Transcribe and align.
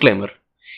Disclaimer 0.00 0.34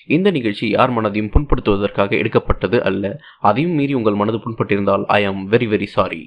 இந்த 0.07 0.29
நிகழ்ச்சி 0.31 0.67
யார் 0.69 0.93
மனதையும் 0.93 1.33
புண்படுத்துவதற்காக 1.35 2.11
எடுக்கப்பட்டது 2.21 2.79
அல்ல. 2.89 3.05
அதையும் 3.41 3.75
மீறி 3.79 3.95
உங்கள் 3.95 4.19
மனது 4.21 4.39
புண்பட்டிருந்தால் 4.39 5.05
I 5.17 5.21
am 5.25 5.43
very 5.53 5.67
very 5.73 5.89
sorry 5.97 6.23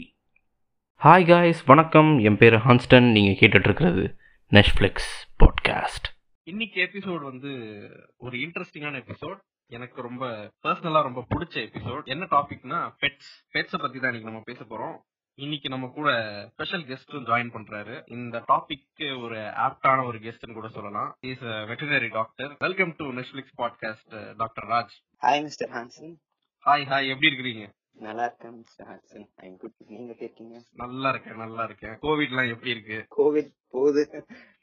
hi 1.01 1.25
guys 1.27 1.63
வணக்கம். 1.65 2.11
என் 2.19 2.37
பேர் 2.37 2.55
ஹான்ஸ்டன். 2.65 3.07
நீங்கள் 3.15 3.37
கேட்டுட்ருக்கிறது 3.41 4.03
நெட்ஃப்ளிக்ஸ் 4.51 5.11
பாட்காஸ்ட் 5.43 6.07
இன்னைக்கு 6.47 6.79
எபிசோட் 6.83 7.23
வந்து 7.31 7.51
ஒரு 8.17 8.37
இன்ட்ரெஸ்டிங்கான 8.37 9.01
எபிசோட் 9.03 9.39
எனக்கு 9.69 9.99
ரொம்ப 10.01 10.23
பர்சனலா 10.63 11.01
ரொம்ப 11.09 11.23
பிடிச்ச 11.33 11.55
எபிசோட் 11.67 12.05
என்ன 12.13 12.27
டாபிக்னா 12.31 12.79
பெட்ஸ் 13.03 13.33
பெட்ஸ 13.55 13.81
பத்தி 13.83 13.99
தான் 13.99 14.11
இன்னைக்கு 14.11 14.29
நம்ம 14.29 14.43
பேச 14.51 14.61
போறோம். 14.63 14.95
இன்னைக்கு 15.37 15.69
நம்ம 15.69 15.87
கூட 15.87 16.09
ஸ்பெஷல் 16.49 16.83
கெஸ்டும் 16.83 17.25
ஜாயின் 17.25 17.51
பண்றாரு. 17.53 17.95
இந்த 18.07 18.43
டாபிக்கு 18.47 19.21
ஒரு 19.21 19.37
ஆப்டான 19.65 20.05
ஒரு 20.05 20.17
கெஸ்ட்னு 20.17 20.53
கூட 20.53 20.67
சொல்லலாம். 20.69 21.09
Is 21.21 21.43
veterinary 21.69 22.09
doctor 22.09 22.51
welcome 22.59 22.93
to 22.95 23.05
Netflix 23.13 23.57
podcast 23.57 24.13
doctor 24.37 24.67
Raj 24.67 24.93
hi 25.21 25.41
mister 25.41 25.71
Hanson 25.71 26.13
hi 26.65 26.85
hi 26.85 27.07
எப்படி 27.07 27.29
இருக்கிறீங்க? 27.31 27.65
நல்லா 27.99 28.23
இருக்கேன் 28.25 28.55
மிஸ்டர் 28.57 28.87
ஹான்சன் 28.87 29.27
ஐம் 29.37 29.57
குட் 29.57 29.75
நீங்க 29.87 30.09
எப்படி 30.09 30.25
இருக்கீங்க? 30.25 30.55
நல்லா 30.83 31.09
இருக்கேன் 31.09 31.37
நல்லா 31.37 31.63
இருக்கேன். 31.63 31.95
கோவிட் 32.01 32.31
எல்லாம் 32.31 32.49
எப்படி 32.49 32.71
இருக்கு? 32.71 32.97
கோவிட் 33.17 33.51
போகுது. 33.69 34.03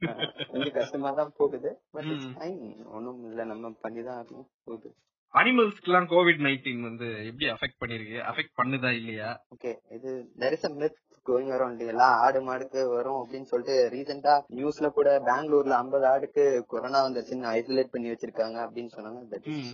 கொஞ்சம் 0.50 0.74
கஷ்டமா 0.74 1.11
தான் 1.12 1.33
போகுது 1.36 1.70
பட் 1.91 2.11
ம். 2.14 2.34
ஃபைன் 2.34 2.61
ஒண்ணும் 2.89 3.24
இல்ல. 3.30 3.44
நம்ம 3.44 3.74
பண்ணி 3.80 4.02
தான் 4.02 4.18
ஆகணும். 4.20 4.48
போகுது. 4.64 4.91
அனிமல்ஸ்க்கு 5.34 5.88
எல்லாம் 5.91 6.08
கோவிட் 6.12 6.42
நைன்டீன் 6.47 6.83
வந்து 6.88 7.06
எப்படி 7.28 7.47
அஃபெக்ட் 7.55 7.80
பண்ணிருக்கு? 7.83 8.19
அஃபெக்ட் 8.30 8.58
பண்ணுதா 8.61 8.91
இல்லையா? 9.00 9.30
ஓகே 9.55 9.70
இது 9.97 10.11
is 10.56 10.64
a 10.69 10.72
myth 10.80 10.98
going 11.27 11.48
around 11.56 11.80
எல்லாம் 11.92 12.14
ஆடு 12.24 12.41
மாடுக்கு 12.47 12.80
வரும் 12.94 13.19
அப்படின்னு 13.20 13.50
சொல்லிட்டு 13.52 13.74
ரீசெண்டா 13.94 14.34
நியூஸ்ல 14.58 14.86
கூட 14.98 15.08
பெங்களூர்ல 15.28 15.74
50 15.83 16.08
ஆடுக்கு 16.12 16.44
கொரோனா 16.72 17.00
வந்துருச்சுன்னு 17.06 17.48
ஐசோலேட் 17.58 17.92
பண்ணி 17.94 18.11
வச்சிருக்காங்க 18.12 18.58
அப்படின்னு 18.66 18.92
சொன்னாங்க. 18.97 19.20
That 19.33 19.48
is 19.52 19.72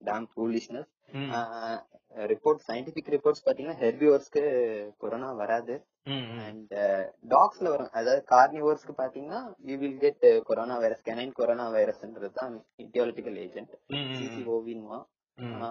damn 0.00 0.28
foolishness 0.32 0.90
report 2.14 2.62
scientific 2.68 3.12
reports 3.14 3.46
பாத்தீங்கன்னா 3.46 3.76
ஹெர்பியோர்ஸ்க்கு 3.82 4.42
கொரோனா 4.98 5.32
வராது. 5.32 5.74
அண்ட் 6.46 6.72
டாக்ஸ்ல 7.28 7.68
வரும். 7.68 7.90
அதாவது 7.90 8.24
கார்னிவோர்ஸ்க்கு 8.30 8.94
பாத்தீங்கன்னா 8.96 9.54
you 9.58 9.78
will 9.78 9.98
get 9.98 10.42
corona 10.44 10.78
virus 10.78 11.02
canine 11.04 11.32
corona 11.32 11.70
வைரஸ்ன்றது 11.70 12.30
தான் 12.32 12.64
இட்டியாலஜிக்கல் 12.76 13.36
ஏஜென்ட் 13.36 13.74
ம். 15.38 15.62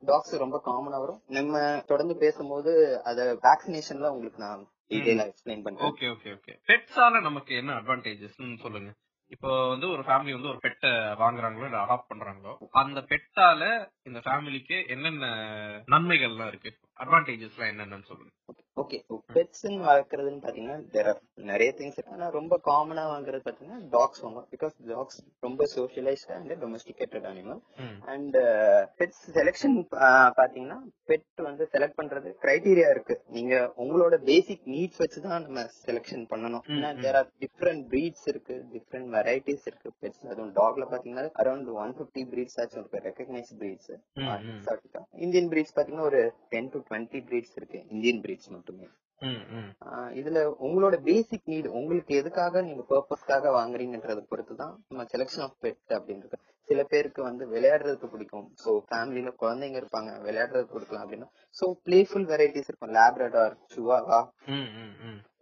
டாக்ஸ் 0.00 0.34
ரொம்ப 0.36 0.62
காமனா 0.64 0.98
வரும். 0.98 1.22
நம்ம 1.26 1.80
தொடர்ந்து 1.86 2.16
பேசும்போது 2.16 3.00
அத 3.04 3.38
வேக்சினேஷன்ல 3.42 4.08
உங்களுக்கு 4.08 4.38
நான் 4.38 4.66
டீடைலா 4.88 5.24
எக்ஸ்பிளைன் 5.30 5.62
பண்றேன். 5.62 5.90
Okay 5.90 6.06
okay 6.14 6.36
okay. 6.36 6.52
பெட்ஸால 6.66 7.20
நமக்கு 7.20 7.54
என்ன 7.56 7.72
அட்வான்டேஜஸ் 7.72 8.56
சொல்லுங்க. 8.56 8.90
இப்போ 9.30 9.68
வந்து 9.68 9.88
ஒரு 9.88 10.02
ஃபேமிலி 10.02 10.32
வந்து 10.32 10.48
ஒரு 10.48 10.58
பெட்டை 10.58 10.90
வாங்குறாங்களோ 11.18 11.64
இல்ல 11.64 11.78
அடாப்ட் 11.84 12.10
பண்றாங்களோ 12.10 12.52
அந்த 12.80 13.00
பெட்டால 13.08 13.62
இந்த 14.02 14.18
ஃபேமிலிக்கு 14.18 14.86
என்னென்ன 14.86 15.26
நன்மைகள்லாம் 15.88 16.46
இருக்கு? 16.46 16.70
அட்வான்டேஜஸ்லாம் 17.02 17.70
என்னென்னு 17.72 18.08
சொல்லுங்க. 18.10 18.32
ஓகே 18.80 18.98
பெட்ஸ் 19.34 19.62
வளர்க்கறதுன்னு 19.86 20.42
பாத்தீங்கன்னா 20.44 20.76
there 20.94 21.06
are 21.10 21.18
நிறைய 21.50 21.70
திங்ஸ் 21.78 21.96
இருக்கு. 21.96 22.14
ஆனா 22.16 22.26
ரொம்ப 22.36 22.54
காமனா 22.66 23.04
வாங்குறது 23.12 23.40
பாத்தீங்கன்னா 23.46 23.78
டாக்ஸ் 23.94 24.20
வாங்குவோம் 24.24 24.46
பிகாஸ் 24.54 24.74
டாக்ஸ் 24.90 25.20
ரொம்ப 25.46 25.64
socialized 25.74 26.32
and 26.36 26.52
domesticated 26.64 27.26
animal 27.30 27.60
and 28.12 28.36
pets 28.98 29.22
selection 29.36 29.76
பாத்தீங்கன்னா 30.40 30.78
பெட் 31.10 31.42
வந்து 31.48 31.68
செலக்ட் 31.74 31.98
பண்றது 32.00 32.30
கிரைட்டீரியா 32.44 32.90
இருக்கு. 32.94 33.16
நீங்க 33.36 33.54
உங்களோட 33.84 34.18
பேசிக் 34.30 34.66
நீட்ஸ் 34.74 35.00
வச்சு 35.04 35.22
தான் 35.26 35.44
நம்ம 35.46 35.64
செலெக்ஷன் 35.86 36.26
பண்ணணும். 36.32 36.64
ஏன்னா. 36.76 36.90
தேர் 37.04 37.18
ஆர் 37.22 37.30
டிஃப்ரெண்ட் 37.44 37.82
பிரீட்ஸ் 37.94 38.26
இருக்கு 38.32 38.56
டிஃப்ரெண்ட் 38.74 39.10
வெரைட்டிஸ் 39.16 39.66
இருக்கு. 39.70 39.90
பெட்ஸ் 40.02 40.22
அதுவும் 40.30 40.54
டாக்ல 40.60 40.86
பாத்தீங்கன்னா 40.92 41.26
அரௌண்ட் 41.44 41.72
ஒன் 41.84 41.96
பிப்டி 42.00 42.24
பிரீட்ஸ் 42.34 42.58
ஆச்சும் 42.62 42.80
இருக்கு. 42.82 43.02
Recognise 43.08 43.52
breeds. 43.62 43.92
இந்தியன் 45.26 45.50
பிரீட்ஸ் 45.54 45.76
பாத்தீங்கன்னா 45.78 46.08
ஒரு 46.12 46.22
டென் 46.54 46.70
டு 46.76 46.84
டுவெண்ட்டி 46.90 47.20
பிரீட்ஸ் 47.26 47.56
இருக்கு. 47.56 47.84
இந்தியன் 47.90 48.20
பிரீட்ஸ் 48.20 48.50
மட்டுமே. 48.50 48.88
இதுல 50.20 50.38
உங்களோட 50.66 50.96
பேசிக் 51.02 51.48
நீட் 51.48 51.68
உங்களுக்கு 51.78 52.14
எதுக்காக 52.16 52.62
நீங்க 52.62 52.82
பர்பஸ்க்காக 52.90 53.52
வாங்குறீங்கன்றத 53.52 54.20
பொறுத்து 54.28 54.56
தான் 54.56 54.84
நம்ம 54.88 55.06
செலெக்ஷன் 55.12 55.44
ஆஃப் 55.46 55.58
பெட் 55.64 55.94
அப்படின்றது. 55.98 56.38
சில 56.68 56.82
பேருக்கு 56.84 57.22
வந்து 57.22 57.44
விளையாடுறதுக்கு 57.46 58.06
பிடிக்கும். 58.06 58.46
சோ 58.62 58.70
ஃபேமிலில 58.88 59.30
குழந்தைங்க 59.42 59.76
இருப்பாங்க 59.80 60.12
விளையாடுறதுக்கு 60.22 60.72
கொடுக்கலாம் 60.72 61.04
அப்படின்னா. 61.04 61.28
சோ 61.56 61.66
பிளேஃபுல் 61.86 62.26
வெரைட்டிஸ் 62.32 62.68
இருக்கும். 62.68 62.92
Labrador 62.98 63.54
chihuahua. 63.74 64.18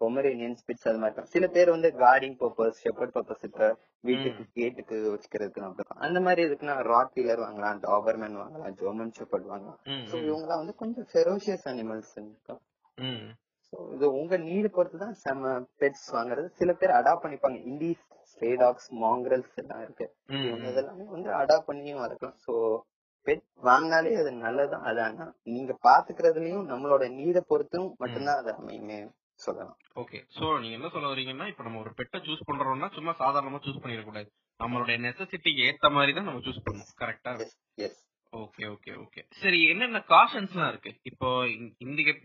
பொமரேனியன் 0.03 0.56
ஸ்பிட்ஸ் 0.61 0.89
அது 0.89 0.99
மாதிரி 0.99 1.11
இருக்கும் 1.11 1.33
சில 1.33 1.47
பேர் 1.49 1.71
வந்து 1.71 1.91
கார்டிங் 1.95 2.37
பர்பஸ் 2.43 2.81
ஷெப்பர்ட் 2.85 3.15
பர்பஸ் 3.15 3.45
இப்ப 3.45 3.69
வீட்டுக்கு 4.01 4.45
கேட்டுக்கு 4.59 4.97
வச்சுக்கிறதுக்கு 5.15 5.65
அப்படி 5.67 5.83
இருக்கும். 5.83 6.03
அந்த 6.06 6.21
மாதிரி 6.21 6.43
இதுக்குன்னா 6.49 6.77
ராட் 6.91 7.15
வீலர் 7.15 7.45
வாங்கலாம் 7.47 7.81
டாபர்மேன் 7.87 8.37
வாங்கலாம் 8.43 8.77
ஜெர்மன் 8.83 9.15
ஷெப்பர்ட் 9.19 9.49
வாங்கலாம். 9.53 9.79
ம். 9.87 10.05
இவங்கலாம் 10.29 10.62
வந்து 10.62 10.75
கொஞ்சம் 10.75 11.09
ஃபெரோஷியஸ் 11.12 11.67
அனிமல்ஸ் 11.73 12.15
ம். 12.99 13.25
இது 13.95 14.07
உங்க 14.21 14.35
நீடு 14.49 14.69
பொறுத்து 14.77 14.99
தான் 15.05 15.17
செம 15.25 15.53
பெட்ஸ் 15.81 16.09
வாங்குறது. 16.17 16.49
சில 16.61 16.71
பேர் 16.81 16.97
அடாப்ட் 16.99 17.25
பண்ணிப்பாங்க. 17.25 17.59
இண்டிஸ் 17.71 18.05
ஸ்ட்ரே 18.31 18.51
டாக்ஸ் 18.62 18.89
மாங்கரல்ஸ் 19.03 19.59
எல்லாம் 19.62 19.83
இருக்கு. 19.87 20.07
இதெல்லாமே 20.71 21.07
வந்து 21.17 21.31
அடாப்ட் 21.41 21.69
பண்ணியும் 21.71 22.03
வளர்க்கலாம். 22.05 22.39
சோ 22.47 22.55
பெட் 23.27 23.45
வாங்கினாலே 23.69 24.15
அது 24.23 24.31
நல்லதுதான் 24.47 24.87
அது 24.89 25.01
ஆனா 25.05 25.27
நீங்க 25.55 25.73
பாத்துக்கிறதுலயும் 25.89 26.67
நம்மளோட 26.73 27.05
நீட 27.21 27.39
பொறுத்தும் 27.51 27.89
மட்டும்தான் 28.03 28.41
அது 28.43 28.51
அமையுமே 28.61 28.99
சொல்லலாம். 29.45 29.79
ஓகே 30.03 30.19
சோ 30.37 30.47
நீங்க 30.62 30.75
என்ன 30.79 30.89
சொல்ல 30.95 31.12
வரீங்கன்னா 31.12 31.47
இப்ப 31.53 31.65
நம்ம 31.67 31.81
ஒரு 31.85 31.93
பெட்டை 32.01 32.19
சூஸ் 32.27 32.49
பண்றோம்னா 32.49 32.89
சும்மா 32.97 33.12
சாதாரணமா 33.23 33.61
சூஸ் 33.67 33.83
பண்ணிடக்கூடாது. 33.85 34.29
நம்மளுடைய 34.61 34.97
நெசசிட்டிக்கு 35.06 35.62
ஏத்த 35.69 35.91
மாதிரி 35.97 36.12
தான் 36.19 36.29
நம்ம 36.31 36.43
சூஸ் 36.47 36.65
பண்ணணும். 36.67 36.93
கரெக்டா 37.03 37.33
எஸ் 37.87 38.01
ஓகே 38.34 38.61
ஓகே 38.61 38.87
ஓகே. 38.87 39.25
சரி 39.31 39.69
என்னென்ன 39.69 40.05
காஷன்ஸ்லாம் 40.09 40.69
இருக்கு? 40.69 40.99
இப்போ 41.03 41.49
இந்த- 41.49 41.75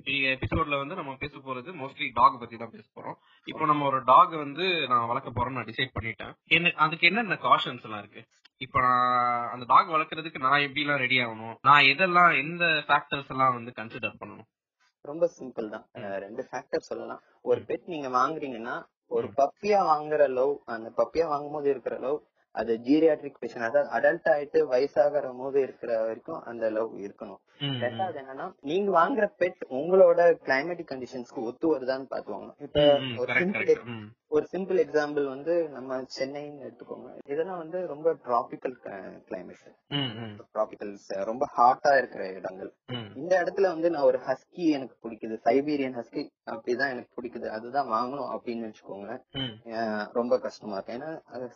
எபிசோட்ல 0.03 0.77
வந்து 0.77 0.95
நம்ம 0.95 1.15
பேச 1.15 1.37
போறது 1.37 1.73
மோஸ்ட்லி 1.73 2.09
டாக் 2.13 2.39
பத்தி 2.39 2.57
தான் 2.57 2.69
பேச 2.69 2.83
போறோம். 2.95 3.13
இப்போ 3.45 3.65
நம்ம 3.65 3.85
ஒரு 3.85 4.03
டாக் 4.03 4.29
வந்து 4.29 4.87
நான் 4.87 5.07
வளர்க்க 5.07 5.31
போறோம் 5.31 5.51
நான் 5.51 5.65
டிசைட் 5.65 5.91
பண்ணிட்டேன். 6.01 6.33
என்ன 6.43 6.71
அதுக்கு 6.75 7.07
என்னென்ன 7.07 7.33
காஷன்ஸ் 7.33 7.83
எல்லாம் 7.83 7.99
இருக்கு? 7.99 8.25
இப்போ 8.57 8.79
நான் 8.79 9.49
அந்த 9.49 9.65
டாக் 9.67 9.89
வளர்க்கறதுக்கு 9.89 10.39
நான் 10.39 10.59
எப்படி 10.59 10.81
எல்லாம் 10.81 10.97
ரெடி 10.97 11.17
ஆகணும்? 11.17 11.55
நான் 11.61 11.83
எதெல்லாம் 11.83 12.37
எந்த 12.37 12.65
ஃபேக்டர்ஸ் 12.65 13.29
எல்லாம் 13.29 13.53
வந்து 13.53 13.73
கன்சிடர் 13.75 14.15
பண்ணணும்? 14.19 14.45
ரொம்ப 15.01 15.29
சிம்பிள் 15.39 15.69
தான். 15.69 15.87
ரெண்டு 15.91 16.47
ஃபேக்டர் 16.51 16.77
சொல்லலாம். 16.77 17.21
ஒரு 17.41 17.61
பெட் 17.61 17.83
நீங்க 17.85 18.07
வாங்குறீங்கன்னா 18.07 18.85
ஒரு 19.07 19.27
பப்பியா 19.37 19.81
வாங்குற 19.85 20.29
லவ் 20.29 20.61
அந்த 20.65 20.91
பப்பியா 20.97 21.27
வாங்கும்போது 21.27 21.69
இருக்கிற 21.69 21.99
லவ் 21.99 22.21
அது 22.55 22.73
ஜீரியாட்ரிக் 22.85 23.39
பேஷன் 23.39 23.61
அதாவது 23.61 23.89
அடல்ட் 23.89 24.29
ஆயிட்டு 24.29 24.59
வயசாகிற 24.71 25.37
போது 25.37 25.61
இருக்கிற 25.61 25.91
வரைக்கும் 26.01 26.43
அந்த 26.43 26.69
லவ் 26.69 26.93
இருக்கணும். 26.99 27.41
ரெண்டாவது 27.81 28.17
என்னன்னா 28.21 28.47
நீங்க 28.61 28.89
வாங்குற 28.91 29.25
பெட் 29.39 29.61
உங்களோட 29.71 30.19
கிளைமேட்டிக் 30.45 30.91
கண்டிஷன்ஸ்க்கு 30.91 31.45
ஒத்து 31.45 31.67
வருதான்னு 31.73 32.09
பாத்துவாங்க 32.09 32.49
இப்ப 32.59 32.85
ஒரு 33.17 33.31
சிம்பிள் 33.33 33.71
ஒரு 34.35 34.45
சிம்பிள் 34.51 34.79
எக்ஸாம்பிள் 34.81 35.25
வந்து 35.27 35.53
நம்ம 35.75 35.95
சென்னைன்னு 36.17 36.65
எடுத்துக்கோங்க. 36.65 37.09
இதெல்லாம் 37.31 37.61
வந்து 37.63 37.79
ரொம்ப 37.91 38.13
டிராபிக்கல் 38.25 38.75
கிளைமேட் 39.29 39.71
டிராபிக்கல்ஸ் 40.55 41.07
ரொம்ப 41.29 41.45
ஹாட்டா 41.57 41.91
இருக்கிற 41.97 42.23
இடங்கள். 42.39 42.71
இந்த 43.15 43.33
இடத்துல 43.43 43.67
வந்து 43.73 43.89
நான் 43.89 44.07
ஒரு 44.09 44.19
ஹஸ்கி 44.27 44.65
எனக்கு 44.77 44.95
பிடிக்குது. 45.03 45.37
சைபீரியன் 45.47 45.97
ஹஸ்கி 45.99 46.23
அப்படிதான் 46.51 46.93
எனக்கு 46.93 47.11
பிடிக்குது. 47.17 47.47
அதுதான் 47.57 47.89
வாங்கணும் 47.95 48.31
அப்படின்னு 48.35 48.69
வச்சுக்கோங்க. 48.69 49.09
ரொம்ப 50.19 50.39
கஷ்டமா 50.45 50.77
இருக்கு 50.77 50.95
ஏன்னா 50.97 51.11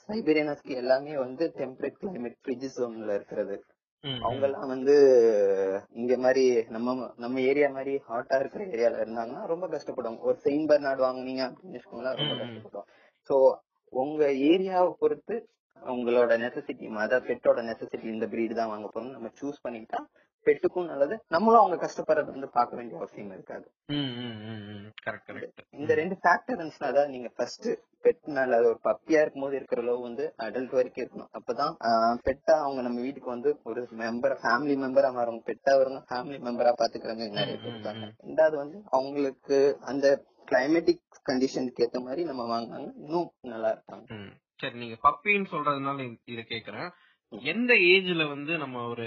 சைபீரியன் 0.08 0.52
ஹஸ்கி 0.54 0.76
எல்லாமே 0.84 1.16
வந்து 1.18 1.52
டெம்பரேட் 1.58 2.00
கிளைமேட் 2.02 2.38
ஃப்ரிட்ஜ் 2.44 2.68
ஜோன்ல 2.78 3.16
இருக்கிறது. 3.19 3.58
அவங்க 4.22 4.44
எல்லாம் 4.48 4.72
வந்து 4.72 4.94
இங்க 5.96 6.14
மாதிரி 6.18 6.44
நம்ம 6.70 6.94
நம்ம 7.18 7.42
ஏரியா 7.50 7.68
மாதிரி 7.70 7.94
ஹாட்டா 8.08 8.38
இருக்கிற 8.40 8.64
ஏரியால 8.70 9.00
இருந்தாங்கன்னா 9.00 9.44
ரொம்ப 9.48 9.66
கஷ்டப்படுவாங்க 9.68 10.28
ஒரு 10.30 10.38
செயின் 10.46 10.68
பர்னாட் 10.70 11.06
வாங்குனீங்க 11.06 11.44
அப்படின்னு 11.48 11.78
வச்சுக்கோங்களேன் 11.78 12.18
ரொம்ப 12.20 12.34
ம். 12.34 12.42
கஷ்டப்படுவாங்க 12.42 12.90
சோ 13.30 13.36
உங்க 13.94 14.22
ஏரியாவை 14.50 14.92
பொறுத்து 15.00 15.36
உங்களோட 15.82 16.34
நெசசிட்டி 16.42 16.86
அதாவது 16.98 17.28
பெட்டோட 17.30 17.62
நெசசிட்டி 17.70 18.08
இந்த 18.10 18.28
பிரீடு 18.28 18.54
தான் 18.56 18.72
வாங்க 18.72 18.88
போறோம் 18.90 19.16
நம்ம 19.16 19.32
சூஸ் 19.40 19.64
பண்ணிக்கிட்டா 19.66 20.02
பெட்டுக்கும் 20.45 20.86
நல்லது. 20.86 21.16
நம்மளும் 21.28 21.62
அவங்க 21.62 21.78
கஷ்டப்படுறது 21.84 22.30
வந்து 22.36 22.50
பார்க்க 22.50 22.75
வேண்டிய 22.75 23.00
அவசியம் 23.00 23.31
இருக்காது. 23.31 23.66
இந்த 25.78 25.94
ரெண்டு 25.94 26.16
ஃபேக்டர் 26.22 26.56
இருந்துச்சுன்னா 26.56 26.92
அதாவது 26.92 27.10
நீங்க 27.10 27.30
ஃபர்ஸ்ட் 27.36 27.68
பெட் 28.04 28.24
மேல 28.36 28.57
ஒரு 28.62 28.80
பப்பியா 28.84 29.22
இருக்கும்போது 29.22 29.56
இருக்கிற 29.56 29.81
லவ் 29.81 30.01
வந்து 30.01 30.24
அடல்ட் 30.38 30.75
வரைக்கும் 30.78 31.04
இருக்கணும். 31.04 31.31
அப்பதான் 31.40 31.75
பெட்டா 32.25 32.56
அவங்க 32.66 32.81
நம்ம 32.81 33.01
வீட்டுக்கு 33.01 33.30
வந்து 33.30 33.51
ஒரு 33.63 33.81
மெம்பர் 33.98 34.36
ஃபேமிலி 34.44 34.75
மெம்பரா 34.84 35.12
மாறும் 35.13 35.42
பெட்டா 35.45 35.74
வருங்க 35.80 36.01
ஃபேமிலி 36.10 36.40
மெம்பரா 36.48 36.74
பாத்துக்கிறாங்க 36.81 37.28
நிறைய 37.31 37.57
பேர் 37.57 37.74
இருக்காங்க 37.74 38.06
ரெண்டாவது 38.25 38.56
வந்து 38.56 38.80
அவங்களுக்கு 38.90 39.57
அந்த 39.86 40.07
கிளைமேட்டிக் 40.48 41.01
கண்டிஷனுக்கு 41.25 41.84
ஏத்த 41.86 42.00
மாதிரி 42.04 42.24
நம்ம 42.24 42.44
வாங்கினாங்க 42.51 42.90
இன்னும் 42.98 43.30
நல்லா 43.42 43.69
இருப்பாங்க. 43.74 44.06
ம். 44.10 44.31
சரி 44.60 44.78
நீங்க 44.78 44.98
பப்பின்னு 45.04 45.51
சொல்றதுனால 45.51 46.00
இத 46.25 46.42
கேக்குறேன். 46.50 46.90
எந்த 47.31 47.74
ஏஜ்ல 47.92 48.24
வந்து 48.28 48.54
நம்ம 48.57 48.84
ஒரு 48.88 49.06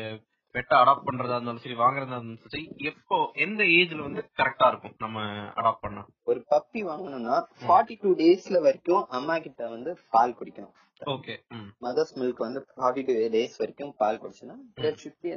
பெட்டை 0.56 0.74
அடாப்ட் 0.78 1.06
பண்றதா 1.06 1.36
இருந்தாலும் 1.36 1.62
சரி 1.62 1.76
வாங்குறதா 1.80 2.16
இருந்தாலும் 2.16 2.52
சரி 2.52 2.64
எப்போ 2.90 3.16
எந்த 3.44 3.62
ஏஜ்ல 3.76 4.06
வந்து 4.06 4.22
கரெக்டா 4.38 4.66
இருக்கும் 4.70 4.96
நம்ம 5.04 5.24
அடாப்ட் 5.58 5.84
பண்ணா? 5.84 6.02
ஒரு 6.26 6.40
பப்பி 6.52 6.82
வாங்கணும்னா 6.88 7.36
ஃபார்ட்டி 7.62 7.96
டூ 8.02 8.10
டேஸ்ல 8.20 8.60
வரைக்கும் 8.64 9.04
அம்மா 9.18 9.36
கிட்ட 9.38 9.62
வந்து 9.68 9.92
பால் 10.12 10.36
குடிக்கணும். 10.38 10.74
ஓகே 11.00 11.34
மதர்ஸ் 11.82 12.14
மில்க் 12.18 12.44
வந்து 12.44 12.60
ஃபார்ட்டி 12.70 13.02
டூ 13.06 13.14
டேஸ் 13.34 13.56
வரைக்கும் 13.62 13.92
பால் 13.98 14.20
குடிச்சுன்னா 14.22 14.56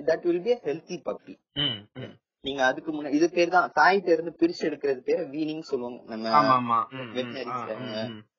that 0.07 0.25
will 0.27 0.43
be 0.45 0.53
healthy 0.67 0.97
puppy 1.07 1.35
நீங்க 2.43 2.61
அதுக்கு 2.67 2.91
முன்னாடி 2.91 3.17
இது 3.17 3.27
பேர் 3.29 3.53
தான் 3.55 3.71
தாய்கிட்ட 3.77 4.09
இருந்து 4.13 4.31
பிரிச்சு 4.39 4.63
எடுக்கிறது 4.67 5.01
பேர் 5.01 5.23
வீனிங் 5.33 5.65
சொல்லுவாங்க 5.69 5.99
நம்ம 6.11 6.77
ம், 6.93 7.09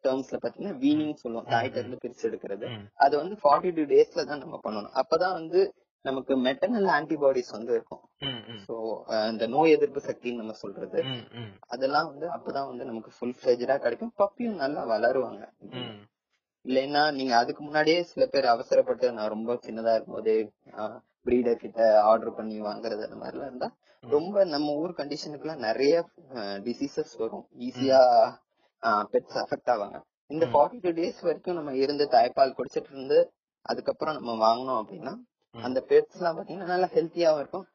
டேர்ம்ஸ்ல 0.04 0.38
பாத்தீங்கன்னா 0.38 0.76
வீனிங் 0.84 1.20
சொல்லுவோம் 1.22 1.50
தாய்கிட்ட 1.50 1.76
ம். 1.76 1.82
இருந்து 1.82 2.00
பிரிச்சு 2.04 2.24
எடுக்கிறது. 2.28 2.66
அது 3.04 3.14
வந்து 3.18 3.36
ஃபார்ட்டி 3.42 3.70
டூ 3.70 3.84
டேஸ்ல 3.92 4.24
தான் 4.24 4.42
நம்ம 4.44 4.60
பண்ணணும். 4.64 4.94
அப்பதான் 4.94 5.36
வந்து 5.40 5.60
நமக்கு 6.04 6.32
மெட்டர்னல் 6.44 6.88
ஆன்டிபாடிஸ் 6.96 7.50
வந்து 7.56 7.72
இருக்கும். 7.76 8.02
சோ 8.66 8.74
இந்த 9.30 9.46
நோய் 9.54 9.74
எதிர்ப்பு 9.76 10.00
சக்தின்னு 10.06 10.40
நம்ம 10.42 10.54
சொல்றது. 10.62 11.00
அதெல்லாம் 11.74 12.08
வந்து 12.12 12.26
அப்பதான் 12.36 12.68
வந்து 12.70 12.84
நமக்கு 12.90 13.10
ஃபுல் 13.16 13.36
ஃபிளெஜ்டா 13.38 13.76
கிடைக்கும். 13.84 14.14
பப்பியும் 14.22 14.60
நல்லா 14.62 14.82
வளருவாங்க. 14.92 15.42
இல்லைன்னா 16.64 17.02
நீங்க 17.18 17.32
அதுக்கு 17.42 17.62
முன்னாடியே 17.66 18.00
சில 18.12 18.24
பேர் 18.32 18.52
அவசரப்பட்டு 18.54 19.06
நான் 19.18 19.32
ரொம்ப 19.34 19.52
சின்னதா 19.66 19.92
இருக்கும்போதே 19.96 20.34
பிரீடர் 21.26 21.62
கிட்ட 21.62 21.80
ஆர்டர் 22.10 22.36
பண்ணி 22.38 22.56
வாங்குறது 22.66 23.02
அந்த 23.06 23.18
மாதிரிலாம் 23.22 23.50
இருந்தா. 23.50 23.68
ரொம்ப 24.04 24.44
நம்ம 24.52 24.74
ஊர் 24.82 24.92
கண்டிஷனுக்கு 25.00 25.46
எல்லாம் 25.46 25.64
நிறைய 25.68 25.94
டிசீசஸ் 26.66 27.14
வரும். 27.22 27.46
ஈஸியா 27.66 28.00
பெட்ஸ் 29.12 29.38
அஃபெக்ட் 29.42 29.72
ஆவாங்க. 29.74 29.96
இந்த. 30.30 30.44
ஃபார்ட்டி 30.52 30.78
டூ 30.84 30.90
டேஸ் 31.00 31.20
வரைக்கும் 31.28 31.58
நம்ம 31.58 31.74
இருந்து 31.84 32.04
தாய்ப்பால் 32.14 32.56
குடிச்சிட்டு 32.58 32.92
இருந்து 32.94 33.18
அதுக்கப்புறம் 33.66 34.16
நம்ம 34.18 34.32
வாங்கினோம் 34.46 34.80
அப்படின்னா. 34.82 35.12
அந்த 35.54 35.80
பெட்ஸ் 35.88 36.18
எல்லாம் 36.18 36.36
பாத்தீங்கன்னா 36.38 36.66
நல்லா 36.66 36.88
ஹெல்த்தியாவும் 36.94 37.40
இருக்கும். 37.40 37.66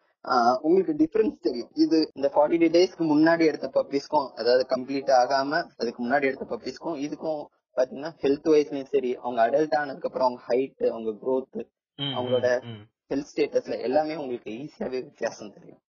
உங்களுக்கு 0.61 0.93
டிஃபரன்ஸ் 0.93 1.35
தெரியும். 1.39 1.71
இது 1.75 1.97
இந்த 2.15 2.27
ஃபார்ட்டி 2.33 2.57
டூ 2.61 2.67
டேஸ்க்கு 2.75 3.03
முன்னாடி 3.11 3.43
எடுத்த 3.45 3.67
பப்பீஸ்க்கும் 3.73 4.27
அதாவது 4.35 4.63
கம்ப்ளீட் 4.69 5.11
ஆகாம 5.19 5.51
அதுக்கு 5.77 5.99
முன்னாடி 6.03 6.23
எடுத்த 6.23 6.45
பப்பீஸ்க்கும் 6.45 6.97
இதுக்கும் 7.05 7.41
பாத்தீங்கன்னா 7.77 8.11
ஹெல்த் 8.21 8.49
வைஸ்லயும் 8.51 8.91
சரி 8.91 9.11
அவங்க 9.15 9.39
அடல்ட் 9.47 9.75
ஆனதுக்கு 9.75 10.09
அப்புறம் 10.09 10.27
அவங்க 10.27 10.41
ஹைட் 10.47 10.83
அவங்க 10.89 11.11
growth 11.23 11.55
ம், 11.99 12.13
அவங்களோட. 12.15 12.47
ஹெல்த் 13.11 13.29
ஸ்டேட்டஸ்ல 13.31 13.75
எல்லாமே 13.81 14.15
உங்களுக்கு 14.15 14.51
ஈஸியாவே 14.61 14.99
வித்தியாசம் 15.03 15.53
தெரியும். 15.53 15.81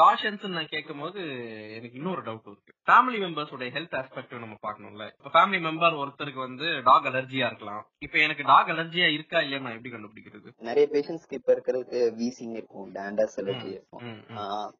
காஷன்ஸ் 0.00 0.44
நான் 0.54 0.70
கேட்கும் 0.70 1.02
போது 1.02 1.20
எனக்கு 1.74 1.96
இன்னொரு 1.98 2.22
டவுட் 2.28 2.48
இருக்கு. 2.52 2.72
ஃபேமிலி 2.88 3.18
மெம்பர்ஸோட 3.24 3.66
ஹெல்த் 3.76 3.94
ஆஸ்பெக்ட் 4.00 4.32
நம்ம 4.44 4.56
பார்க்கணும்ல. 4.66 5.04
இப்ப 5.18 5.32
ஃபேமிலி 5.34 5.60
மெம்பர் 5.66 5.98
ஒருத்தருக்கு 6.02 6.40
வந்து 6.46 6.66
டாக் 6.88 7.06
அலர்ஜியா 7.10 7.46
இருக்கலாம். 7.50 7.82
இப்ப 7.98 8.18
எனக்கு 8.18 8.44
டாக் 8.50 8.72
அலர்ஜியா 8.74 9.08
இருக்கா 9.16 9.40
இல்லையா? 9.44 9.60
நான் 9.64 9.76
எப்படி 9.76 9.92
கண்டுபிடிக்கிறது? 9.94 10.50
நிறைய 10.68 10.86
பேஷண்ட்ஸ்க்கு 10.94 11.38
இப்ப 11.40 11.54
இருக்கிறதுக்கு 11.56 12.00
வீசிங் 12.20 12.54
இருக்கும் 12.58 12.88
டேண்டஸ் 12.94 13.38
அலர்ஜி 13.42 13.70
இருக்கும். 13.76 14.04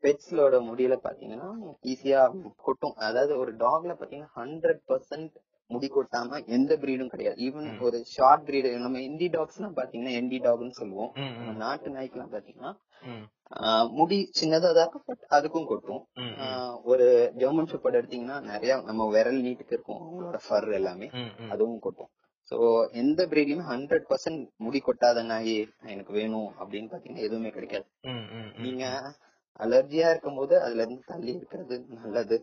பெட்ஸ்லோட 0.04 0.60
முடியல 0.70 0.98
பாத்தீங்கன்னா 1.06 1.50
ஈஸியா 1.92 2.22
கொட்டும். 2.66 2.96
அதாவது 3.08 3.34
ஒரு 3.44 3.54
டாக்ல 3.64 3.94
பாத்தீங்கன்னா 4.02 4.32
ஹண்ட்ரட் 4.42 4.82
பர்சன்ட் 4.92 5.34
முடி 5.70 5.88
கொட்டாம 5.88 6.38
எந்த 6.46 6.72
பிரீடும் 6.76 7.06
கிடையாது. 7.06 7.36
ஈவன். 7.40 7.68
ஒரு 7.80 7.98
ஷார்ட் 8.06 8.44
பிரீடு 8.48 8.70
நம்ம 8.78 9.00
இண்டி 9.00 9.28
டாக்ஸ் 9.28 9.56
எல்லாம் 9.56 9.76
பாத்தீங்கன்னா 9.76 10.12
என்டி 10.18 10.38
டாக்னு 10.40 10.78
சொல்லுவோம். 10.80 11.12
நம்ம 11.38 11.52
நாட்டு 11.58 11.90
நாய்க்கெல்லாம் 11.90 12.34
பாத்தீங்கன்னா 12.34 12.72
ம், 13.04 13.24
ஆஹ் 13.60 13.88
முடி 13.90 14.18
சின்னதா 14.38 14.68
தான் 14.70 14.84
இருக்கும் 14.84 15.06
பட் 15.06 15.24
அதுக்கும் 15.30 15.66
கொட்டும். 15.66 16.02
ஒரு 16.82 17.06
ஜெர்மன் 17.36 17.66
ஷெப்பர்ட் 17.66 17.98
எடுத்தீங்கன்னா 18.00 18.40
நிறைய 18.42 18.82
நம்ம 18.82 19.08
விரல் 19.10 19.40
நீட்டுக்கு 19.42 19.76
இருக்கும் 19.76 20.00
அவங்களோட 20.00 20.38
ஃபர் 20.44 20.68
எல்லாமே. 20.72 21.08
அதுவும் 21.48 21.78
கொட்டும். 21.78 22.10
சோ 22.50 22.56
எந்த 22.92 23.20
பிரீட்லயுமே 23.30 23.64
ஹண்ட்ரட் 23.68 24.08
பர்சன்ட் 24.08 24.42
முடி 24.56 24.80
கொட்டாத 24.80 25.24
நாய் 25.24 25.54
எனக்கு 25.86 26.12
வேணும் 26.12 26.50
அப்படின்னு 26.60 26.90
பாத்தீங்கன்னா 26.90 27.26
எதுவுமே 27.28 27.50
கிடைக்காது. 27.50 27.86
நீங்க 28.58 28.84
அலர்ஜியா 29.60 30.08
இருக்கும்போது 30.10 30.54
அதுல 30.62 30.82
இருந்து 30.82 31.02
தள்ளி 31.06 31.32
இருக்கிறது 31.32 31.76
நல்லது. 31.98 32.38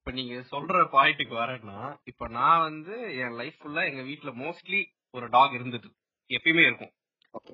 இப்ப 0.00 0.10
நீங்க 0.10 0.34
சொல்ற 0.50 0.82
பாயிண்ட்டுக்கு 0.92 1.34
வரேன்னா 1.34 1.96
இப்ப 2.04 2.28
நான் 2.28 2.60
வந்து 2.60 3.16
என் 3.16 3.32
லைஃப் 3.32 3.54
ஃபுல்லா 3.60 3.88
எங்க 3.90 4.02
வீட்ல 4.02 4.30
மோஸ்ட்லி 4.30 4.84
ஒரு 5.10 5.28
டாக் 5.28 5.52
இருந்தது. 5.52 5.88
எப்பயுமே 6.28 6.64
இருக்கும். 6.66 6.92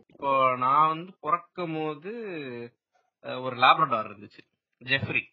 இப்போ 0.06 0.56
நான் 0.56 0.88
வந்து 0.88 1.12
பிறக்கும் 1.20 1.74
போது 1.74 2.12
ஒரு 3.22 3.56
லேப்ரடார் 3.56 4.10
இருந்துச்சு. 4.10 4.42
ஜெஃப்ரி 4.82 5.24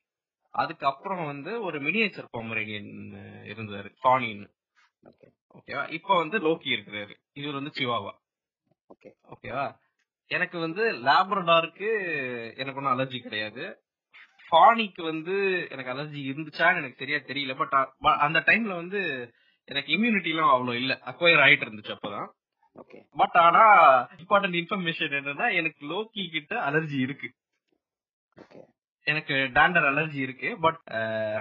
அதுக்கப்புறம் 0.50 1.26
வந்து 1.26 1.62
ஒரு 1.62 1.80
மினியேச்சர் 1.80 2.34
பொமரேனியன் 2.38 2.90
இருந்தாரு. 3.44 3.90
ஓகே 5.04 5.28
ஓகேவா 5.56 5.90
இப்போ 5.90 6.16
வந்து 6.16 6.40
லோக்கி 6.40 6.70
இருக்கிறாரு. 6.76 7.14
இவர் 7.34 7.54
வந்து 7.54 7.74
சிவாவா 7.76 8.14
ஓகே 8.90 9.12
ஓகேவா 9.30 9.76
எனக்கு 10.28 10.60
வந்து 10.60 10.92
லேப்ரடாருக்கு 10.92 11.90
எனக்கு 12.56 12.80
ஒன்றும் 12.82 13.00
அலர்ஜி 13.00 13.20
கிடையாது. 13.20 13.83
ஃபானிக்கு 14.50 15.04
வந்து 15.04 15.36
எனக்கு 15.70 15.94
அலர்ஜி 15.94 16.22
இருந்துச்சான்னு 16.30 16.80
எனக்கு 16.82 17.02
சரியா 17.02 17.18
தெரியல. 17.18 17.58
பட் 17.58 17.76
அந்த 18.28 18.40
டைம்ல 18.40 18.76
வந்து 18.82 19.02
எனக்கு 19.66 19.92
இம்யூனிட்டி 19.92 20.32
எல்லாம் 20.34 20.54
அவ்வளவு 20.56 20.80
இல்ல. 20.82 20.94
அக்வயர் 21.06 21.44
ஆயிட்டு 21.46 21.68
இருந்துச்சு 21.68 21.96
அப்பதான். 21.98 22.30
பட் 23.22 23.38
ஆனா 23.46 23.64
இம்பார்ட்டன்ட் 24.22 24.60
இன்ஃபர்மேஷன் 24.60 25.16
என்னன்னா 25.20 25.48
எனக்கு 25.54 25.82
லோக்கி 25.94 26.24
கிட்ட 26.32 26.54
அலர்ஜி 26.70 27.00
இருக்கு. 27.00 27.30
எனக்கு 29.12 29.34
டாண்டர் 29.34 29.88
அலர்ஜி 29.92 30.20
இருக்கு. 30.26 30.50
பட் 30.66 30.80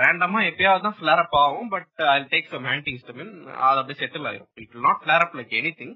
ரேண்டமா 0.02 0.40
எப்பயாவது 0.50 0.84
தான் 0.86 0.96
ஃபிளேர் 1.00 1.22
அப் 1.24 1.36
ஆகும். 1.42 1.68
But 1.68 2.00
I 2.14 2.20
take 2.32 2.50
some 2.52 2.64
antihistamine 2.64 3.34
அது 3.68 3.80
அப்படியே 3.80 4.06
செட்டில் 4.06 4.28
ஆயிரும். 4.30 4.50
It 4.62 4.74
not 4.86 5.00
flare 5.04 5.24
up 5.26 5.34
like 5.34 5.54
anything 5.80 5.94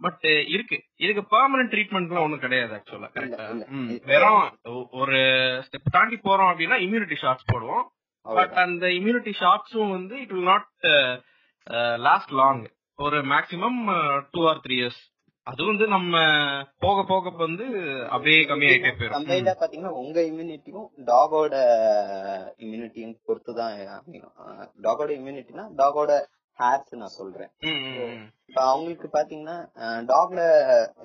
but 0.00 0.24
இருக்கு. 0.54 0.76
இதுக்கு 0.96 1.22
பெர்மனன்ட் 1.32 1.72
ட்ரீட்மெண்ட்லாம் 1.72 2.24
ஒண்ணும் 2.26 2.44
கிடையாது 2.44 2.72
ஆக்சுவலா 2.76 3.10
கரெக்டா 3.16 3.46
வெறும் 4.06 4.44
ஒரு 5.00 5.18
ஸ்டெப் 5.66 5.94
தாண்டி 5.96 6.18
போறோம் 6.20 6.50
அப்படின்னா 6.52 6.78
இம்யூனிட்டி 6.86 7.18
ஷாட்ஸ் 7.22 7.50
போடுவோம். 7.52 7.84
பட் 8.26 8.56
அந்த 8.62 8.86
இம்யூனிட்டி 8.98 9.32
ஷாட்ஸும் 9.40 9.92
வந்து 9.92 10.14
it 10.22 10.32
will 10.32 10.48
not 10.52 10.70
last 12.06 12.32
long 12.40 12.62
ஒரு 12.98 13.18
maximum 13.30 13.78
two 14.32 14.42
or 14.50 14.62
three 14.64 14.76
years 14.78 15.02
அது 15.46 15.62
வந்து 15.64 15.84
நம்ம 15.86 16.14
போக 16.84 17.02
போக 17.04 17.32
வந்து 17.42 17.66
அப்படியே 18.14 18.38
கம்மியாயிட்டே 18.48 18.90
போயிடும் 18.92 19.16
கம்பைண்டா 19.16 19.52
பாத்தீங்கன்னா 19.60 19.92
உங்க 20.00 20.18
இம்யூனிட்டியும் 20.30 20.88
டாகோட 21.10 21.54
இம்யூனிட்டியும் 22.64 23.14
பொறுத்து 23.26 23.52
தான் 23.54 23.76
டாகோட 24.86 25.10
இம்யூனிட்டினா 25.18 25.66
டாகோட 25.80 26.10
ஹேர்ஸ் 26.58 26.94
நான் 26.94 27.16
சொல்றேன். 27.16 27.50
இப்ப 28.46 28.62
அவங்களுக்கு 28.64 29.08
பாத்தீங்கன்னா 29.12 29.56
டாக்ல 30.06 30.40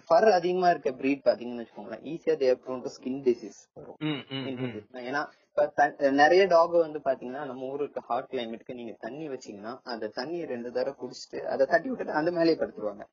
ஃபர் 0.07 0.31
அதிகமா 0.31 0.69
இருக்க 0.69 0.91
பிரீட் 0.91 1.25
பாத்தீங்கன்னு 1.25 1.63
வச்சுக்கோங்களேன் 1.63 2.03
ஈஸியா 2.05 2.35
they 2.37 2.61
prone 2.65 2.81
to 2.81 2.89
skin 2.97 3.21
disease 3.21 3.59
வரும். 3.73 3.99
ஏன்னா 5.05 5.21
த- 5.75 6.11
நிறைய 6.11 6.45
டாக் 6.45 6.69
வந்து 6.69 6.99
பாத்தீங்கன்னா 7.05 7.45
நம்ம 7.45 7.65
ஊருக்கு 7.65 8.01
ஹாட் 8.01 8.27
கிளைமேட்க்கு 8.31 8.73
நீங்க 8.73 8.95
தண்ணி 8.99 9.29
வச்சீங்கன்னா 9.29 9.79
அந்த 9.83 10.11
தண்ணியை 10.15 10.45
ரெண்டு 10.45 10.71
தடவை 10.71 10.93
குடிச்சிட்டு 10.99 11.41
அதை 11.45 11.65
தட்டி 11.65 11.89
விட்டுட்டு 11.89 12.13
அந்த 12.13 12.31
மேலேயே 12.31 12.55
படுத்துருவாங்க. 12.55 13.03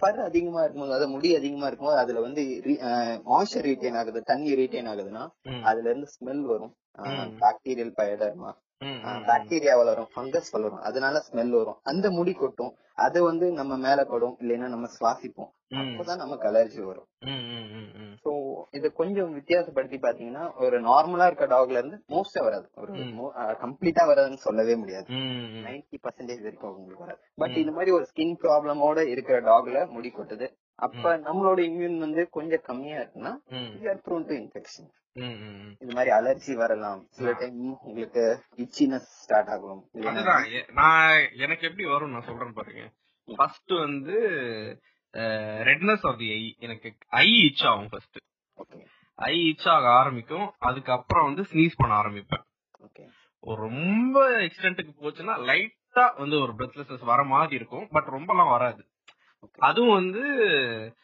ஃபர் 0.00 0.20
அதிகமா 0.22 0.60
இருக்கும்போது 0.60 0.92
அதாவது 0.92 1.08
முடி 1.08 1.36
அதிகமா 1.36 1.66
இருக்கும்போது 1.66 1.98
அதுல 1.98 2.20
வந்து 2.20 2.42
மாய்ச்சர் 3.26 3.66
ரீட்டைன் 3.68 3.96
ஆகுது 3.96 4.22
தண்ணி 4.22 4.54
ரீட்டைன் 4.54 4.90
ஆகுதுன்னா 4.90 5.24
அதுல 5.62 5.88
இருந்து 5.90 6.08
ஸ்மெல் 6.16 6.40
வரும். 6.42 6.74
Bacterial 7.40 7.96
pyoderma. 7.96 8.50
பாக்டீரியா 9.28 9.74
வளரும் 9.76 10.08
ஃபங்கஸ் 10.14 10.52
வளரும் 10.52 10.84
அதனால 10.88 11.22
ஸ்மெல் 11.28 11.52
வரும். 11.58 11.80
அந்த 11.82 12.06
முடி 12.10 12.32
கொட்டும். 12.34 12.72
அது 13.04 13.18
வந்து 13.22 13.46
நம்ம 13.52 13.76
மேல 13.76 14.00
படும் 14.04 14.36
இல்லைன்னா 14.40 14.68
நம்ம 14.74 14.86
சுவாசிப்போம். 14.98 15.50
அப்பதான் 15.80 16.22
நமக்கு 16.22 16.46
அலர்ஜி 16.48 16.82
வரும். 16.82 17.06
சோ 18.24 18.32
இது 18.70 18.92
கொஞ்சம் 18.92 19.30
வித்தியாசப்படுத்தி 19.38 19.98
பாத்தீங்கன்னா 20.02 20.42
ஒரு 20.64 20.76
நார்மலா 20.80 21.26
இருக்க 21.26 21.46
டாக்ல 21.46 21.80
இருந்து 21.80 21.96
மோஸ்டா 22.08 22.40
வராது. 22.40 22.66
ஒரு. 22.76 22.92
கம்ப்ளீட்டா 23.62 24.02
வராதுன்னு 24.10 24.44
சொல்லவே 24.46 24.74
முடியாது. 24.76 25.06
நைன்டி 25.66 25.98
பர்சன்டேஜ் 26.04 26.42
வரைக்கும் 26.46 26.70
உங்களுக்கு 26.76 27.04
வராது. 27.04 27.20
பட். 27.34 27.56
இந்த 27.62 27.72
மாதிரி 27.72 27.90
ஒரு 27.90 28.06
ஸ்கின் 28.10 28.36
ப்ராப்ளமோட 28.44 29.06
இருக்கிற 29.14 29.38
டாக்ல 29.50 29.88
முடி 29.90 30.12
கொட்டுது. 30.16 30.48
அப்ப 30.78 31.16
நம்மளோட 31.26 31.60
இம்யூன் 31.70 31.98
வந்து 31.98 32.28
கொஞ்சம் 32.30 32.64
கம்மியா 32.64 32.98
இருக்குன்னா 33.00 33.32
ப்ரோன் 34.06 34.26
டு 34.28 34.34
இன்ஃபெக்ஷன் 34.34 34.90
இந்த 35.14 35.74
மாதிரி 35.78 36.10
அலர்ஜி 36.10 36.56
வரலாம். 36.56 37.06
சில 37.10 37.32
டைம் 37.32 37.78
உங்களுக்கு 37.82 38.44
இச்சினஸ் 38.56 39.08
ஸ்டார்ட் 39.22 39.48
ஆகும். 39.48 39.88
அதுதான். 40.06 40.44
நான் 40.72 41.28
எனக்கு 41.36 41.68
எப்படி 41.68 41.88
வரும் 41.88 42.10
நான் 42.10 42.22
சொல்றேன் 42.22 42.52
பாருங்க. 42.52 42.90
ஃபர்ஸ்ட் 43.36 43.70
வந்து 43.70 44.16
ரெட்னஸ் 45.68 46.06
ஆஃப் 46.06 46.18
தி 46.18 46.30
ஐ 46.32 46.56
எனக்கு 46.58 46.94
ஐ 47.06 47.28
இச் 47.46 47.66
ஆகும் 47.66 47.88
ஃபர்ஸ்ட் 47.88 48.16
ஐ 49.14 49.38
இச் 49.48 49.68
ஆக 49.68 49.88
ஆரம்பிக்கும். 49.88 50.52
அதுக்கப்புறம் 50.58 51.34
வந்து 51.34 51.50
ஸ்னீஸ் 51.52 51.76
பண்ண 51.76 51.94
ஆரம்பிப்பேன். 52.02 52.44
ரொம்ப 53.40 54.30
எக்ஸ்டென்ட்டுக்கு 54.30 54.92
போச்சுன்னா 55.00 55.34
லைட்டா 55.50 56.04
வந்து 56.16 56.40
ஒரு 56.40 56.52
பிரெத்லெஸ்னஸ் 56.58 57.04
வர 57.04 57.24
மாதிரி 57.24 57.54
இருக்கும். 57.54 57.88
பட் 57.90 58.06
ரொம்பலாம் 58.06 58.50
வராது. 58.50 58.86
அதுவும் 59.58 59.94
வந்து 59.94 60.22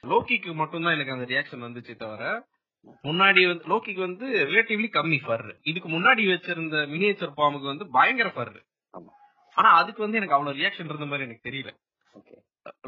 லோக்கிக்கு 0.03 0.55
மட்டும்தான் 0.55 0.95
எனக்கு 0.99 1.12
அந்த 1.12 1.27
ரியாக்ஷன் 1.35 1.67
வந்துச்சு 1.69 1.97
தவிர 1.97 2.47
முன்னாடி 3.09 3.42
வந்து 3.50 3.64
லோக்கிக்கு 3.73 4.02
வந்து 4.07 4.26
ரிலேட்டிவ்லி 4.50 4.88
கம்மி 4.97 5.18
ஃபர் 5.25 5.47
இதுக்கு 5.71 5.88
முன்னாடி 5.97 6.23
வச்சிருந்த 6.33 6.76
மினியேச்சர் 6.95 7.35
ஃபார்முக்கு 7.37 7.73
வந்து 7.73 7.87
பயங்கர 7.97 8.30
ஃபர். 8.37 8.52
ஆனா 9.57 9.68
அதுக்கு 9.80 10.00
வந்து 10.04 10.18
எனக்கு 10.21 10.37
அவ்வளவு 10.37 10.59
ரியாக்ஷன் 10.61 10.90
இருந்த 10.92 11.09
மாதிரி 11.11 11.26
எனக்கு 11.28 11.47
தெரியல. 11.49 11.71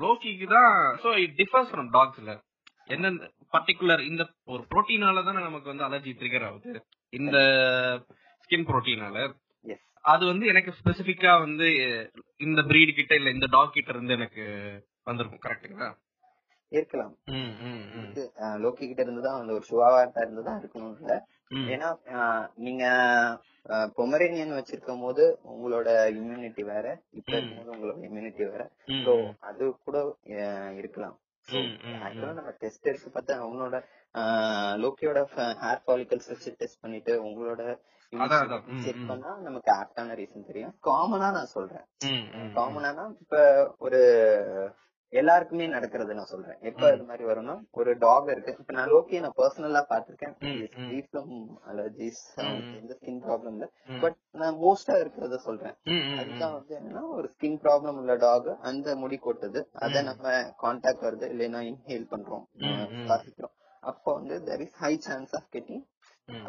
லோக்கிக்கு 0.05 0.47
தான் 0.55 0.73
சோ 1.03 1.11
இட் 1.25 1.37
டிஃபர்ஸ் 1.41 1.71
ஃப்ரம் 1.73 1.91
டாக்ஸ்ல 1.97 2.33
என்ன 2.95 3.09
பர்டிகுலர் 3.55 4.03
இந்த 4.11 4.23
ஒரு 4.53 4.63
புரோட்டீனால 4.71 5.23
தானே 5.29 5.41
நமக்கு 5.49 5.71
வந்து 5.73 5.87
அலர்ஜி 5.89 6.13
ட்ரிகர் 6.21 6.47
ஆகுது. 6.49 6.71
இந்த 7.13 7.37
ஸ்கின் 8.45 8.69
புரோட்டீனால 8.71 9.17
அது 10.05 10.25
வந்து 10.31 10.45
எனக்கு 10.53 10.71
ஸ்பெசிபிக்கா 10.79 11.33
வந்து 11.47 11.67
இந்த 12.47 12.61
பிரீடு 12.71 12.93
கிட்ட 12.99 13.15
இல்ல 13.21 13.31
இந்த 13.37 13.47
டாக் 13.55 13.75
கிட்ட 13.77 13.91
இருந்து 13.95 14.17
எனக்கு 14.19 14.45
வந்திருக்கும். 15.09 15.43
கரெக்ட்டுங்களா 15.47 15.89
இருக்கலாம் 16.73 17.15
லோக்கி 18.59 18.85
கிட்ட 18.87 19.03
இருந்து 19.03 19.23
தான் 19.23 19.41
அந்த 19.41 19.53
ஒரு 19.53 19.65
ஷுவாவாட்டா 19.71 20.21
இருந்து 20.21 20.43
தான் 20.43 20.61
இருக்கணும் 20.61 20.97
இல்ல 21.01 21.15
ஏன்னா 21.69 21.89
நீங்க 22.57 22.85
பொமரேனியன் 23.97 24.57
வச்சிருக்கும் 24.59 25.01
போது 25.01 25.25
உங்களோட 25.45 25.89
இம்யூனிட்டி 26.11 26.63
வேற 26.65 26.87
இப்ப. 27.13 27.33
இருக்கும்போது 27.33 27.71
உங்களோட 27.71 27.97
இம்யூனிட்டி 28.05 28.45
வேற 28.51 28.63
ம். 28.89 29.33
அது 29.41 29.65
கூட 29.85 29.99
இருக்கலாம். 30.75 31.17
நம்ம 32.33 32.53
டெஸ்ட் 32.59 32.89
எடுத்து 32.89 33.11
பார்த்தா 33.11 33.83
ஆஹ், 34.15 34.75
லோக்கியோட 34.79 35.19
ஹேர் 35.61 35.83
ஃபாலிகல்ஸ் 35.85 36.29
வச்சு 36.29 36.51
டெஸ்ட் 36.59 36.81
பண்ணிட்டு 36.81 37.13
உங்களோட 37.23 37.63
செக். 38.83 39.03
பண்ணா 39.09 39.31
நமக்கு 39.39 39.71
ஆப்டான 39.73 40.15
ரீசன் 40.15 40.47
தெரியும் 40.47 40.75
காமனா 40.85 41.29
நான் 41.33 41.47
சொல்றேன். 41.47 41.87
காமனானா 42.55 43.05
இப்ப 43.21 43.37
ஒரு 43.79 44.01
எல்லாருக்குமே 45.13 45.67
நடக்கிறது 45.67 46.13
நான் 46.15 46.31
சொல்றேன் 46.33 46.59
எப்ப. 46.63 46.83
அது 46.95 47.05
மாதிரி 47.05 47.25
வரும்னா 47.25 47.55
ஒரு 47.73 47.91
டாக் 47.99 48.29
இருக்கு 48.29 48.53
இப்ப 48.61 48.73
நான் 48.73 48.91
லோக்கிய 48.91 49.21
நான் 49.21 49.37
பர்சனலா 49.37 49.83
பாத்திருக்கேன் 49.91 50.35
அலர்ஜிஸ். 51.71 52.23
எந்த 52.81 52.93
ஸ்கின் 52.99 53.23
ப்ராப்ளம் 53.27 53.55
இல்ல. 53.57 53.67
பட் 54.03 54.19
நான் 54.43 54.59
மோஸ்டா 54.65 54.97
இருக்கிறத 55.03 55.39
சொல்றேன் 55.49 55.77
அதுதான். 56.21 56.55
வந்து 56.59 56.75
என்னன்னா 56.79 57.03
ஒரு 57.19 57.29
ஸ்கின் 57.35 57.61
ப்ராப்ளம் 57.65 57.99
உள்ள 58.03 58.15
டாக் 58.27 58.51
அந்த 58.71 58.97
முடி 58.97 59.19
கொட்டுது 59.27 59.63
அத. 59.85 60.03
நம்ம 60.03 60.25
கான்டாக்ட் 60.65 61.07
வருது 61.09 61.29
இல்லைன்னா 61.35 61.63
இன்ஹேல் 61.71 62.11
பண்றோம். 62.13 62.45
சுவாசிக்கிறோம் 63.01 63.57
அப்போ 63.83 64.11
வந்து 64.13 64.37
there 64.49 64.63
is 64.65 64.77
high 64.79 64.93
chance 65.09 65.35
of 65.39 65.51
getting. 65.55 65.85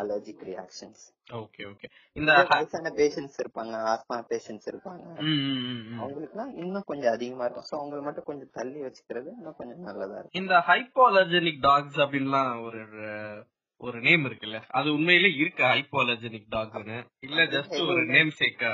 Allergic 0.01 0.43
reactions 0.49 1.03
okay 1.33 1.61
okay 1.67 1.87
இந்த 2.15 2.31
வயசான 2.49 2.91
பேஷண்ட்ஸ் 2.95 3.39
இருப்பாங்க 3.41 3.73
ஆஸ்மா 3.91 4.15
பேஷண்ட்ஸ் 4.29 4.69
இருப்பாங்க. 4.71 5.03
அவங்களுக்குலாம் 6.01 6.53
இன்னும் 6.55 6.83
கொஞ்சம் 6.83 7.13
அதிகமா 7.13 7.45
இருக்கும். 7.45 7.67
சோ 7.69 7.75
அவங்களை 7.79 8.01
மட்டும் 8.01 8.23
கொஞ்சம் 8.23 8.51
தள்ளி 8.51 8.79
வச்சுக்கிறது 8.81 9.29
இன்னும் 9.37 9.57
கொஞ்சம் 9.57 9.81
நல்லதா 9.81 10.17
இருக்கும். 10.17 10.39
இந்த 10.41 10.55
ஹைப்போ 10.67 11.03
அலர்ஜெனிக் 11.09 11.61
டாக்ஸ் 11.61 11.99
அப்படின்லாம் 11.99 12.51
ஒரு 12.63 12.81
ஒரு 13.81 13.99
நேம் 14.01 14.25
இருக்குல்ல? 14.25 14.57
அது 14.69 14.87
உண்மையிலே 14.93 15.29
இருக்கா 15.33 15.67
ஹைப்போ 15.73 15.99
அலர்ஜெனிக் 16.03 16.49
டாக்ஸ்னு 16.51 16.97
இல்ல 17.19 17.45
ஜஸ்ட் 17.55 17.77
ஒரு 17.87 18.01
நேம் 18.07 18.33
சேக்கா 18.39 18.73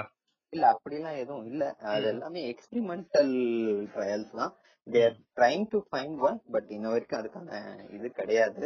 இல்ல 0.53 0.65
அப்படிலாம் 0.73 1.17
எதுவும் 1.17 1.45
இல்ல. 1.45 1.63
அது. 1.91 2.05
எல்லாமே 2.07 2.41
எக்ஸ்பெரிமெண்டல் 2.51 3.33
ட்ரையல்ஸ் 3.93 4.33
தான். 4.35 4.53
They're 4.87 5.15
trying 5.37 5.65
to 5.69 5.79
find 5.87 6.19
one 6.21 6.39
but 6.53 6.69
இன்ன 6.69 6.89
வரைக்கும் 6.89 7.19
அதுக்கான 7.19 7.59
இது 7.89 8.07
கிடையாது. 8.13 8.63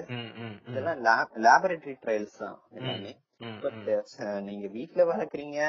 இதெல்லாம் 0.70 1.02
லேபரேட்டரி 1.46 1.96
ட்ரையல்ஸ் 2.04 2.38
தான் 2.38 2.58
எல்லாமே 2.74 3.14
பட் 3.62 3.78
ம். 3.78 4.42
நீங்க 4.48 4.66
வீட்ல 4.74 5.02
வளர்க்குறீங்க 5.06 5.60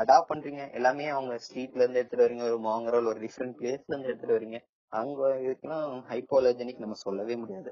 அடாப்ட் 0.00 0.30
பண்றீங்க 0.30 0.62
எல்லாமே 0.72 1.06
அவங்க 1.10 1.34
ஸ்ட்ரீட்ல 1.44 1.82
இருந்து 1.82 2.00
எடுத்துட்டு 2.00 2.26
வரீங்க 2.26 2.46
ஒரு 2.48 2.58
மாங்கரோல் 2.66 3.10
ஒரு 3.12 3.20
டிஃப்ரெண்ட் 3.22 3.56
பிளேஸ்ல 3.58 3.92
இருந்து 3.92 4.10
எடுத்துட்டு 4.10 4.38
வரீங்க 4.38 4.58
அங்க 4.92 5.20
இதுக்கெல்லாம் 5.44 5.86
ஹைப்போலஜெனிக் 6.10 6.82
நம்ம 6.82 6.96
சொல்லவே 7.00 7.34
முடியாது. 7.36 7.70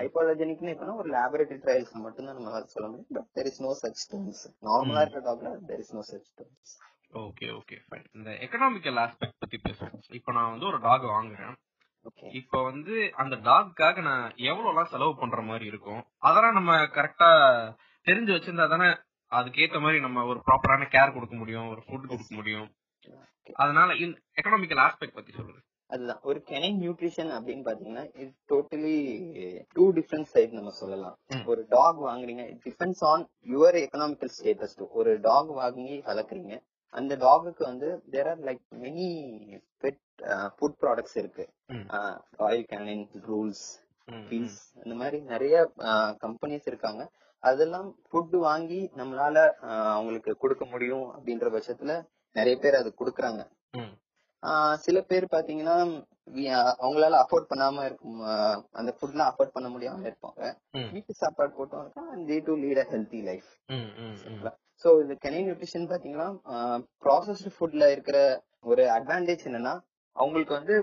ஹைப்போலஜெனிக்னு 0.00 0.74
இப்பனா 0.74 0.96
ஒரு 0.96 1.10
லேபரேட்டரி 1.10 1.60
ட்ரையல்ஸ் 1.62 1.94
மட்டும் 2.04 2.26
தான் 2.26 2.38
நம்ம 2.38 2.60
சொல்ல 2.74 2.88
முடியும் 2.88 3.12
but 3.12 3.30
there 3.38 3.48
is 3.50 3.62
no 3.64 3.72
such 3.80 4.02
terms 4.10 4.42
நார்மலா 4.66 4.98
ம். 4.98 5.04
இருக்கிற 5.04 5.22
டாக்ல 5.28 5.52
there 5.70 5.82
is 5.84 5.94
no 5.96 6.02
such 6.10 6.30
terms 6.38 6.74
okay 7.12 7.46
okay 7.58 7.76
fine 7.86 8.06
இந்த 8.14 8.30
எக்கனாமிக்கல் 8.44 8.98
ஆஸ்பெக்ட் 9.04 9.40
பத்தி 9.42 9.58
பேசுவோம். 9.66 9.96
இப்போ 10.18 10.32
நான் 10.32 10.50
வந்து 10.50 10.66
ஒரு 10.66 10.78
டாக் 10.86 11.04
வாங்குறேன். 11.16 11.54
இப்போ 12.40 12.58
வந்து 12.62 12.94
அந்த 13.22 13.36
டாக்குக்காக 13.48 14.02
நான் 14.02 14.24
எவ்வளவுலாம் 14.50 14.90
செலவு 14.92 15.12
பண்ற 15.16 15.40
மாதிரி 15.42 15.64
இருக்கும்? 15.64 16.02
அதெல்லாம் 16.18 16.56
நம்ம 16.58 16.76
கரெக்டா 16.96 17.30
தெரிஞ்சு 18.06 18.32
வச்சிருந்தா 18.36 18.68
தானே 18.68 18.88
அதுக்கேத்த 19.30 19.80
மாதிரி 19.80 20.00
நம்ம 20.00 20.24
ஒரு 20.24 20.40
ப்ராப்பரான 20.46 20.88
கேர் 20.94 21.14
கொடுக்க 21.14 21.36
முடியும் 21.36 21.68
ஒரு 21.68 21.82
ஃபுட் 21.86 22.08
கொடுக்க 22.12 22.34
முடியும். 22.34 22.70
அதனால 23.54 23.92
எக்கனாமிக்கல் 24.38 24.82
ஆஸ்பெக்ட் 24.86 25.18
பத்தி 25.18 25.32
சொல்லுங்க. 25.32 25.60
அதுதான். 25.90 26.20
ஒரு 26.22 26.38
கெனைன் 26.50 26.76
நியூட்ரிஷன் 26.82 27.30
அப்படின்னு 27.36 27.64
பாத்தீங்கன்னா 27.68 28.04
இது 28.20 28.30
டோட்டலி 28.52 28.96
டூ 29.72 29.92
டிஃப்ரெண்ட் 29.92 30.28
சைட் 30.34 30.58
நம்ம 30.58 30.70
சொல்லலாம். 30.82 31.16
ஒரு 31.44 31.66
டாக் 31.68 31.98
வாங்குறீங்க 32.08 32.44
it 32.52 32.62
depends 32.68 33.04
on 33.12 33.24
your 33.54 33.78
economical 33.84 34.34
status 34.36 34.76
ஒரு 35.00 35.20
டாக் 35.20 35.50
வாங்கி 35.62 35.96
வளர்க்குறீங்க 36.10 36.54
அந்த 36.92 37.12
டாகுக்கு 37.24 37.62
வந்து 37.70 37.88
there 38.12 38.28
are 38.32 38.42
like 38.48 38.64
many 38.82 39.08
pet 39.82 40.00
food 40.56 40.78
products 40.82 41.16
இருக்கு. 41.22 41.44
ராயல் 42.42 42.66
கேனின் 42.72 43.06
ரூல்ஸ் 43.28 43.64
பீஸ் 44.30 44.58
இந்த 44.84 44.94
மாதிரி 45.00 45.18
நிறைய 45.32 45.56
கம்பெனிஸ் 46.24 46.68
இருக்காங்க. 46.70 47.02
அதெல்லாம் 47.42 47.88
ஃபுட் 48.08 48.36
வாங்கி 48.48 48.80
நம்மளால 48.98 49.36
அவங்களுக்கு 49.94 50.32
கொடுக்க 50.42 50.64
முடியும் 50.74 51.06
அப்படின்ற 51.14 51.48
பட்சத்துல 51.54 51.94
நிறைய 52.36 52.56
பேர் 52.62 52.80
அது 52.80 52.90
கொடுக்குறாங்க. 53.00 53.42
சில 54.84 54.98
பேர் 55.10 55.24
பாத்தீங்கன்னா 55.34 55.76
அவங்களால 56.82 57.18
அஃபோர்ட் 57.22 57.50
பண்ணாம 57.50 57.84
இருக்கும் 57.88 58.20
அந்த 58.80 58.90
ஃபுட்லாம் 58.96 59.30
அஃபோர்ட் 59.30 59.54
பண்ண 59.56 59.68
முடியாம 59.74 60.06
இருப்பாங்க. 60.10 60.42
வீட்டு 60.94 61.14
சாப்பாடு 61.22 61.52
போட்டோம் 61.58 61.82
இருக்கா 61.84 62.04
they 62.30 62.36
to 62.48 62.54
lead 62.64 62.82
a 62.84 62.86
healthy 62.94 63.20
life 63.30 63.50
ம், 64.84 64.90
ம், 64.90 64.90
ம். 64.90 64.90
சோ 64.90 64.90
இது 65.02 65.14
கெனை 65.24 65.40
நியூட்ரிஷன் 65.46 65.88
பாத்தீங்கன்னா 65.90 66.28
ப்ராசஸ்டு 67.02 67.50
ஃபுட்ல 67.56 67.90
இருக்கிற 67.90 68.18
ஒரு 68.64 68.82
அட்வான்டேஜ் 68.96 69.48
என்னன்னா 69.48 69.74
அவங்களுக்கு 70.16 70.54
வந்து 70.56 70.74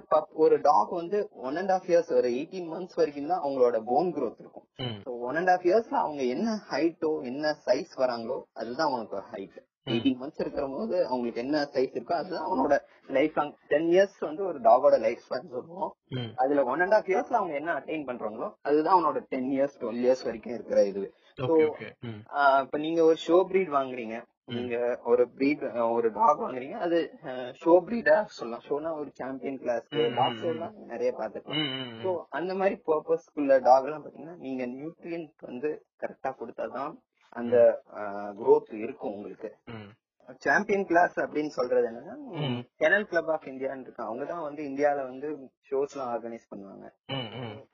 ஒரு 0.43 0.55
டாக் 0.61 0.91
வந்து 0.93 1.17
ஒன் 1.47 1.57
அண்ட் 1.57 1.71
ஆஃப் 1.71 1.87
இயர்ஸ் 1.89 2.11
ஒரு 2.15 2.29
எயிட்டீன் 2.35 2.69
மந்த்ஸ் 2.71 2.97
வரைக்கும் 2.99 3.31
தான் 3.31 3.43
அவங்களோட 3.43 3.77
போன் 3.89 4.07
growth 4.15 4.39
இருக்கும். 4.39 4.65
ஸோ 5.03 5.11
ஒன் 5.27 5.35
அண்ட் 5.35 5.51
ஆஃப் 5.53 5.65
இயர்ஸ்ல 5.67 5.97
அவங்க 6.03 6.21
என்ன 6.35 6.55
ஹைட்டோ 6.69 7.11
என்ன 7.23 7.51
சைஸ் 7.65 7.91
வராங்களோ 8.01 8.37
அதுதான் 8.55 8.87
அவங்களுக்கு 8.87 9.19
ஹைட் 9.31 9.57
எயிட்டீன் 9.89 10.17
மந்த்ஸ் 10.21 10.41
இருக்கிற 10.41 10.65
போது 10.71 10.95
அவங்களுக்கு 11.07 11.43
என்ன 11.43 11.61
சைஸ் 11.73 11.93
இருக்கோ 11.95 12.15
அதுதான் 12.17 12.47
அவனோட 12.47 12.73
லைஃப் 13.09 13.37
லாங் 13.37 13.53
டென் 13.69 13.89
இயர்ஸ் 13.93 14.17
வந்து 14.21 14.43
ஒரு 14.45 14.59
டாகோட 14.65 14.95
லைஃப் 15.05 15.23
ஸ்பேன் 15.25 15.53
சொல்லுவோம். 15.53 15.91
அதுல 16.37 16.63
ஒன் 16.65 16.81
அண்ட் 16.81 16.93
ஆஃப் 16.93 17.09
இயர்ஸ்ல 17.11 17.39
அவங்க 17.39 17.55
என்ன 17.55 17.71
அட்டைன் 17.79 18.07
பண்றாங்களோ 18.09 18.49
அதுதான் 18.63 18.95
அவனோட 18.97 19.21
டென் 19.31 19.49
இயர்ஸ் 19.55 19.79
டுவெல் 19.81 20.01
இயர்ஸ் 20.03 20.25
வரைக்கும் 20.27 20.55
இருக்கிற 20.57 20.79
இது. 20.85 21.03
இப்ப 22.61 22.77
நீங்க 22.77 23.03
ஒரு 23.03 23.17
ஷோ 23.27 23.37
பிரீட் 23.49 23.71
வாங்குறீங்க. 23.71 24.17
நீங்க 24.45 24.99
ஒரு 25.03 25.27
பிரீட் 25.37 25.63
ஒரு 25.91 26.11
டாக் 26.11 26.41
வாங்குறீங்க. 26.41 26.71
அது 26.71 27.19
ஷோ 27.63 27.73
பிரீடா 27.87 28.23
சொல்லலாம். 28.23 28.63
ஷோனா 28.69 28.99
ஒரு 28.99 29.09
சாம்பியன் 29.13 29.57
கிளாஸ் 29.57 29.87
ம், 29.89 29.97
ம், 29.99 30.15
டாக் 30.15 30.31
ம். 30.31 30.39
ஷோலாம் 30.43 30.73
நிறைய 30.85 31.11
பார்த்துக்கலாம் 31.19 31.61
ம், 31.63 31.73
ம், 31.81 31.99
ஸோ 32.03 32.09
ம். 32.13 32.25
அந்த 32.29 32.55
மாதிரி 32.55 32.81
பர்பஸ்க்குள்ள 32.87 33.59
டாக் 33.61 33.83
எல்லாம் 33.83 34.05
பாத்தீங்கன்னா 34.05 34.37
நீங்க 34.37 34.65
நியூட்ரியன்ட் 34.67 35.31
வந்து 35.39 35.85
கரெக்டா 35.99 36.31
கொடுத்தாதான் 36.39 36.93
அந்த 37.29 37.83
growth 38.39 38.73
இருக்கும் 38.83 39.13
உங்களுக்கு. 39.13 39.55
சாம்பியன் 40.37 40.85
கிளாஸ் 40.85 41.15
அப்படின்னு 41.19 41.47
சொல்றது 41.47 41.87
என்னன்னா. 41.89 42.15
கெனல் 42.77 43.07
கிளப் 43.07 43.29
ஆஃப் 43.29 43.47
இந்தியான்னு 43.51 43.81
இருக்கு 43.81 44.03
அவங்க 44.03 44.25
தான் 44.25 44.41
வந்து 44.41 44.61
இந்தியால 44.63 45.03
வந்து 45.03 45.27
ஷோஸ் 45.69 45.93
எல்லாம் 45.93 46.11
ஆர்கனைஸ் 46.13 46.49
பண்ணுவாங்க. 46.51 46.85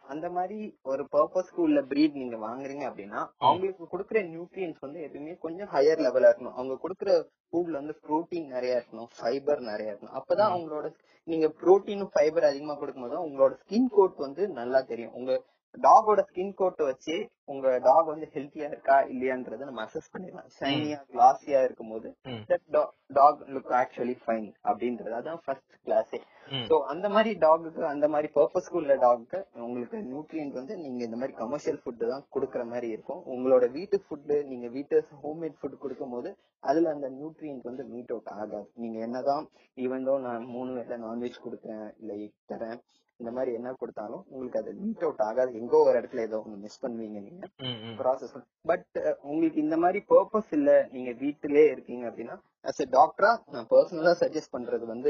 அந்த 0.08 0.30
மாதிரி 0.30 0.80
ஒரு 0.82 1.08
பர்பஸ்க்கு 1.12 1.60
உள்ள 1.68 1.82
பிரீட் 1.82 2.20
நீங்க 2.22 2.38
வாங்குறீங்க 2.38 2.84
அப்படின்னா 2.90 3.22
அவங்களுக்கு 3.38 3.86
கொடுக்குற 3.94 4.22
நியூட்ரியன்ஸ் 4.34 4.80
வந்து 4.80 5.00
எப்பயுமே 5.06 5.38
கொஞ்சம் 5.38 5.68
ஹையர் 5.68 6.04
லெவலா 6.06 6.30
இருக்கணும். 6.32 6.58
அவங்க 6.60 6.78
கொடுக்குற 6.84 7.12
ஃபுட்ல 7.50 7.72
வந்து 7.72 7.96
புரோட்டீன் 8.08 8.48
நிறைய 8.48 8.78
இருக்கணும் 8.80 9.10
ஃபைபர் 9.18 9.62
நிறைய 9.72 9.92
இருக்கணும். 9.92 10.18
அப்பதான் 10.20 10.54
அவங்களோட 10.56 10.94
நீங்க 11.24 11.48
புரோட்டீனும் 11.62 12.14
ஃபைபர் 12.14 12.44
அதிகமா 12.44 12.76
கொடுக்கும்போது 12.76 13.26
உங்களோட 13.28 13.54
ஸ்கின் 13.64 13.92
கோட் 13.92 14.16
வந்து 14.16 14.48
நல்லா 14.48 14.82
தெரியும். 14.82 15.14
உங்க 15.14 15.44
டாகோட 15.84 16.22
ஸ்கின் 16.27 16.53
கோட்டை 16.53 16.84
வச்சு 16.86 17.15
உங்க 17.53 17.72
டாக் 17.79 18.12
வந்து 18.12 18.27
ஹெல்த்தியா 18.36 18.67
இருக்கா 18.70 18.96
இல்லையான்றத 19.12 19.65
நம்ம 19.65 19.82
அசஸ் 19.86 20.12
பண்ணிடலாம். 20.13 20.48
ஷைனியா 20.58 21.00
கிளாஸியா 21.12 21.60
இருக்கும்போது 21.63 22.08
ம். 22.25 22.39
That 22.50 22.65
dog 23.13 23.41
look 23.55 23.74
actually 23.82 24.15
fine 24.24 24.48
அப்படின்றது 24.70 25.13
அதான் 25.20 25.41
ஃபர்ஸ்ட் 25.46 25.75
கிளாஸே. 25.88 26.20
சோ 26.70 26.75
அந்த 26.91 27.08
மாதிரி 27.10 27.32
டாகுக்கு 27.44 27.84
அந்த 27.91 28.08
மாதிரி 28.08 28.27
பர்பஸ்க்கு 28.38 28.79
உள்ள 28.82 28.96
டாகுக்கு 29.05 29.39
உங்களுக்கு 29.65 30.00
நியூட்ரியன்ட் 30.10 30.58
வந்து 30.60 30.75
நீங்க 30.77 31.01
இந்த 31.03 31.20
மாதிரி 31.22 31.36
கமர்ஷியல் 31.41 31.79
ஃபுட் 31.84 32.03
தான் 32.12 32.25
கொடுக்குற 32.36 32.63
மாதிரி 32.74 32.89
இருக்கும். 32.89 33.22
உங்களோட 33.36 33.65
வீட்டு 33.77 34.00
ஃபுட் 34.05 34.34
நீங்க 34.51 34.67
வீட்டு 34.77 34.98
ஹோம்மேட் 35.24 35.58
ஃபுட் 35.62 35.82
கொடுக்கும் 35.86 36.15
போது 36.15 36.32
அதுல 36.63 36.91
அந்த 36.96 37.10
நியூட்ரியன்ட் 37.20 37.70
வந்து 37.70 37.86
மீட் 37.94 38.13
அவுட் 38.15 38.34
ஆகாது. 38.36 38.67
நீங்க 38.82 39.00
என்னதான் 39.08 39.46
ஈவன் 39.77 40.08
தோ 40.10 40.15
நான் 40.27 40.46
மூணு 40.55 40.72
வேளை 40.74 40.98
நான்வெஜ் 41.08 41.44
கொடுக்குறேன் 41.46 41.88
இல்ல 42.00 42.12
egg 42.25 42.34
தரேன் 42.51 42.79
இந்த 43.20 43.32
மாதிரி 43.36 43.52
என்ன 43.58 43.70
கொடுத்தாலும் 43.82 44.24
உங்களுக்கு 44.32 44.60
அது 44.62 44.72
மீட் 44.80 45.04
அவுட் 45.06 45.22
ஆகாது 45.28 45.52
எங்கோ 45.60 45.78
ஒரு 45.88 45.96
இடத்துல 46.00 46.24
ஏதோ 46.28 46.38
ஒண்ணு 46.44 46.58
மிஸ் 46.64 46.82
பண்ணுவீங்க 46.84 47.20
நீங்க. 47.28 47.44
ப்ராசஸ் 48.00 48.34
பட் 48.72 48.88
உங்களுக்கு 49.32 49.60
இந்த 49.66 49.78
மாதிரி 49.84 50.00
பர்பஸ் 50.12 50.52
இல்ல 50.58 50.72
நீங்க 50.96 51.12
வீட்டிலே 51.22 51.64
இருக்கீங்க 51.74 52.04
அப்படின்னா 52.10 52.36
அஸ் 52.66 52.82
எ 52.84 52.88
டாக்டரா 52.98 53.32
நான் 53.54 53.70
பர்சனலா 53.72 54.14
சஜஸ்ட் 54.22 54.54
பண்றது 54.56 54.86
வந்து. 54.94 55.10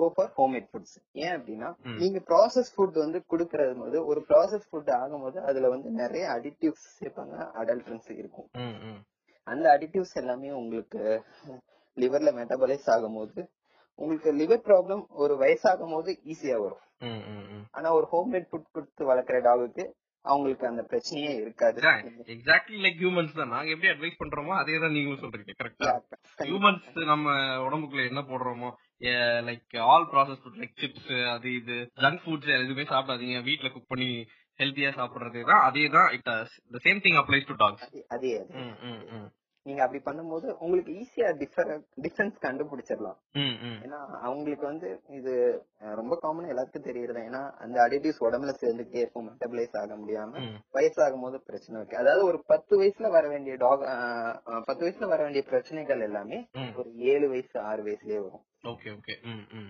கோ 0.00 0.06
ஃபார் 0.14 0.30
ஹோம்மேட் 0.38 0.68
ஃபுட்ஸ் 0.70 0.94
ஏன் 1.24 1.34
அப்படின்னா. 1.36 1.70
நீங்க 2.02 2.20
ப்ராசஸ் 2.30 2.70
ஃபுட் 2.74 2.98
வந்து 3.04 3.20
கொடுக்கறது 3.32 3.74
போது 3.82 3.98
ஒரு 4.10 4.22
ப்ராசஸ் 4.30 4.68
ஃபுட் 4.70 4.92
ஆகும்போது 5.00 5.40
அதுல 5.50 5.68
வந்து 5.74 5.90
நிறைய 6.02 6.24
அடிட்டிவ்ஸ் 6.36 6.86
சேர்ப்பாங்க 7.00 7.36
அடல்ட்ரன்ஸ் 7.62 8.10
இருக்கும். 8.20 8.48
அந்த 9.46 9.66
அடிட்டிவ்ஸ் 9.76 10.16
எல்லாமே 10.22 10.50
உங்களுக்கு 10.60 11.00
லிவர்ல 11.96 12.30
மெட்டபலைஸ் 12.38 12.86
ஆகும்போது 12.94 13.40
உங்களுக்கு 13.98 14.30
லிவர் 14.40 14.64
ப்ராப்ளம் 14.68 15.02
ஒரு 15.24 15.34
வயசாகும் 15.42 15.92
போது 15.96 16.12
ஈஸியா 16.32 16.56
வரும். 16.64 16.82
ஆனா 17.76 17.88
ஒரு 17.98 18.06
ஹோம்மேட் 18.14 18.48
ஃபுட் 18.50 18.72
கொடுத்து 18.76 19.02
வளர்க்குற 19.10 19.38
டாகுக்கு 19.48 19.84
அவங்களுக்கு 20.24 20.64
அந்த 20.70 20.82
பிரச்சனையே 20.90 21.32
இருக்காது. 21.40 21.78
எக்ஸாக்ட்லி 22.34 22.78
லைக் 22.84 23.00
ஹியூமன்ஸ் 23.02 23.34
தான். 23.38 23.52
நாங்க 23.54 23.72
எப்படி 23.74 23.90
அட்வைஸ் 23.92 24.20
பண்றோமோ 24.20 24.52
அதே 24.60 24.76
தான் 24.84 24.94
நீங்களும் 24.96 25.22
சொல்றீங்க. 25.24 25.54
கரெக்டா. 25.60 25.90
ஹியூமன்ஸ் 26.48 26.88
நம்ம 27.12 27.34
உடம்புக்குள்ள 27.66 28.04
என்ன 28.10 28.22
போடுறோமோ 28.30 28.70
like 29.48 29.76
all 29.90 30.08
process 30.12 30.40
food 30.42 30.60
like 30.62 30.80
chips 30.82 31.10
அது 31.34 31.48
இது 31.60 31.76
ஜங்க் 32.04 32.22
ஃபுட்ஸ் 32.24 32.54
எதுவுமே 32.58 32.86
சாப்பிடாதீங்க. 32.94 33.42
வீட்ல 33.50 33.70
குக் 33.74 33.92
பண்ணி 33.92 34.10
ஹெல்த்தியா 34.60 34.90
சாப்பிடுறது 34.98 35.40
தான். 35.52 35.62
அதே 35.68 35.84
தான். 35.96 36.10
It 36.16 36.30
same 36.88 37.02
thing 37.06 37.20
applies 37.22 37.50
to 37.52 37.56
dogs 37.64 37.86
அதே 38.16 38.32
நீங்க 39.66 39.80
அப்படி 39.84 40.00
பண்ணும்போது 40.06 40.46
உங்களுக்கு 40.64 40.92
ஈஸியா 41.02 41.28
டிஃபரன்ஸ் 42.04 42.36
கண்டுபிடிச்சிடலாம். 42.46 43.18
ஏன்னா 43.84 43.98
அவங்களுக்கு 44.26 44.64
வந்து 44.70 44.88
இது 45.18 45.32
ரொம்ப 46.00 46.14
காமன் 46.24 46.50
எல்லாத்துக்கும் 46.52 46.88
தெரியறது. 46.88 47.20
ஏன்னா 47.28 47.42
அந்த 47.64 47.76
அடிட்டிவ்ஸ் 47.86 48.24
உடம்புல 48.26 48.54
சேர்ந்துட்டே 48.62 49.02
இருக்கும் 49.02 49.28
மெட்டபிளைஸ் 49.28 49.78
ஆக 49.82 49.96
முடியாம 50.02 50.42
வயசாகும் 50.78 51.24
போது 51.26 51.38
பிரச்சனை 51.50 51.76
இருக்கு 51.78 52.00
அதாவது 52.02 52.24
ஒரு 52.30 52.40
பத்து 52.52 52.74
வயசுல 52.82 53.10
வர 53.16 53.26
வேண்டிய 53.34 53.56
டாக் 53.64 53.84
பத்து 54.68 54.82
வயசுல 54.86 55.08
வர 55.12 55.20
வேண்டிய 55.26 55.44
பிரச்சனைகள் 55.52 56.06
எல்லாமே 56.08 56.40
ஒரு 56.80 56.90
ஏழு 57.12 57.28
வயசு 57.34 57.56
ஆறு 57.70 57.82
வயசுலயே 57.88 58.20
வரும். 58.24 58.44
Okay 58.72 58.90
okay. 58.96 59.14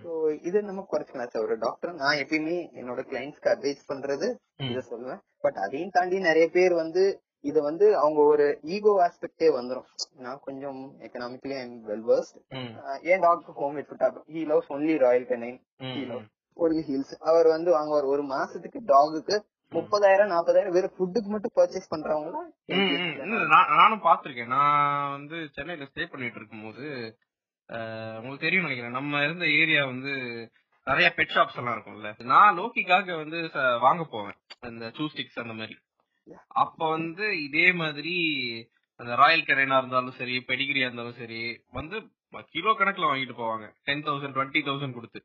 ஸோ 0.03 0.11
இது 0.47 0.57
நம்ம 0.67 0.83
குறைச்சிக்கலாம் 0.91 1.31
சார். 1.31 1.45
ஒரு 1.47 1.55
டாக்டர் 1.63 1.99
நான் 2.01 2.19
எப்பயுமே 2.23 2.57
என்னோட 2.79 3.01
கிளைண்ட்ஸ்க்கு 3.11 3.51
அட்வைஸ் 3.53 3.89
பண்றது 3.91 4.27
இத 4.71 4.83
சொல்லுவேன். 4.91 5.21
பட் 5.45 5.57
அதையும் 5.63 5.95
தாண்டி 5.95 6.19
நிறைய 6.27 6.45
பேர் 6.57 6.73
வந்து 6.83 7.03
இத 7.49 7.61
வந்து 7.67 7.85
அவங்க 8.01 8.19
ஒரு 8.33 8.45
ஈகோ 8.75 8.91
ஆஸ்பெக்டே 9.05 9.49
வந்துரும். 9.57 9.87
நான் 10.25 10.43
கொஞ்சம் 10.47 10.79
economically 11.07 11.55
I'm 11.61 11.75
well 11.89 12.05
worst 12.11 12.37
and 13.11 13.25
doctor 13.25 13.57
home 13.59 13.75
made 13.77 13.89
food 13.89 14.05
he 14.35 14.43
loves 14.51 14.71
only 14.75 14.95
Royal 15.05 15.27
Canin 15.33 15.59
only 16.59 16.81
heals 16.89 17.13
அவர் 17.31 17.49
வந்து 17.55 17.69
வாங்குவார் 17.77 18.11
ஒரு 18.13 18.25
மாசத்துக்கு 18.35 18.81
டாகுக்கு 18.93 19.37
முப்பதாயிரம் 19.71 20.31
நாற்பதாயிரம் 20.33 20.75
வெறும் 20.75 20.95
ஃபுட்டுக்கு 20.97 21.29
மட்டும் 21.33 21.55
பர்ச்சேஸ் 21.59 21.91
பண்றவங்க 21.93 22.29
நானும் 23.79 24.05
பாத்திருக்கேன் 24.07 24.53
நான் 24.57 25.13
வந்து 25.15 25.37
சென்னையில 25.55 25.87
ஸ்டே 25.91 26.05
பண்ணிட்டு 26.11 26.39
இருக்கும்போது 26.41 26.85
உங்களுக்கு 28.17 28.45
தெரியும் 28.45 28.65
நினைக்கிறேன். 28.65 28.95
நம்ம 28.97 29.21
இருந்த 29.27 29.45
ஏரியா 29.61 29.81
வந்து 29.91 30.11
நிறைய 30.87 31.07
பெட் 31.17 31.33
ஷாப்ஸ் 31.35 31.57
எல்லாம் 31.59 31.75
இருக்கும்ல. 31.75 32.09
நான் 32.31 32.57
லோக்கிக்காக 32.57 33.15
வந்து 33.21 33.37
வாங்க 33.85 34.03
போவேன். 34.11 34.37
அந்த 34.67 34.91
சூஸ்டிக்ஸ் 34.97 35.41
அந்த 35.43 35.55
மாதிரி. 35.59 35.75
அப்ப 36.55 36.89
வந்து 36.89 37.25
இதே 37.43 37.71
மாதிரி 37.73 38.15
அந்த 38.99 39.15
ராயல் 39.15 39.47
கரைனா 39.47 39.77
இருந்தாலும் 39.77 40.11
சரி 40.11 40.35
பெடிகிரியா 40.47 40.85
இருந்தாலும் 40.87 41.13
சரி 41.13 41.39
வந்து 41.71 41.97
கிலோ 42.51 42.71
கணக்குல 42.71 43.09
வாங்கிட்டு 43.09 43.35
போவாங்க. 43.37 43.65
டென் 43.83 44.03
தௌசண்ட் 44.03 44.35
டுவெண்ட்டி 44.35 44.61
தௌசண்ட் 44.65 44.93
கொடுத்து. 44.93 45.19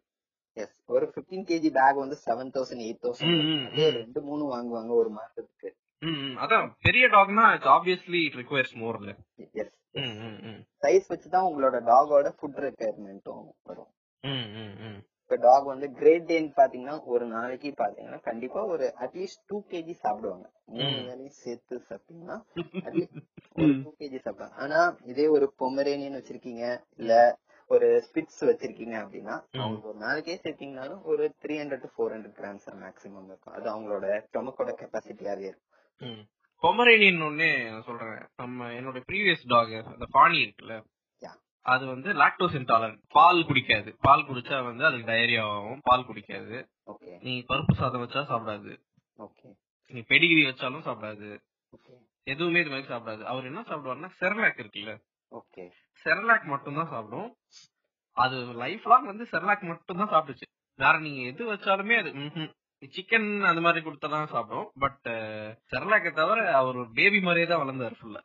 எஸ் 0.56 0.74
ஒரு 0.86 1.06
15 1.14 1.42
கேஜி 1.48 1.70
பேக் 1.70 1.96
வந்து 1.96 2.16
செவன் 2.26 2.52
தௌசண்ட் 2.54 2.82
எயிட் 2.86 3.00
ம், 3.00 3.06
ம், 3.06 3.06
தௌசண்ட் 3.06 3.72
ம். 3.74 3.94
ரெண்டு 3.96 4.20
மூணு 4.20 4.44
வாங்குவாங்க 4.50 4.92
ஒரு 4.94 5.10
மாசத்துக்கு. 5.10 5.68
ம், 6.02 6.18
ம். 6.22 6.36
அதான் 6.38 6.66
பெரிய 6.80 7.06
டாக்னா 7.08 7.44
இட்ஸ் 7.54 7.70
ஆப்வியஸ்லி 7.76 8.20
இட் 8.26 8.38
ரிக்வயர்ஸ் 8.40 8.74
மோர்ல 8.74 9.12
எஸ் 9.62 9.74
சைஸ் 10.82 11.10
வச்சுதான் 11.12 11.48
உங்களோட 11.50 11.78
டாகோட 11.90 12.28
ஃபுட் 12.38 12.60
ரெக்குயர்மெண்ட்டும் 12.66 13.44
வரும். 13.62 13.90
இப்ப 15.30 15.42
டாக் 15.42 15.64
வந்து 15.64 15.92
கிரேட் 15.92 16.24
டேன் 16.24 16.52
பாத்தீங்கன்னா 16.56 17.04
ஒரு 17.04 17.26
நாளைக்கு 17.26 17.74
பாத்தீங்கன்னா 17.78 18.20
கண்டிப்பா 18.20 18.64
ஒரு 18.64 18.94
அட்லீஸ்ட் 19.00 19.42
டூ 19.46 19.62
கேஜி 19.70 19.92
சாப்பிடுவாங்க. 19.92 20.46
மூணு. 20.66 20.96
வேலையும் 21.02 21.36
சேர்த்து 21.42 21.82
சாப்பிட்டீங்கன்னா 21.88 22.36
ஒரு 23.54 23.70
டூ 23.82 23.94
கேஜி 23.98 24.18
சாப்பிடுவாங்க. 24.20 24.56
ஆனா 24.56 24.80
இதே 25.04 25.26
ஒரு 25.26 25.54
பொமரேனியன் 25.58 26.18
வச்சிருக்கீங்க 26.18 26.64
இல்ல 26.96 27.38
ஒரு 27.66 28.04
ஸ்பிட்ஸ் 28.06 28.40
வச்சிருக்கீங்க 28.40 28.96
அப்படின்னா 29.02 29.36
ம். 29.52 29.60
அவங்களுக்கு 29.60 29.88
ஒரு 29.88 29.98
நாளைக்கே 29.98 30.36
சேர்த்தீங்கனாலும் 30.44 31.02
ஒரு 31.02 31.34
three 31.42 31.56
hundred 31.62 31.84
to 31.86 31.92
four 31.96 32.14
hundred 32.16 32.38
grams 32.40 32.68
maximum 32.84 33.24
இருக்கும். 33.24 33.54
அது 33.54 33.66
அவங்களோட 33.74 34.06
ஸ்டொமக்கோட 34.26 34.74
கெப்பாசிட்டியாவே 34.82 35.46
இருக்கும். 35.50 36.26
பொமரேனியன் 36.62 37.22
ஒன்னே 37.28 37.70
நான் 37.70 37.82
சொல்றேன். 37.82 38.28
நம்ம 38.36 38.70
என்னோட 38.72 39.00
ப்ரீவியஸ் 39.12 39.46
டாக் 39.46 39.76
அந்த 39.94 40.06
பாணி 40.10 40.38
இருக்குல்ல. 40.38 40.76
அது 41.66 41.84
வந்து 41.86 42.10
லாக்டோஸ் 42.20 42.56
இன்டாலரன்ட் 42.58 43.00
பால் 43.16 43.40
குடிக்காது. 43.48 43.90
பால் 44.06 44.26
குடிச்சா 44.28 44.58
வந்து 44.68 44.84
அதுக்கு 44.88 45.10
டயரியா 45.10 45.42
ஆகும். 45.56 45.80
பால் 45.88 46.06
குடிக்காது. 46.08 46.56
ஓகே 46.92 47.10
நீ 47.26 47.32
பருப்பு 47.50 47.74
சாதம் 47.80 48.02
வச்சா 48.04 48.22
சாப்பிடாது. 48.30 48.72
ஓகே 49.18 49.48
நீ 49.90 50.00
பெடிகிரி 50.10 50.42
வச்சாலும் 50.48 50.86
சாப்பிடாது. 50.88 51.28
எதுவுமே 52.26 52.60
இது 52.60 52.72
மாதிரி 52.72 52.90
சாப்பிடாது. 52.92 53.22
அவர் 53.32 53.48
என்ன 53.50 53.60
சாப்பிடுவாருன்னா 53.68 54.10
செர்லாக் 54.20 54.60
இருக்குல்ல. 54.62 54.94
ஓகே 55.32 55.64
செர்லாக் 56.04 56.46
மட்டும் 56.52 56.78
தான் 56.80 56.90
சாப்பிடும். 56.94 57.28
அது 58.16 58.36
லைஃப் 58.62 58.86
லாங் 58.92 59.10
வந்து 59.10 59.24
செர்லாக் 59.32 59.68
மட்டும் 59.72 60.00
தான் 60.02 60.12
சாப்பிட்டுச்சு. 60.14 60.48
வேற 60.78 60.94
நீங்க 61.04 61.20
எது 61.30 61.42
வச்சாலுமே 61.52 61.96
அது 62.02 62.10
சிக்கன் 62.96 63.28
அந்த 63.48 63.60
மாதிரி 63.64 63.80
கொடுத்தாதான் 63.86 64.32
சாப்பிடும். 64.34 64.68
பட் 64.84 65.08
செர்லாக்கை 65.72 66.12
தவிர 66.20 66.38
அவர் 66.60 66.78
ஒரு 66.82 66.90
பேபி 66.98 67.20
மாதிரியே 67.26 67.48
தான் 67.50 67.62
வளர்ந்தாரு 67.64 67.96
ஃபுல்லா 68.00 68.22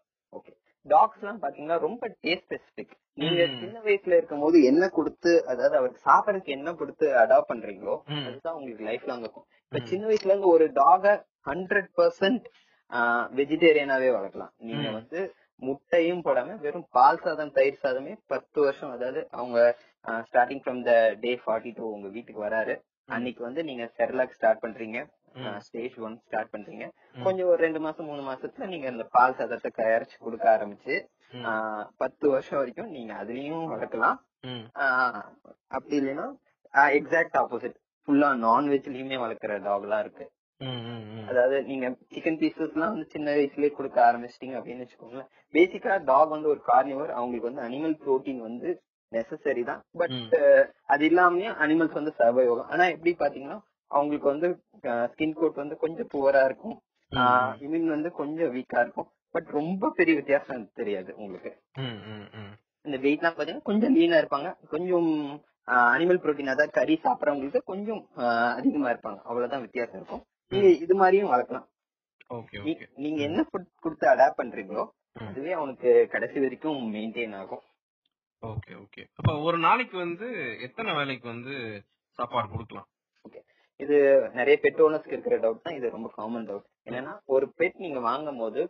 டாக்ஸ் 0.85 1.21
எல்லாம் 1.21 1.41
பாத்தீங்கன்னா 1.41 1.77
ரொம்ப 1.79 2.03
டேஸ்ட் 2.23 2.47
ஸ்பெசிபிக் 2.47 2.93
நீங்க. 3.17 3.41
சின்ன 3.61 3.77
வயசுல 3.85 4.17
இருக்கும் 4.19 4.43
போது 4.43 4.57
என்ன 4.63 4.83
கொடுத்து 4.89 5.31
அதாவது 5.51 5.75
அவருக்கு 5.79 6.01
சாப்பிடறதுக்கு 6.09 6.55
என்ன 6.57 6.73
கொடுத்து 6.73 7.05
அடாப்ட் 7.21 7.51
பண்றீங்களோ 7.51 7.95
அதுதான் 8.27 8.57
உங்களுக்கு 8.57 8.87
லைஃப் 8.89 9.07
லாங் 9.09 9.23
இருக்கும். 9.25 9.47
இப்ப. 9.65 9.81
சின்ன 9.91 10.03
வயசுல 10.07 10.31
இருந்து 10.33 10.53
ஒரு 10.55 10.67
டாக 10.81 11.13
ஹண்ட்ரட் 11.45 11.89
பர்சன்ட் 11.97 12.45
வெஜிடேரியனாவே 13.37 14.09
வளர்க்கலாம். 14.17 14.53
நீங்க. 14.67 14.87
வந்து 14.91 15.19
முட்டையும் 15.61 16.23
போடாம 16.23 16.55
வெறும் 16.59 16.87
பால் 16.89 17.21
சாதம் 17.21 17.51
தயிர் 17.51 17.83
சாதமே 17.83 18.13
பத்து 18.27 18.57
வருஷம் 18.61 18.91
அதாவது 18.91 19.21
அவங்க 19.31 19.59
starting 20.25 20.63
from 20.63 20.81
the 20.83 20.93
day 21.19 21.31
forty 21.43 21.71
two 21.75 21.85
உங்க 21.91 22.07
வீட்டுக்கு 22.07 22.41
வராரு. 22.45 22.75
அன்னைக்கு 23.09 23.41
வந்து 23.43 23.61
நீங்க 23.63 23.85
செர்லாக் 23.97 24.35
ஸ்டார்ட் 24.37 24.63
பண்றீங்க. 24.63 24.99
ஸ்டேஜ் 25.65 25.95
ஒன் 26.07 26.15
ஸ்டார்ட் 26.25 26.53
பண்றீங்க. 26.53 26.85
கொஞ்சம் 27.25 27.49
ஒரு 27.51 27.59
ரெண்டு 27.65 27.79
மாசம் 27.85 28.07
மூணு 28.09 28.21
மாசத்துல 28.29 28.67
நீங்க 28.73 28.87
இந்த 28.93 29.05
பால் 29.15 29.37
சாதத்தை 29.39 29.71
தயாரிச்சு 29.81 30.17
கொடுக்க 30.25 30.45
ஆரம்பிச்சு 30.55 30.95
பத்து 32.01 32.25
வருஷம் 32.33 32.59
வரைக்கும் 32.59 32.93
நீங்க 32.95 33.11
அதுலயும் 33.21 33.65
வளர்க்கலாம். 33.73 34.17
அப்படி 35.75 35.97
இல்லைன்னா 36.01 36.27
எக்ஸாக்ட் 36.99 37.37
ஆப்போசிட் 37.41 37.77
ஃபுல்லா 38.07 38.29
நான்வெஜ்லயுமே 38.47 39.17
வளர்க்குற 39.25 39.53
டாக் 39.67 39.85
எல்லாம் 39.87 40.03
இருக்கு. 40.05 40.25
அதாவது 41.29 41.57
நீங்க 41.69 41.85
சிக்கன் 42.13 42.39
பீசஸ் 42.41 42.73
எல்லாம் 42.75 42.93
வந்து 42.93 43.07
சின்ன 43.13 43.27
வயசுலயே 43.37 43.71
கொடுக்க 43.77 43.97
ஆரம்பிச்சிட்டீங்க 44.09 44.55
அப்படின்னு 44.59 44.83
வச்சுக்கோங்களேன். 44.83 45.29
பேசிக்கா 45.55 45.93
டாக் 46.09 46.33
வந்து 46.35 46.51
ஒரு 46.53 46.61
கார்னிவர் 46.69 47.11
அவங்களுக்கு 47.17 47.49
வந்து 47.49 47.65
அனிமல் 47.67 47.95
புரோட்டீன் 48.03 48.41
வந்து 48.49 48.69
நெசசரி 49.11 49.63
தான். 49.71 49.81
பட். 50.01 50.15
அது 50.93 51.03
இல்லாமயே 51.09 51.49
அனிமல்ஸ் 51.65 51.97
வந்து 51.99 52.13
ஆகும் 52.25 52.69
ஆனா 52.73 52.85
எப்படி 52.95 53.11
பாத்தீங்கன்னா 53.23 53.59
அவங்களுக்கு 53.91 54.27
வந்து 54.33 54.47
ஸ்கின் 55.13 55.37
கோட் 55.39 55.61
வந்து 55.63 55.75
கொஞ்சம் 55.83 56.09
புவரா 56.13 56.43
இருக்கும். 56.49 56.77
இம்யூன் 57.65 57.95
வந்து 57.95 58.09
கொஞ்சம் 58.21 58.53
வீக்கா 58.55 58.79
இருக்கும். 58.85 59.09
பட் 59.35 59.49
ரொம்ப 59.59 59.91
பெரிய 59.97 60.13
வித்தியாசம் 60.19 60.69
தெரியாது 60.79 61.11
உங்களுக்கு. 61.21 61.51
இந்த 62.85 62.97
வெயிட் 63.05 63.21
எல்லாம் 63.21 63.37
பாத்தீங்கன்னா 63.37 63.69
கொஞ்சம் 63.69 63.95
லீனா 63.97 64.17
இருப்பாங்க. 64.21 64.49
கொஞ்சம் 64.73 65.09
அனிமல் 65.97 66.21
புரோட்டீன் 66.23 66.53
அதாவது 66.53 66.75
கறி 66.79 66.95
சாப்பிடறவங்களுக்கு 67.05 67.61
கொஞ்சம் 67.71 68.01
அதிகமா 68.57 68.89
இருப்பாங்க. 68.93 69.19
அவ்வளவுதான் 69.29 69.63
வித்தியாசம் 69.65 69.99
இருக்கும். 69.99 70.23
நீங்க 70.51 70.69
இது 70.83 70.95
மாதிரியும் 71.01 71.31
வளர்க்கலாம். 71.33 71.67
Okay 72.37 72.57
okay. 72.61 72.85
நீங்க 73.03 73.19
என்ன 73.29 73.39
ஃபுட் 73.47 73.71
கொடுத்து 73.83 74.05
அடாப்ட் 74.11 74.39
பண்றீங்களோ. 74.41 74.83
அதுவே 75.29 75.51
அவனுக்கு 75.59 75.89
கடைசி 76.13 76.37
வரைக்கும் 76.43 76.79
மெயின்டைன் 76.95 77.35
ஆகும். 77.41 77.63
Okay 78.43 78.73
okay. 78.83 79.03
அப்ப 79.19 79.35
ஒரு 79.47 79.57
நாளைக்கு 79.67 79.95
வந்து 80.05 80.27
எத்தனை 80.67 80.91
வேலைக்கு 80.99 81.27
வந்து 81.33 81.55
சாப்பாடு 82.17 82.47
கொடுக்கலாம்? 82.53 82.89
இது 83.79 83.95
நிறைய 84.33 84.55
பெட் 84.63 84.81
ஓனர்ஸ்க்கு 84.85 85.15
இருக்கிற 85.15 85.37
டவுட் 85.37 85.65
தான் 85.65 85.77
இது 85.77 85.95
ரொம்ப 85.97 86.09
காமன் 86.17 86.47
டவுட் 86.49 86.67
என்னன்னா 86.87 87.13
ஒரு 87.35 87.45
பெட் 87.59 87.83
நீங்க 87.85 87.99
வாங்கும் 88.09 88.37
போது 88.37 88.61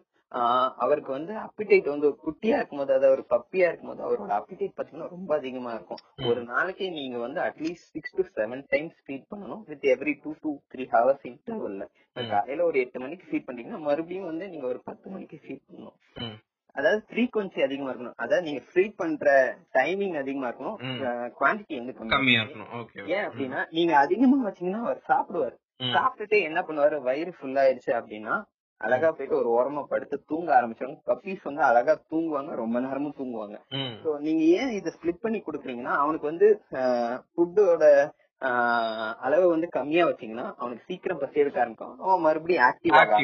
அவருக்கு 0.83 1.11
வந்து 1.11 1.33
அப்பிடைட் 1.43 1.87
வந்து 1.91 2.07
ஒரு 2.09 2.17
குட்டியா 2.23 2.55
இருக்கும்போது 2.57 2.91
அதாவது 2.93 3.15
ஒரு 3.15 3.23
பப்பியா 3.33 3.67
இருக்கும்போது 3.67 4.01
அவரோட 4.05 4.31
அப்பிடைட் 4.37 4.75
பாத்தீங்கன்னா 4.77 5.09
ரொம்ப 5.09 5.31
அதிகமா 5.35 5.71
இருக்கும். 5.73 6.01
ஒரு 6.29 6.41
நாளைக்கு 6.43 6.85
நீங்க 6.89 7.17
வந்து 7.17 7.39
at least 7.41 7.91
six 7.93 8.15
to 8.17 8.23
seven 8.39 8.63
times 8.73 8.97
feed 9.05 9.29
பண்ணணும் 9.33 9.61
with 9.69 9.85
every 9.93 10.13
two 10.23 10.33
to 10.43 10.51
three 10.73 10.85
hours 10.95 11.25
இன்டர்வல்ல. 11.31 11.85
காலையில 12.33 12.65
ஒரு 12.69 12.79
எட்டு 12.83 12.99
மணிக்கு 12.99 13.29
ஃபீட் 13.29 13.47
பண்ணீங்கன்னா 13.49 13.81
மறுபடியும் 13.87 14.29
வந்து 14.31 14.47
நீங்க 14.49 14.67
ஒரு 14.73 14.81
பத்து 14.89 15.07
மணிக்கு 15.09 15.39
ஃபீட் 15.45 15.65
பண்ணணும். 15.67 15.97
அதாவது 16.77 16.99
ஃப்ரீக்வன்சி 17.09 17.59
அதிகமா 17.65 17.89
இருக்கணும். 17.91 18.17
அதாவது 18.23 18.45
நீங்க 18.47 18.61
ஃபீட் 18.71 18.97
பண்ற 19.01 19.27
டைமிங் 19.77 20.17
அதிகமா 20.21 20.47
இருக்கணும். 20.49 20.79
குவான்டிட்டி 21.37 21.75
வந்து 21.81 21.93
கம்மியா 22.15 22.41
இருக்கணும். 22.43 22.71
ஏன் 23.15 23.25
அப்படின்னா 23.27 23.61
நீங்க 23.77 23.93
அதிகமா 24.05 24.39
வச்சீங்கன்னா 24.47 24.81
அவர் 24.87 24.99
சாப்பிடுவாரு. 25.11 25.55
சாப்பிட்டுட்டு 25.95 26.37
என்ன 26.49 26.59
பண்ணுவாரு? 26.67 26.97
வயிறு 27.07 27.31
ஃபுல் 27.37 27.57
ஆயிடுச்சு 27.63 27.93
அப்படின்னா 28.01 28.35
அழகா 28.81 29.09
போயிட்டு 29.17 29.37
ஒரு 29.41 29.49
ஓரமா 29.57 29.81
படுத்து 29.91 30.15
தூங்க 30.29 30.49
ஆரம்பிச்சாங்க 30.57 30.95
பப்பீஸ் 31.09 31.47
வந்து 31.47 31.61
அழகா 31.67 31.93
தூங்குவாங்க. 32.11 32.51
ரொம்ப 32.61 32.77
நேரமும் 32.85 33.17
தூங்குவாங்க. 33.19 33.57
சோ 34.03 34.09
நீங்க 34.25 34.43
ஏன் 34.59 34.73
இதை 34.79 34.91
ஸ்பிளிட் 34.95 35.23
பண்ணி 35.25 35.39
கொடுக்குறீங்கன்னா 35.45 35.93
அவனுக்கு 36.03 36.29
வந்து 36.31 36.47
ஃபுட்டோட 37.33 37.85
அளவு 39.25 39.45
வந்து 39.53 39.67
கம்மியா 39.77 40.03
வச்சீங்கன்னா 40.07 40.45
அவனுக்கு 40.59 40.87
சீக்கிரம் 40.89 41.21
பசி 41.21 41.41
எடுக்க 41.43 41.61
ஆரம்பிக்கும். 41.61 41.95
அவன் 42.03 42.23
மறுபடியும் 42.25 42.65
ஆக்டிவ் 42.69 42.97
ஆக 43.01 43.15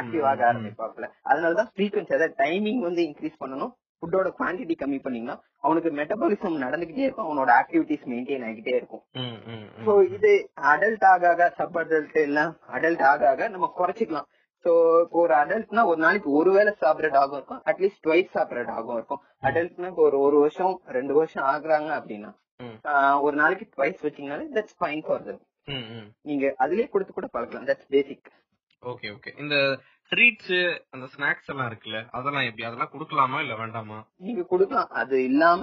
ஆக்டிவா 0.00 0.28
ஆக 0.32 0.42
ஆரம்பிப்பாப்ல 0.50 1.08
அதனாலதான் 1.30 1.70
ஃப்ரீக்வன்சி 1.74 2.16
அதாவது 2.16 2.36
டைமிங் 2.42 2.82
வந்து 2.88 3.02
இன்க்ரீஸ் 3.08 3.40
பண்ணணும். 3.44 3.72
ஃபுட்டோட 4.02 4.28
குவான்டிட்டி 4.38 4.74
கம்மி 4.78 4.98
பண்ணீங்கன்னா 5.02 5.36
அவனுக்கு 5.64 5.90
மெட்டபாலிசம் 5.98 6.62
நடந்துகிட்டே 6.62 7.04
இருக்கும். 7.06 7.26
அவனோட 7.28 7.50
ஆக்டிவிட்டிஸ் 7.60 8.06
மெயின்டைன் 8.12 8.44
ஆகிட்டே 8.48 8.74
இருக்கும். 8.78 9.02
சோ 9.84 9.92
இது 10.16 10.32
அடல்ட் 10.72 11.06
ஆக 11.12 11.28
ஆக 11.32 11.50
சப் 11.58 11.78
அடல்ட் 11.82 12.18
எல்லாம் 12.26 12.52
அடல்ட் 12.76 13.04
ஆக 13.12 13.28
ஆக 13.32 13.48
நம்ம 13.54 13.68
குறைச்சிக்கலாம். 13.78 14.28
சோ 14.64 14.72
இப்போ 15.04 15.18
ஒரு 15.26 15.34
அடல்ட்னா 15.42 15.82
ஒரு 15.90 16.00
நாளைக்கு 16.04 16.30
ஒரு 16.40 16.50
வேளை 16.56 16.72
சாப்பிடுற 16.82 17.10
டாகும் 17.18 17.38
இருக்கும். 17.38 17.62
அட்லீஸ்ட் 17.70 18.02
ட்வைஸ் 18.06 18.34
சாப்பிடுற 18.36 18.62
டாகும் 18.72 18.96
இருக்கும். 18.98 19.22
அடல்ட்னா 19.48 19.88
இப்போ 19.92 20.04
ஒரு 20.08 20.18
ஒரு 20.26 20.38
வருஷம் 20.44 20.74
ரெண்டு 20.98 21.14
வருஷம் 21.20 21.46
ஆகுறாங்க 21.52 21.90
அப்படின்னா 22.00 22.30
ஒரு 23.20 23.36
நாளைக்கு 23.36 23.66
ட்வைஸ் 23.76 24.04
வச்சீங்கனாலே 24.04 24.46
தட்ஸ் 24.54 24.78
ஃபைன் 24.80 25.02
ஃபார் 25.06 25.24
தம். 25.24 25.40
நீங்க 26.22 26.54
அதுலயே 26.58 26.88
கொடுத்து 26.88 27.12
கூட 27.12 27.28
பழக்கலாம் 27.32 27.68
தட்ஸ் 27.68 27.88
பேசிக் 27.88 28.28
ஓகே 28.90 29.08
ஓகே 29.16 29.30
இந்த 29.42 29.56
ட்ரீட்ஸ் 30.12 30.54
அந்த 30.94 31.06
ஸ்நாக்ஸ் 31.12 31.50
எல்லாம் 31.52 31.68
இருக்குல்ல 31.70 31.98
அதெல்லாம் 32.16 32.46
எப்படி? 32.46 32.64
அதெல்லாம் 32.68 32.90
கொடுக்கலாமா 32.94 33.38
இல்ல 33.44 33.54
வேண்டாமா? 33.60 33.98
நீங்க 34.26 34.42
கொடுக்கலாம். 34.50 34.88
அது 35.00 35.16
இல்லாம 35.28 35.62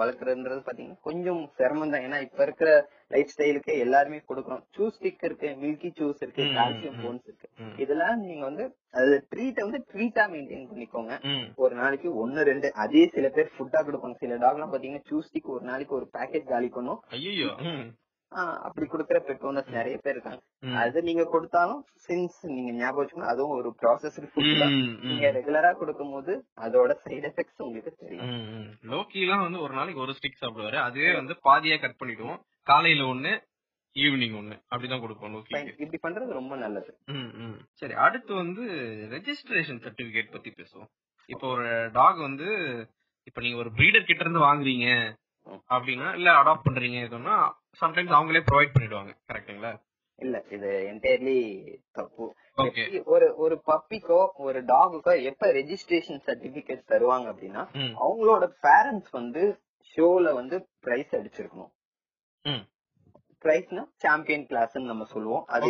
வளர்க்கறதுன்றது 0.00 0.62
பாத்தீங்கன்னா 0.68 1.04
கொஞ்சம் 1.08 1.42
சிரமம் 1.58 1.92
தான். 1.94 2.04
ஏன்னா 2.06 2.18
இப்ப 2.26 2.42
இருக்கிற 2.46 2.70
லைஃப் 3.14 3.32
ஸ்டைலுக்கு 3.34 3.72
எல்லாருமே 3.84 4.18
கொடுக்கணும். 4.30 4.64
சூஸ் 4.76 4.96
ஸ்டிக் 4.96 5.24
இருக்கு 5.28 5.50
மில்கி 5.62 5.90
சூஸ் 6.00 6.24
இருக்கு 6.24 6.46
கால்சியம். 6.58 6.98
போன்ஸ் 7.04 7.28
இருக்கு. 7.30 7.48
இதெல்லாம் 7.84 8.18
நீங்க 8.24 8.44
வந்து 8.50 8.66
அது 9.00 9.14
ட்ரீட்டை 9.34 9.62
வந்து 9.66 9.82
ட்ரீட்டா 9.92 10.24
மெயின்டைன் 10.34 10.68
பண்ணிக்கோங்க. 10.72 11.14
ஒரு 11.64 11.74
நாளைக்கு 11.82 12.10
ஒன்னு 12.24 12.48
ரெண்டு 12.50 12.70
அதே 12.86 13.04
சில 13.16 13.28
பேர் 13.38 13.54
ஃபுட்டா 13.56 13.82
கொடுப்பாங்க 13.88 14.22
சில 14.24 14.40
டாக் 14.44 14.58
எல்லாம் 14.58 14.74
பாத்தீங்கன்னா 14.74 15.08
சூஸ் 15.12 15.30
ஸ்டிக் 15.30 15.54
ஒரு 15.56 15.64
நாளைக்கு 15.70 15.98
ஒரு 16.00 16.08
பேக்கெட் 16.18 16.52
காலி 16.54 16.70
பண்ணும். 16.78 17.00
அப்படி 18.30 18.86
கொடுக்குற 18.86 19.18
பெட் 19.18 19.44
ஓனர்ஸ் 19.44 19.70
நிறைய 19.70 19.98
பேர் 20.02 20.12
இருக்காங்க. 20.12 20.42
அது 20.74 21.02
நீங்க 21.02 21.24
கொடுத்தாலும் 21.24 21.84
சின்ஸ் 22.08 22.38
நீங்க 22.42 22.72
ஞாபகம் 22.72 23.06
வச்சுக்கணும் 23.06 23.32
அதுவும் 23.32 23.56
ஒரு 23.58 23.74
ம். 24.68 24.98
நீங்க 25.02 25.30
ரெகுலரா 25.30 25.72
கொடுக்கும் 25.74 26.10
போது 26.10 26.44
அதோட 26.60 26.96
சைடு 27.04 27.30
எஃபெக்ட்ஸ் 27.30 27.62
உங்களுக்கு 27.62 27.94
தெரியும். 27.98 28.76
லோக்கி 28.82 29.20
எல்லாம் 29.20 29.40
வந்து 29.40 29.60
ஒரு 29.60 29.74
நாளைக்கு 29.74 30.00
ஒரு 30.00 30.12
ஸ்டிக் 30.12 30.42
சாப்பிடுவாரு. 30.44 30.76
அதுவே 30.76 31.14
வந்து 31.14 31.32
பாதியா 31.44 31.80
கட் 31.80 32.00
பண்ணிடுவோம். 32.04 32.40
காலையில 32.62 33.04
ஒண்ணு 33.04 33.46
ஈவினிங் 33.94 34.36
ஒண்ணு. 34.40 34.62
அப்படிதான் 34.74 35.00
கொடுப்போம். 35.00 35.34
லோக்கிக்கு. 35.34 35.80
இப்படி 35.80 36.14
பண்றது 36.14 36.28
ரொம்ப 36.28 36.56
நல்லது. 36.56 36.96
சரி 37.72 37.92
அடுத்து 37.92 38.34
வந்து 38.34 38.62
ரெஜிஸ்ட்ரேஷன் 39.10 39.82
சர்டிபிகேட் 39.84 40.30
பத்தி 40.30 40.50
பேசுவோம். 40.50 40.88
இப்போ 41.26 41.48
ஒரு 41.48 41.90
டாக் 41.92 42.18
வந்து 42.18 42.48
இப்ப 43.24 43.40
நீங்க 43.40 43.56
ஒரு 43.56 43.70
பிரீடர் 43.72 44.04
கிட்ட 44.04 44.24
இருந்து 44.24 44.40
வாங்குறீங்க. 44.40 45.12
அப்படின்னா 45.74 46.08
இல்ல 46.18 46.30
அடாப்ட் 46.40 46.66
பண்றீங்க 46.66 46.98
எதுனா 47.08 47.36
சம்டைம்ஸ் 47.82 48.16
அவங்களே 48.16 48.42
ப்ரொவைட் 48.48 48.74
பண்ணிடுவாங்க. 48.74 49.12
கரெக்ட்டுங்களா 49.30 49.72
இல்ல 50.18 50.36
இது 50.54 50.70
என்டையர்லி 50.92 51.36
தப்பு. 51.98 52.24
ஒரு 53.14 53.26
ஒரு 53.44 53.56
பப்பிக்கோ 53.70 54.20
ஒரு 54.46 54.60
டாகுக்கோ 54.70 55.12
எப்ப 55.30 55.50
ரெஜிஸ்ட்ரேஷன் 55.58 56.22
சர்டிபிகேட் 56.28 56.88
தருவாங்க 56.92 57.26
அப்படின்னா 57.32 57.62
அவங்களோட 58.04 58.46
பேரண்ட்ஸ் 58.66 59.12
வந்து 59.18 59.42
ஷோல 59.92 60.32
வந்து 60.40 60.56
பிரைஸ் 60.86 61.14
அடிச்சிருக்கணும். 61.18 61.72
பிரைஸ்னா 63.44 63.82
சாம்பியன் 64.04 64.46
கிளாஸ் 64.50 64.76
நம்ம 64.90 65.04
சொல்லுவோம். 65.12 65.44
அது 65.54 65.68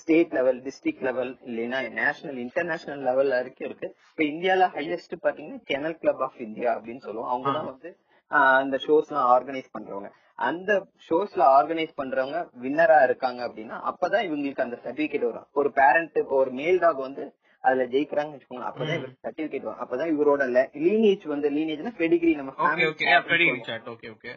ஸ்டேட் 0.00 0.34
லெவல் 0.36 0.60
டிஸ்ட்ரிக்ட் 0.66 1.04
லெவல் 1.08 1.32
இல்லைன்னா 1.48 1.78
நேஷனல் 2.00 2.38
இன்டர்நேஷனல் 2.46 3.02
லெவல் 3.08 3.30
வரைக்கும் 3.36 3.66
இருக்கு. 3.68 3.88
இப்ப 4.10 4.22
இந்தியால 4.32 4.68
ஹையஸ்ட் 4.76 5.14
பாத்தீங்கன்னா 5.24 5.62
கெனல் 5.72 5.98
கிளப் 6.02 6.22
ஆஃப் 6.26 6.40
இந்தியா 6.46 6.70
அப்படின்னு 6.76 7.04
சொல்லுவோம். 7.08 7.30
அவங்க 7.32 7.48
தான் 7.58 7.70
வந்து 7.72 7.90
அந்த 8.28 8.76
ஷோஸ் 8.76 9.08
எல்லாம் 9.08 9.30
ஆர்கனைஸ் 9.30 9.64
பண்றவங்க. 9.78 10.10
அந்த 10.34 10.86
ஷோஸ்ல 11.10 11.36
ஆர்கனைஸ் 11.36 11.88
பண்றவங்க 12.02 12.48
வின்னரா 12.62 13.04
இருக்காங்க 13.04 13.48
அப்படின்னா 13.48 13.80
அப்பதான் 13.80 14.26
இவங்களுக்கு 14.26 14.60
அந்த 14.60 14.78
சர்டிபிகேட் 14.84 15.24
வரும். 15.24 15.46
ஒரு 15.52 15.72
பேரண்ட் 15.72 16.16
இப்போ 16.16 16.36
ஒரு 16.36 16.50
மேல் 16.50 16.78
டாக் 16.78 16.96
வந்து 16.96 17.34
அதுல 17.60 17.86
ஜெயிக்கிறாங்கன்னு 17.86 18.40
வச்சுக்கோங்க 18.40 18.72
அப்பதான் 18.72 18.96
இவருக்கு 18.96 19.28
சர்டிபிகேட் 19.28 19.62
வரும். 19.62 19.80
அப்பதான் 19.80 20.20
இவரோட 20.20 20.44
லீனேஜ் 20.72 21.28
வந்து 21.28 21.50
லீனேஜ்னா 21.50 21.92
பெடிகிரி 21.98 22.34
நம்ம 22.34 22.52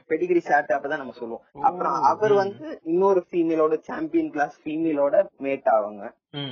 பெடிகிரி 0.10 0.38
சாட் 0.38 0.70
அப்பதான் 0.70 0.98
நம்ம 0.98 1.12
சொல்லுவோம். 1.12 1.42
அப்புறம் 1.62 1.94
அவர் 1.94 2.34
வந்து 2.34 2.80
இன்னொரு 2.84 3.26
ஃபீமேலோட 3.32 3.78
சாம்பியன் 3.78 4.32
கிளாஸ் 4.32 4.68
ஃபீமேலோட 4.68 5.28
மேட் 5.40 5.68
ஆவாங்க. 5.72 6.12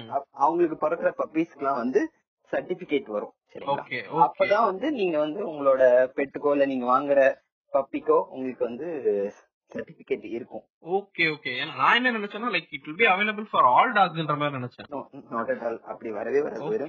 அப்- 0.09 0.25
அவங்களுக்கு 0.31 0.89
பிறக்கிற 0.89 1.13
பப்பீஸ்க்குலாம் 1.17 1.75
வந்து 1.75 2.11
சர்டிபிகேட் 2.51 3.05
வரும். 3.05 3.31
சரிங்களா? 3.53 4.23
அப்பதான் 4.23 4.65
வந்து 4.65 4.91
நீங்க 4.91 5.17
வந்து 5.17 5.49
உங்களோட 5.49 6.09
பெட்டுக்கோ 6.15 6.51
இல்ல 6.51 6.65
நீங்க 6.65 6.85
வாங்குற 6.85 7.35
பப்பிக்கோ 7.73 8.25
உங்களுக்கு 8.29 8.65
வந்து 8.65 9.33
சர்டிபிகேட் 9.73 10.23
இருக்கும். 10.23 10.63
Okay 10.81 11.17
okay. 11.17 11.75
நான் 11.75 11.95
என்ன 11.95 12.11
நினைச்சேன்னா 12.11 12.51
like 12.51 12.67
it 12.69 12.85
will 12.85 12.95
be 12.95 13.05
available 13.05 13.45
for 13.51 13.63
all 13.63 13.93
டாக்ஸ்ன்ற 13.93 14.37
மாதிரி 14.37 14.59
நினைச்சேன். 14.59 15.29
நாட் 15.29 15.49
அட் 15.49 15.57
ஆல் 15.57 15.81
அப்படி 15.81 16.11
வரவே 16.11 16.41
வராது. 16.41 16.79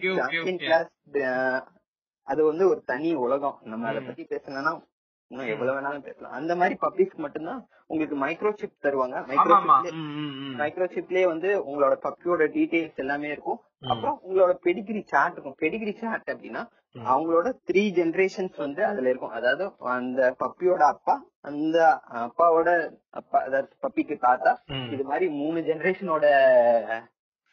அது 2.23 2.45
வந்து 2.45 2.69
ஒரு 2.69 2.83
தனி 2.85 3.15
உலகம். 3.15 3.59
நம்ம 3.63 3.89
அதை. 3.89 4.03
பத்தி 4.03 4.23
பேசணும்னா 4.23 4.83
இன்னும் 5.27 5.47
எவ்வளவு 5.47 5.81
வேணாலும் 5.81 5.99
பேசலாம். 5.99 6.33
அந்த 6.33 6.57
மாதிரி 6.57 6.77
பப்பீஸ்க்கு 6.81 7.15
மட்டும்தான் 7.15 7.69
உங்களுக்கு 7.87 8.27
மைக்ரோ 8.27 8.53
சிப் 8.53 8.83
தருவாங்க. 8.83 8.87
ஆமா 8.87 9.27
ஆமா 9.27 9.29
மைக்ரோ 9.29 9.93
ம், 9.93 9.97
ம், 9.97 10.37
ம். 10.37 10.59
மைக்ரோ 10.59 10.89
சிப்லயே 10.95 11.25
வந்து 11.25 11.67
உங்களோட 11.67 11.97
பப்பியோட 12.03 12.35
டீடைல்ஸ் 12.57 12.95
எல்லாமே 12.95 13.29
இருக்கும். 13.29 13.61
அப்புறம் 13.83 14.19
உங்களோட 14.25 14.53
பெடிகிரி 14.65 15.03
சார்ட் 15.05 15.35
இருக்கும் 15.35 15.61
பெடிகிரி 15.63 15.93
சார்ட் 16.01 16.31
அப்படின்னா. 16.33 16.63
அவங்களோட 17.07 17.49
த்ரீ 17.69 17.83
ஜெனரேஷன்ஸ் 17.97 18.57
வந்து 18.57 18.83
அதுல 18.87 19.11
இருக்கும் 19.11 19.37
அதாவது 19.39 19.65
அந்த 19.93 20.21
பப்பியோட 20.41 20.83
அப்பா 20.95 21.15
அந்த 21.49 21.77
அப்பாவோட 22.23 22.69
அப்பா 23.13 23.39
அதாவது 23.47 23.71
பப்பிக்கு 23.83 24.17
தாத்தா. 24.19 24.53
இது 24.95 25.05
மாதிரி 25.05 25.27
மூணு 25.41 25.61
ஜெனரேஷனோட 25.69 26.25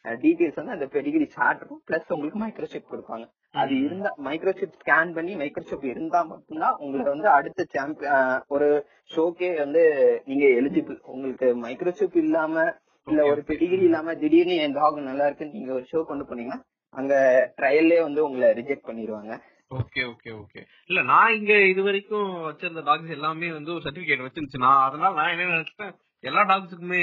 டீடைல்ஸ் 0.04 0.58
வந்து 0.60 0.74
அந்த 0.74 0.86
பெடிகிரி 0.92 1.26
சார்ட் 1.28 1.60
இருக்கும் 1.60 1.82
பிளஸ் 1.88 2.12
உங்களுக்கு 2.14 2.42
மைக்ரோசிப் 2.42 2.90
கொடுப்பாங்க 2.90 3.24
அது. 3.54 3.74
இருந்தா 3.86 4.10
மைக்ரோசிப் 4.26 4.76
ஸ்கேன் 4.80 5.14
பண்ணி 5.14 5.32
மைக்ரோசிப் 5.36 5.84
இருந்தா 5.84 6.20
மட்டும்தான் 6.24 6.76
உங்களை 6.78 7.04
வந்து 7.04 7.28
அடுத்த 7.28 7.66
சாம்பியன் 7.74 8.42
ஒரு 8.48 8.68
ஷோக்கே 9.10 9.50
வந்து 9.58 9.82
நீங்க 10.26 10.44
எலிஜிபிள் 10.60 10.98
உங்களுக்கு 11.06 11.48
மைக்ரோசிப் 11.64 12.16
இல்லாம 12.16 12.66
இல்ல 13.10 13.20
ஒரு. 13.30 13.40
பெடிகிரி 13.50 13.84
இல்லாம 13.88 14.14
திடீர்னு 14.22 14.56
என் 14.64 14.76
டாக் 14.78 14.98
நல்லா 15.10 15.26
இருக்குன்னு 15.28 15.56
நீங்க 15.58 15.72
ஒரு 15.78 15.86
ஷோ 15.92 16.00
கொண்டு 16.10 16.24
போனீங்கன்னா 16.28 16.58
அங்க 16.94 17.14
ட்ரையல்லே 17.58 18.00
வந்து 18.06 18.20
உங்களை 18.26 18.48
ரிஜெக்ட் 18.58 18.88
பண்ணிடுவாங்க. 18.88 19.32
ஓகே 19.70 20.02
ஓகே 20.10 20.30
ஓகே 20.42 20.60
இல்ல 20.90 21.00
நான் 21.12 21.34
இங்க 21.38 21.54
இது 21.72 21.80
வரைக்கும் 21.88 22.28
வச்சிருந்த 22.46 22.82
டாக்ஸ் 22.88 23.16
எல்லாமே 23.16 23.48
வந்து 23.56 23.72
ஒரு 23.74 23.82
சர்டிபிகேட் 23.86 24.24
வச்சிருந்துச்சு. 24.26 24.64
நான் 24.66 24.84
அதனால 24.88 25.12
நான் 25.18 25.32
என்ன 25.34 25.50
நினைச்சிட்டேன் 25.54 25.94
எல்லா 26.24 26.42
டாக்ஸுக்குமே 26.50 27.02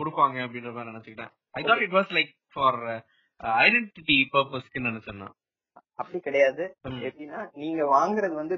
கொடுப்பாங்க 0.00 0.36
அப்படின்ற 0.44 0.70
மாதிரி 0.76 0.92
நினைச்சுக்கிட்டேன். 0.92 1.32
I 1.58 1.62
thought 1.64 1.82
it 1.86 1.96
was 1.98 2.12
like 2.18 2.30
for 2.54 2.78
identity 3.64 4.18
பர்பஸ்க்கு 4.34 4.86
நினைச்சேன் 4.88 5.20
நான். 5.24 5.34
அப்படி 6.00 6.18
கிடையாது. 6.26 6.64
எப்படின்னா 7.06 7.40
நீங்க 7.62 7.82
வாங்குறது 7.94 8.34
வந்து 8.40 8.56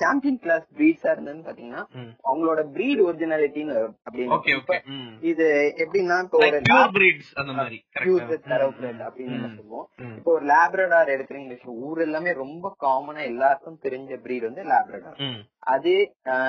சாம்பியன் 0.00 0.40
கிளாஸ் 0.44 0.66
பிரீட்ஸா 0.78 1.08
இருந்ததுன்னு 1.14 1.46
பாத்தீங்கன்னா. 1.48 1.82
அவங்களோட 2.28 2.60
பிரீட் 2.76 3.02
ஒரிஜினாலிட்டின்னு 3.06 3.76
அப்படின்னு 4.06 4.36
இது 5.30 5.46
எப்படின்னா 5.84 6.18
இப்போ 6.24 6.40
ஒரு 6.44 6.60
அப்படின்னு 9.08 9.36
சொல்லுவோம். 9.58 9.86
இப்போ 10.18 10.32
ஒரு 10.36 10.46
லேப்ரடார் 10.52 11.14
எடுக்கிறீங்க 11.16 11.46
ஊர் 11.88 12.00
எல்லாமே 12.06 12.32
ரொம்ப 12.44 12.74
காமனா 12.84 13.22
எல்லாருக்கும் 13.32 13.82
தெரிஞ்ச 13.86 14.20
பிரீட் 14.24 14.48
வந்து 14.48 14.64
லேப்ரடார் 14.72 15.20
அது 15.74 15.92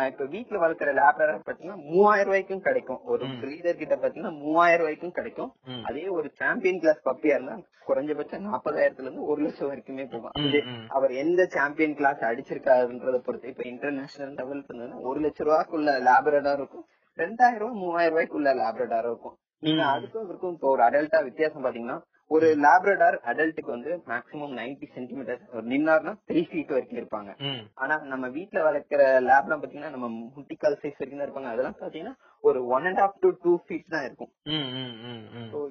இப்ப 0.10 0.26
வீட்ல 0.34 0.58
வளர்க்குற 0.62 0.90
லேப்ரடார் 1.00 1.48
பாத்தீங்கன்னா 1.48 1.80
மூவாயிரம் 1.90 2.28
ரூபாய்க்கும் 2.30 2.66
கிடைக்கும் 2.68 3.02
ஒரு. 3.12 3.24
பிரீடர் 3.42 3.82
கிட்ட 3.82 3.96
பாத்தீங்கன்னா 3.96 4.36
மூவாயிரம் 4.44 4.82
ரூபாய்க்கும் 4.84 5.18
கிடைக்கும். 5.18 5.52
அதே 5.90 6.06
ஒரு 6.18 6.28
சாம்பியன் 6.42 6.82
கிளாஸ் 6.84 7.06
பப்பியா 7.08 7.36
இருந்தா 7.38 7.58
குறைஞ்சபட்சம் 7.90 8.46
நாற்பதாயிரத்துல 8.48 9.08
இருந்து 9.08 9.30
ஒரு 9.32 9.40
லட்சம் 9.46 9.70
வரைக்குமே 9.70 9.89
போகும் 10.12 10.34
ம், 10.36 10.46
அது 10.46 10.60
ம். 10.68 10.86
அவர் 10.90 11.12
எந்த 11.14 11.48
சாம்பியன் 11.48 11.96
கிளாஸ் 11.96 12.22
அடிச்சிருக்காருன்றத 12.30 13.20
பொறுத்து 13.20 13.48
இப்ப 13.48 13.64
இன்டர்நேஷனல் 13.64 14.38
லெவல் 14.40 14.64
ஒரு 15.04 15.20
லட்ச 15.20 15.48
ரூபாய்க்குள்ள 15.48 15.98
லேப்ரடார் 16.08 16.62
இருக்கும். 16.62 16.86
ரெண்டாயிரம் 17.18 17.62
ரூபாய் 17.64 17.82
மூவாயிரம் 17.82 18.14
ரூபாய்க்குள்ள 18.14 18.50
லேப்ரடார் 18.62 19.10
இருக்கும். 19.10 19.38
நீங்க. 19.64 19.84
அதுக்கும் 19.96 20.30
இருக்கும் 20.30 20.54
இப்போ 20.54 20.68
ஒரு 20.70 20.82
அடல்ட்டா 20.82 21.20
வித்தியாசம் 21.24 21.66
பாத்தீங்கன்னா 21.66 21.98
ஒரு 22.32 22.48
லேப்ரடார் 22.64 23.16
அடல்ட்டுக்கு 23.24 23.72
வந்து 23.72 23.92
மேக்ஸிமம் 24.08 24.52
90 24.58 24.88
சென்டிமீட்டர் 24.96 25.40
ஒரு 25.54 25.64
நின்னார்னா 25.68 26.12
த்ரீ 26.28 26.42
ஃபீட் 26.50 26.74
வரைக்கும் 26.76 27.00
இருப்பாங்க. 27.00 27.32
ஆனா 27.76 27.96
நம்ம 28.04 28.28
வீட்ல 28.28 28.60
வளர்க்கிற 28.68 29.02
லேப்லாம் 29.30 29.62
பாத்தீங்கன்னா 29.62 29.90
நம்ம 29.90 30.08
முட்டிக்கால் 30.36 30.80
சைஸ் 30.82 31.00
வரைக்கும் 31.00 31.22
தான் 31.22 31.28
இருப்பாங்க. 31.28 31.54
அதெல்லாம் 31.54 31.80
பாத்தீங்கன்னா 31.80 32.14
ஒரு 32.44 32.68
one 32.68 32.86
and 32.86 33.02
half 33.04 33.20
to 33.20 33.32
two 33.44 33.60
feet 33.66 33.88
தான் 33.88 34.06
இருக்கும். 34.06 34.32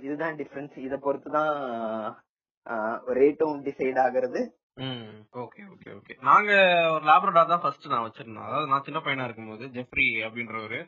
இதுதான் 0.02 0.36
டிஃபரன்ஸ் 0.36 0.76
இத 0.78 0.96
பொறுத்து 0.96 1.30
தான் 1.30 1.52
ரேட்டும் 3.18 3.60
டிசைட் 3.66 4.00
ஆகுறது. 4.04 4.40
ம் 4.86 5.14
ஓகே 5.42 5.62
ஓகே 5.72 5.90
ஓகே 5.98 6.14
நாங்க 6.28 6.50
ஒரு 6.94 7.04
லேப்ரடார் 7.10 7.52
தான் 7.52 7.62
ஃபர்ஸ்ட் 7.62 7.92
நான் 7.92 8.06
வச்சிருந்தோம். 8.06 8.46
அதாவது 8.48 8.70
நான் 8.72 8.86
சின்ன 8.88 8.98
பையனா 9.06 9.26
இருக்கும்போது 9.28 9.64
ஜெஃப்ரி 9.76 10.06
அப்படின்றவரு 10.26 10.80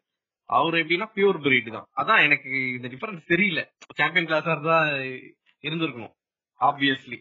அவர் 0.50 0.76
எப்படின்னா 0.82 1.08
பியூர் 1.16 1.38
பிரீட் 1.46 1.68
தான். 1.76 1.88
அதான் 2.00 2.22
எனக்கு 2.26 2.50
இந்த 2.76 2.86
டிஃபரன்ஸ் 2.92 3.30
தெரியல. 3.32 3.60
சாம்பியன் 3.98 4.28
கிளாஸா 4.30 4.54
தான் 4.70 4.88
இருந்திருக்கணும் 5.64 6.14
ஆப்வியஸ்லி 6.60 7.18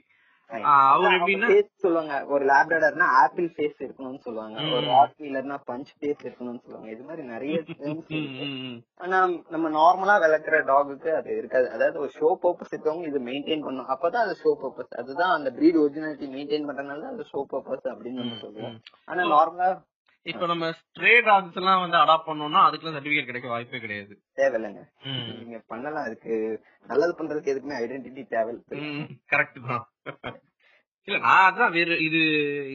அவர் 0.51 1.15
எப்படின்னா 1.15 1.47
ஃபேஸ் 1.49 1.83
சொல்லுவாங்க. 1.83 2.13
ஒரு 2.25 2.43
லேப்ரடார்னா 2.45 3.07
ஆப்பிள் 3.23 3.47
ஃபேஸ் 3.55 3.81
இருக்கணும்னு 3.85 4.21
சொல்லுவாங்க. 4.25 4.57
ஒரு 4.75 4.85
ராட் 4.85 5.13
வீலர்னா 5.23 5.57
பஞ்ச் 5.67 5.91
ஃபேஸ் 5.97 6.23
இருக்கணும்னு 6.25 6.61
சொல்லுவாங்க. 6.63 6.89
இது 6.91 7.03
மாதிரி 7.03 7.23
நிறைய. 7.33 7.57
ஆனா 9.03 9.19
நம்ம 9.55 9.69
நார்மலா 9.77 10.15
வளர்க்குற 10.25 10.61
டாகுக்கு 10.71 11.11
அது 11.19 11.37
இருக்காது. 11.37 11.69
அதாவது 11.69 11.99
ஒரு 11.99 12.11
ஷோ 12.19 12.31
பர்பஸ் 12.45 12.73
இருக்கவங்க 12.73 13.05
இது 13.11 13.21
மெயின்டைன் 13.29 13.65
பண்ணும் 13.67 13.91
அப்பதான் 13.95 14.25
அது 14.27 14.35
ஷோ 14.43 14.53
பர்பஸ் 14.63 14.97
அதுதான் 15.03 15.35
அந்த 15.37 15.51
பிரீட் 15.59 15.81
ஒரிஜினாலிட்டி 15.83 16.29
மெயின்டைன் 16.37 16.67
பண்றதுனால 16.69 17.05
தான் 17.05 17.15
அது 17.17 17.29
ஷோ 17.33 17.43
பர்பஸ் 17.53 17.87
அப்படின்னு 17.93 18.21
நம்ம 18.23 18.41
சொல்லுவோம். 18.45 18.77
ஆனா 19.05 19.21
நார்மலா 19.35 19.69
இப்ப 20.31 20.47
நம்ம 20.51 20.65
ஸ்ட்ரே 20.79 21.13
டாக்ஸ் 21.27 21.57
எல்லாம் 21.61 21.81
வந்து 21.83 21.97
அடாப்ட் 22.01 22.27
பண்ணோம்னா 22.29 22.61
அதுக்கெல்லாம் 22.67 22.97
சர்டிபிகேட் 22.97 23.29
கிடைக்க 23.29 23.47
வாய்ப்பே 23.53 23.81
கிடையாது. 23.85 24.13
தேவையில்லைங்க. 24.41 24.83
நீங்க 25.39 25.59
பண்ணலாம். 25.73 26.05
அதுக்கு 26.09 26.33
நல்லது 26.91 27.13
பண்றதுக்கு 27.19 27.51
எதுக்குமே 27.53 27.79
ஐடென்டிட்டி 27.83 28.23
தேவை 28.35 28.53
கரெக்ட் 29.33 29.59
தான். 29.69 29.83
இல்ல 31.07 31.19
நான் 31.25 31.45
அதான் 31.49 31.75
வேற 31.77 31.97
இது 32.07 32.21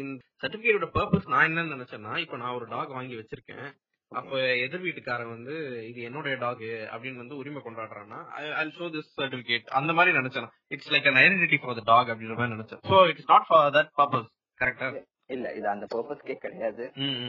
இந்த 0.03 0.21
சர்டிபிகேட்டோட 0.43 0.88
பர்பஸ் 0.99 1.33
நான் 1.33 1.49
என்னன்னு 1.49 1.75
நினைச்சேன்னா 1.77 2.14
இப்ப 2.25 2.38
நான் 2.43 2.57
ஒரு 2.59 2.69
டாக் 2.75 2.97
வாங்கி 2.99 3.17
வச்சிருக்கேன். 3.21 3.67
அப்ப 4.12 4.40
எதிர் 4.64 4.85
வீட்டுக்காரன் 4.85 5.33
வந்து 5.35 5.55
இது 5.88 6.01
என்னுடைய 6.09 6.35
டாக் 6.43 6.67
அப்படின்னு 6.93 7.23
வந்து 7.23 7.38
உரிமை 7.40 7.61
கொண்டாடுறான்னா 7.62 8.19
ஐ 8.61 8.64
ஷோ 8.77 8.87
திஸ் 8.97 9.11
சர்டிபிகேட் 9.21 9.73
அந்த 9.79 9.93
மாதிரி 9.99 10.12
நினைச்சேன் 10.19 10.49
it's 10.75 10.93
like 10.95 11.09
an 11.11 11.21
identity 11.23 11.59
for 11.62 11.79
the 11.81 11.85
dog 11.93 12.11
அப்படின்ற 12.12 12.37
மாதிரி 12.40 12.55
நினைச்சேன். 12.57 12.83
So 12.90 12.99
it's 13.12 13.31
not 13.33 13.49
for 13.49 13.73
that 13.79 13.90
purpose 14.01 14.31
கரெக்டா 14.61 14.88
இல்ல 15.31 15.47
இது 15.55 15.67
அந்த 15.69 15.87
பர்பஸ்க்கே 15.93 16.37
கிடையாது. 16.37 16.85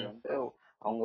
வந்து 0.05 0.31
அவங்க 0.81 1.03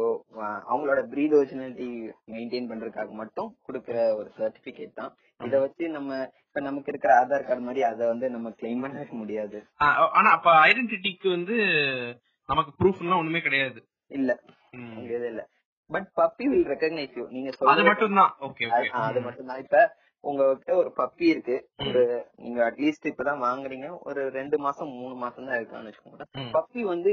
அவங்களோட 0.70 1.00
பிரீட் 1.12 1.36
ஒரிஜினாலிட்டி 1.36 1.88
மெயின்டைன் 2.32 2.70
பண்றதுக்காக 2.70 3.12
மட்டும் 3.12 3.50
கொடுக்கிற 3.62 3.98
ஒரு 4.14 4.28
சர்டிபிகேட் 4.38 4.98
தான். 4.98 5.12
இத 5.40 5.58
வச்சு 5.60 5.84
நம்ம 5.88 6.10
இப்ப 6.46 6.60
நமக்கு 6.60 6.90
இருக்கிற 6.90 7.12
ஆதார் 7.20 7.46
கார்டு 7.46 7.66
மாதிரி 7.66 7.82
அதை 7.84 8.04
வந்து 8.06 8.26
நம்ம 8.30 8.50
கிளைம் 8.58 8.82
பண்ணவே 8.84 9.14
முடியாது. 9.20 9.58
ஆனா 10.14 10.28
அப்ப 10.30 10.50
ஐடென்டிட்டிக்கு 10.66 11.28
வந்து 11.28 11.56
நமக்கு 12.48 12.72
ப்ரூஃப்லாம் 12.80 13.22
ஒண்ணுமே 13.22 13.40
கிடையாது. 13.40 13.80
இல்ல. 14.10 14.30
இல்ல. 15.30 15.42
But 15.90 16.08
puppy 16.18 16.44
will 16.48 16.68
recognise 16.72 17.16
you 17.16 17.24
நீங்க 17.28 17.48
அது 17.50 17.58
சொல்றது 17.60 17.84
மட்டும் 17.88 18.18
தான் 18.20 18.34
ஓகே 18.40 18.66
அது 19.02 19.20
மட்டும் 19.20 19.48
தான் 19.50 19.62
இப்ப 19.64 19.78
உங்ககிட்ட 20.24 20.72
ஒரு 20.80 20.90
பப்பி 21.00 21.26
இருக்கு. 21.32 21.56
ஒரு 21.88 22.02
நீங்க 22.42 22.60
அட்லீஸ்ட் 22.68 23.08
இப்பதான் 23.10 23.44
வாங்குறீங்க. 23.46 23.88
ஒரு 24.08 24.22
ரெண்டு 24.38 24.56
மாசம் 24.66 24.90
மூணு 25.00 25.14
மாசம் 25.24 25.48
தான் 25.48 25.58
இருக்கான்னு 25.58 25.90
வச்சுக்கோங்க. 25.90 26.26
பப்பி 26.56 26.82
வந்து 26.92 27.12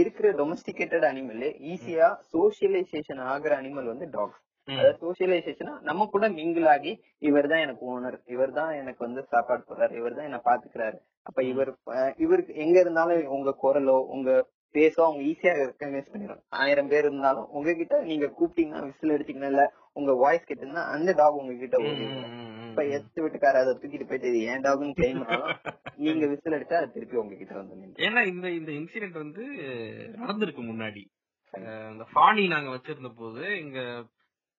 இருக்கிற 0.00 0.30
டொமஸ்டிகேட்டட் 0.40 1.06
அனிமல் 1.10 1.46
ஈஸியா 1.72 2.08
சோசியலைசேஷன் 2.34 3.22
ஆகுற 3.32 3.54
அனிமல் 3.60 3.92
வந்து 3.92 4.08
டாக்ஸ். 4.16 4.42
அதாவது 4.68 4.98
சோசியலைசேஷனா 5.02 5.74
நம்ம 5.88 6.06
கூட 6.12 6.26
மிங்கிள் 6.36 6.68
ஆகி 6.72 6.92
இவர் 7.28 7.48
தான் 7.50 7.62
எனக்கு 7.64 7.82
ஓனர் 7.92 8.16
இவர் 8.34 8.52
தான் 8.56 8.72
எனக்கு 8.80 9.00
வந்து 9.06 9.20
சாப்பாடு 9.32 9.62
போடுறாரு 9.68 9.92
இவர் 10.00 10.16
தான் 10.16 10.28
என்ன 10.30 10.40
பாத்துக்கிறாரு. 10.48 10.96
அப்ப 11.28 11.38
இவர் 11.52 11.70
இவருக்கு 12.24 12.54
எங்க 12.64 12.76
இருந்தாலும் 12.80 13.30
உங்க 13.36 13.54
குரலோ 13.62 13.96
உங்க 14.14 14.30
பேசோ 14.74 15.00
அவங்க 15.04 15.22
ஈஸியா 15.30 15.52
ரெக்கக்னைஸ் 15.60 16.10
பண்ணிடும் 16.12 16.40
ஆயிரம் 16.62 16.90
பேர் 16.92 17.06
இருந்தாலும் 17.08 17.46
உங்ககிட்ட 17.56 17.96
நீங்க 18.08 18.26
கூப்பிட்டீங்கன்னா 18.38 18.82
விசில் 18.88 19.14
அடிச்சீங்கன்னா 19.14 19.52
இல்ல 19.54 19.64
உங்க 19.96 20.12
வாய்ஸ் 20.20 20.48
கேட்டீங்கன்னா 20.48 20.84
அந்த 20.92 21.10
டாக் 21.14 21.40
உங்ககிட்ட 21.40 21.76
ஓடி 21.82 22.02
வரும். 22.08 22.32
இப்ப 22.68 22.82
எத்து 22.96 23.22
வீட்டுக்கார 23.22 23.60
அதை 23.60 23.72
தூக்கிட்டு 23.74 24.08
போயிட்டு 24.08 24.30
இது 24.30 24.40
ஏன் 24.50 24.64
டாக்னு 24.64 24.96
கிளைம் 24.96 25.20
பண்ணாலும் 25.22 25.60
நீங்க 26.02 26.26
விசில் 26.32 26.56
அடிச்சா 26.56 26.80
அது 26.80 26.94
திருப்பி 26.96 27.20
உங்ககிட்ட 27.20 27.54
வந்து 27.60 28.04
ஏன்னா 28.06 28.22
இந்த 28.32 28.46
இந்த 28.58 28.70
இன்சிடென்ட் 28.78 29.22
வந்து 29.22 29.44
நடந்திருக்கு 30.18 30.64
முன்னாடி. 30.66 31.02
இந்த 31.92 32.06
ஃபானி 32.10 32.44
நாங்க 32.48 32.70
வச்சிருந்த 32.72 33.12
போது 33.16 33.42
எங்க 33.62 33.80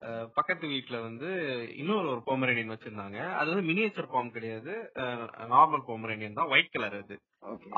அஹ், 0.02 0.26
பக்கத்து 0.34 0.66
வீட்ல 0.66 0.96
வந்து 1.00 1.28
இன்னொரு 1.76 2.06
ஒரு 2.10 2.20
பொமரேனியன் 2.26 2.72
வச்சிருந்தாங்க. 2.72 3.18
அது 3.38 3.48
வந்து 3.50 3.68
மினியேச்சர் 3.68 4.08
ஃபார்ம் 4.10 4.28
கிடையாது. 4.30 4.72
நார்மல் 5.52 5.82
பொமரேனியன் 5.88 6.36
தான். 6.36 6.50
ஒயிட் 6.52 6.70
கலர் 6.70 6.96
அது. 7.00 7.16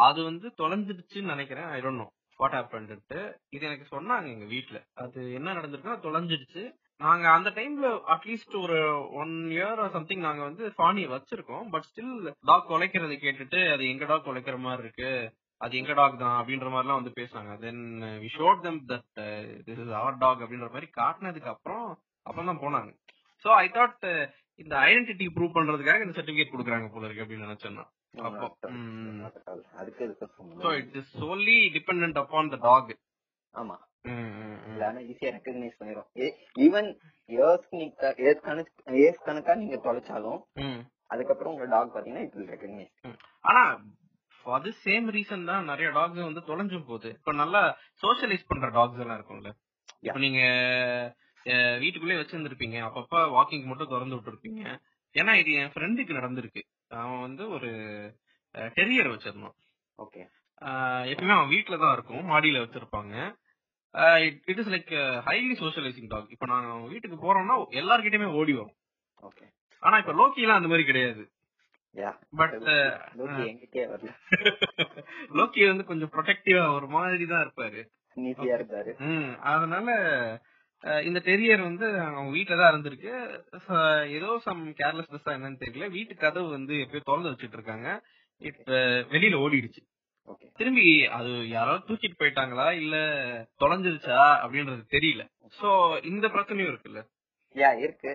அது 0.06 0.20
வந்து 0.24 0.46
தொலைஞ்சிடுச்சுன்னு 0.58 1.32
நினைக்கிறேன். 1.32 1.68
I 1.70 1.78
don't 1.80 2.02
know 2.02 2.06
what 2.40 2.56
happened 2.56 3.20
இது 3.50 3.62
எனக்கு 3.66 3.86
சொன்னாங்க 3.90 4.28
எங்க 4.34 4.48
வீட்ல. 4.52 4.78
அது 5.02 5.18
என்ன 5.34 5.54
நடந்திருக்குன்னா 5.54 5.98
தொலைஞ்சிடுச்சு. 6.06 6.64
நாங்க 7.00 7.26
அந்த 7.34 7.48
டைம்ல 7.58 7.88
அட்லீஸ்ட் 8.14 8.54
ஒரு 8.62 8.78
ஒன் 9.20 9.34
இயர் 9.56 9.80
சம்திங் 9.96 10.24
நாங்க 10.26 10.42
வந்து 10.48 10.64
ஃபானியை 10.78 11.08
வச்சிருக்கோம். 11.12 11.66
பட் 11.74 11.86
ஸ்டில் 11.90 12.14
டாக் 12.50 12.70
குலைக்கிறத 12.72 13.14
கேட்டுட்டு 13.24 13.60
அது 13.74 13.84
எங்க 13.92 14.04
டாக் 14.10 14.26
குலைக்கிற 14.28 14.58
மாதிரி 14.66 14.84
இருக்கு? 14.86 15.12
அது 15.60 15.78
எங்க 15.80 15.92
டாக் 16.00 16.20
தான்? 16.24 16.36
அப்படின்ற 16.40 16.68
மாதிரிலாம் 16.74 17.00
வந்து 17.00 17.14
பேசுனாங்க. 17.20 17.54
Then 17.64 17.82
we 18.24 18.28
showed 18.38 18.60
them 18.66 18.80
that 18.92 19.08
this 19.66 19.80
is 19.84 19.94
our 20.02 20.20
dog 20.24 20.44
அப்படின்ற 20.44 20.68
மாதிரி 20.76 20.90
காட்டினதுக்கு 21.00 21.52
அப்புறம் 21.54 21.86
அப்புறம் 22.28 22.50
தான் 22.50 22.62
போனாங்க. 22.64 22.90
சோ 23.44 23.50
ஐ 23.64 23.66
தாட் 23.78 24.06
இந்த 24.62 24.74
ஐடென்டிட்டி 24.88 25.26
ப்ரூவ் 25.36 25.56
பண்றதுக்காக 25.56 26.04
இந்த 26.06 26.16
சர்டிபிகேட் 26.18 26.54
கொடுக்குறாங்க 26.54 26.88
போல 26.94 27.06
இருக்கு 27.06 27.24
அப்படின்னு 27.24 27.48
நினைச்சேன் 27.48 27.78
நான். 27.80 27.92
அப்போ 28.28 28.46
சம்பந்தம் 30.36 30.76
it 30.80 30.96
is 31.00 31.06
solely 31.22 31.58
dependent 31.76 32.16
upon 32.24 32.44
the 32.54 32.58
dog. 32.68 32.86
ஆமா. 33.54 33.76
ம், 34.04 34.12
ம், 34.12 34.58
ம். 34.58 34.70
இல்ல 34.72 34.86
ஆனா 34.86 35.00
ஈஸியா 35.10 35.30
ரெக்கக்னைஸ் 35.36 35.78
பண்ணிரும் 35.80 36.08
ஈவன் 36.58 36.88
இயர்ஸ் 37.28 37.66
நீங்க 37.70 38.14
இயர்ஸ் 38.18 38.44
கணக்கு 38.46 38.72
இயர்ஸ் 39.00 39.26
கணக்கா 39.26 39.54
நீங்க 39.54 39.76
தொலைச்சாலும் 39.86 40.40
அதுக்கப்புறம் 41.06 41.52
உங்க 41.54 41.66
டாக் 41.66 41.94
பாத்தீங்கன்னா 41.94 42.24
இட் 42.26 42.34
வில் 42.34 42.52
ரெக்கக்னைஸ். 42.52 42.92
ஆனா 43.44 43.62
ஃபார் 44.44 44.62
தி 44.62 44.72
சேம் 44.84 45.06
ரீசன் 45.16 45.44
தான் 45.44 45.64
நிறைய 45.64 45.88
டாக்ஸ் 45.90 46.28
வந்து 46.28 46.42
தொலைஞ்சும் 46.50 46.86
போகுது 46.86 47.08
இப்ப 47.18 47.32
நல்லா 47.32 47.62
சோஷியலைஸ் 48.02 48.48
பண்ற 48.48 48.68
டாக்ஸ் 48.70 49.02
எல்லாம் 49.04 49.18
இருக்கும்ல. 49.20 49.50
இப்ப 50.06 50.18
நீங்க 50.18 50.40
வீட்டுக்குள்ளே 51.82 52.18
வச்சிருந்திருப்பீங்க. 52.20 52.78
அப்பப்ப 52.88 53.20
வாக்கிங் 53.36 53.68
மட்டும் 53.70 53.92
திறந்து 53.92 54.16
விட்டுருப்பீங்க. 54.16 54.62
ஏன்னா 55.14 55.32
இது 55.42 55.52
என் 55.60 55.72
ஃப்ரெண்டுக்கு 55.74 56.18
நடந்திருக்கு. 56.18 56.62
அவன் 57.00 57.20
வந்து 57.20 57.44
ஒரு 57.48 57.70
டெரியர் 58.78 59.12
வச்சிருந்தான். 59.14 59.56
ஓகே 59.98 60.22
ஆஹ் 60.62 61.04
எப்பயுமே 61.10 61.34
அவன் 61.36 61.52
வீட்ல 61.54 61.76
தான் 61.82 61.94
இருக்கும். 61.96 62.24
மாடியில 62.30 62.62
வச்சிருப்பாங்க. 62.64 63.14
It 64.44 64.60
is 64.62 64.72
like 64.74 64.92
highly 65.26 65.54
socialising 65.62 66.08
dog 66.08 66.30
இப்ப 66.30 66.46
அவன் 66.52 66.88
வீட்டுக்கு 66.88 67.16
போறோம்னா 67.16 67.56
எல்லார்கிட்டயுமே 67.80 68.28
ஓடி 68.32 68.52
வரும். 68.52 68.76
ஓகே 69.22 69.46
ஆனா 69.82 69.98
இப்ப 69.98 70.12
லோக்கி 70.12 70.40
எல்லாம் 70.40 70.56
அந்த 70.56 70.68
மாதிரி 70.68 70.86
கிடையாது. 70.86 71.22
பட் 72.30 72.52
வரல. 72.54 72.72
லோக்கி 75.38 75.66
வந்து 75.66 75.84
கொஞ்சம் 75.84 76.12
ப்ரொடெக்டிவா 76.12 76.64
ஒரு 76.74 76.86
மாதிரி 76.88 77.26
தான் 77.26 77.44
இருப்பாரு. 77.46 77.80
நீட்டியா 78.16 78.54
இருந்தாரு 78.58 78.92
ம். 79.08 79.32
அதனால 79.44 79.88
இந்த 81.04 81.18
டெரியர் 81.24 81.62
வந்து 81.62 81.86
அவங்க 82.00 82.30
வீட்ல 82.30 82.56
தான் 82.56 82.72
இருந்திருக்கு. 82.72 83.12
ஏதோ 84.10 84.38
சம் 84.38 84.62
கேர்லெஸ்னஸ் 84.74 85.34
என்னன்னு 85.34 85.62
தெரியல. 85.64 85.90
வீட்டு 85.90 86.14
கதவு 86.16 86.48
வந்து 86.48 86.74
எப்பயோ 86.84 87.02
திறந்து 87.02 87.32
வச்சிட்டு 87.32 87.58
இருக்காங்க. 87.58 87.88
இப்ப 88.42 88.70
வெளியில 89.12 89.40
ஓடிடுச்சு. 89.44 89.82
திரும்பி 90.56 91.06
அது 91.06 91.48
யாராவது 91.48 91.84
தூக்கிட்டு 91.88 92.18
போயிட்டாங்களா? 92.18 92.72
இல்ல 92.72 92.96
தொலைஞ்சிருச்சா? 93.60 94.20
அப்படின்றது 94.44 94.82
தெரியல. 94.90 95.24
சோ 95.60 95.68
இந்த 96.04 96.28
பிரச்சனையும் 96.28 96.70
இருக்குல்ல? 96.72 97.02
யா 97.54 97.78
இருக்கு. 97.78 98.10